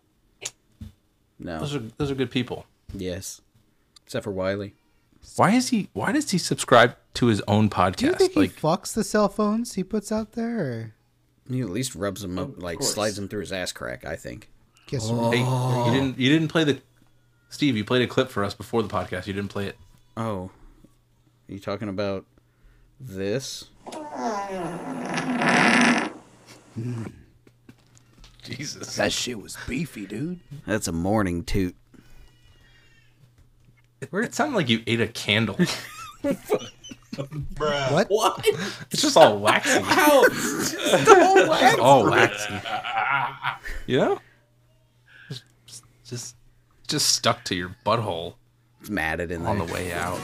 No. 1.40 1.60
those 1.60 1.76
are 1.76 1.80
those 1.98 2.12
are 2.12 2.16
good 2.16 2.32
people. 2.32 2.66
Yes. 2.94 3.42
Except 4.06 4.24
for 4.24 4.32
Wiley. 4.32 4.76
Why 5.36 5.52
is 5.52 5.70
he? 5.70 5.90
Why 5.94 6.12
does 6.12 6.32
he 6.32 6.38
subscribe 6.38 6.96
to 7.16 7.28
his 7.28 7.42
own 7.48 7.70
podcast? 7.70 7.96
Do 7.98 8.06
you 8.08 8.14
think 8.14 8.36
like, 8.36 8.52
he 8.54 8.58
fucks 8.60 8.94
the 8.94 9.04
cell 9.04 9.30
phones 9.30 9.74
he 9.74 9.84
puts 9.84 10.12
out 10.12 10.32
there? 10.34 10.60
Or 10.60 10.94
He 11.50 11.62
at 11.62 11.70
least 11.70 11.96
rubs 11.96 12.22
them 12.22 12.40
up, 12.40 12.62
like 12.62 12.80
course. 12.80 12.94
slides 12.94 13.16
them 13.18 13.28
through 13.28 13.42
his 13.42 13.52
ass 13.52 13.72
crack. 13.72 14.06
I 14.06 14.16
think. 14.16 14.50
kiss 14.88 15.10
hey, 15.10 15.14
you 15.16 15.92
didn't 15.92 16.18
you 16.18 16.30
didn't 16.32 16.48
play 16.48 16.64
the 16.64 16.82
Steve? 17.50 17.76
You 17.78 17.84
played 17.86 18.02
a 18.02 18.08
clip 18.08 18.30
for 18.30 18.44
us 18.44 18.54
before 18.54 18.82
the 18.82 18.90
podcast. 18.90 19.28
You 19.28 19.34
didn't 19.34 19.50
play 19.52 19.68
it. 19.68 19.78
Oh, 20.16 20.50
are 21.50 21.54
you 21.54 21.60
talking 21.60 21.90
about 21.90 22.26
this? 23.00 23.70
Jesus, 28.44 28.96
That 28.96 29.12
shit 29.12 29.42
was 29.42 29.58
beefy, 29.68 30.06
dude. 30.06 30.40
That's 30.66 30.88
a 30.88 30.92
morning 30.92 31.44
toot. 31.44 31.76
Where 34.10 34.22
it 34.22 34.36
sounded 34.36 34.56
like 34.56 34.70
you 34.70 34.84
ate 34.88 35.02
a 35.02 35.08
candle. 35.08 35.58
What? 37.58 38.06
What? 38.10 38.46
It's 38.92 39.02
just 39.02 39.18
all 39.18 39.40
waxy. 39.40 39.80
It's 39.82 41.80
all 41.80 42.08
waxy. 42.08 42.54
You 43.88 43.98
know? 43.98 44.20
Just, 45.30 45.44
just, 46.06 46.36
just 46.88 47.10
stuck 47.16 47.44
to 47.46 47.56
your 47.56 47.76
butthole 47.84 48.36
It's 48.82 48.92
matted 48.92 49.32
in 49.32 49.42
there. 49.42 49.50
on 49.50 49.58
the 49.58 49.66
way 49.74 49.92
out. 49.94 50.20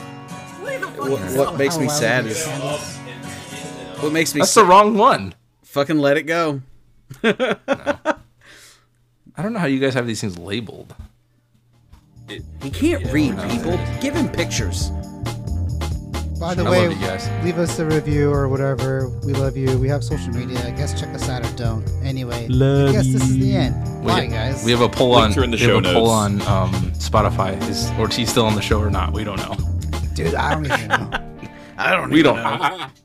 What, 0.62 1.20
what 1.36 1.58
makes 1.58 1.80
me 1.80 1.90
sad 1.90 2.28
is 2.28 2.38
is 2.38 2.48
it? 2.48 3.03
What 4.04 4.14
makes 4.14 4.34
me 4.36 4.42
That's 4.42 4.52
sad, 4.52 4.64
the 4.64 4.68
wrong 4.68 4.96
one. 4.98 5.34
fucking 5.64 5.98
let 5.98 6.18
it 6.18 6.24
go. 6.24 6.62
I 7.24 8.16
don't 9.42 9.54
know 9.54 9.60
how 9.60 9.66
you 9.68 9.80
guys 9.80 9.94
have 9.96 10.08
these 10.08 10.22
things 10.22 10.38
labeled. 10.38 10.94
He 12.62 12.70
can't 12.70 13.06
read 13.12 13.38
people. 13.50 13.78
Give 14.02 14.16
him 14.16 14.30
pictures. 14.30 14.90
By 16.40 16.56
the 16.56 16.64
I 16.66 16.70
way, 16.70 16.88
love 16.88 16.98
you 17.00 17.08
guys. 17.08 17.30
leave 17.46 17.58
us 17.58 17.80
a 17.80 17.86
review 17.86 18.30
or 18.32 18.50
whatever. 18.50 19.08
We 19.26 19.34
love 19.34 19.56
you. 19.56 19.78
We 19.78 19.88
have 19.88 20.04
social 20.04 20.34
media. 20.34 20.60
I 20.68 20.72
guess 20.72 21.00
check 21.00 21.10
us 21.14 21.30
out 21.30 21.46
or 21.46 21.56
don't. 21.56 21.88
Anyway, 22.04 22.46
I 22.46 22.92
guess 22.92 23.06
this 23.08 23.24
is 23.30 23.38
the 23.38 23.56
end. 23.56 24.02
We, 24.02 24.08
Bye, 24.08 24.26
guys. 24.26 24.66
we 24.66 24.72
have 24.72 24.82
a 24.82 24.90
poll 24.90 25.16
on 25.16 25.32
in 25.32 25.52
the 25.52 25.58
we 25.58 25.64
have 25.64 25.70
show 25.70 25.78
a 25.78 25.82
poll 25.94 26.10
on 26.10 26.42
um, 26.44 26.72
Spotify. 26.94 27.58
Is 27.70 27.90
Ortiz 27.92 28.30
still 28.30 28.46
on 28.46 28.56
the 28.56 28.62
show 28.62 28.80
or 28.82 28.90
not? 28.90 29.14
We 29.14 29.24
don't 29.24 29.38
know. 29.38 29.56
Dude, 30.16 30.36
I 30.36 30.54
don't 30.54 30.66
even 30.66 30.88
know. 30.90 31.10
I 31.78 31.92
don't. 31.96 32.10
We 32.10 32.20
even 32.20 32.36
don't 32.36 32.44
know. 32.44 32.58
know. 32.78 32.86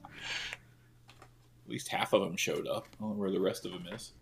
At 1.68 1.72
least 1.72 1.88
half 1.88 2.14
of 2.14 2.22
them 2.22 2.34
showed 2.38 2.66
up. 2.66 2.88
I 2.98 3.02
don't 3.02 3.10
know 3.10 3.16
where 3.16 3.30
the 3.30 3.38
rest 3.38 3.66
of 3.66 3.72
them 3.72 3.84
is. 3.92 4.12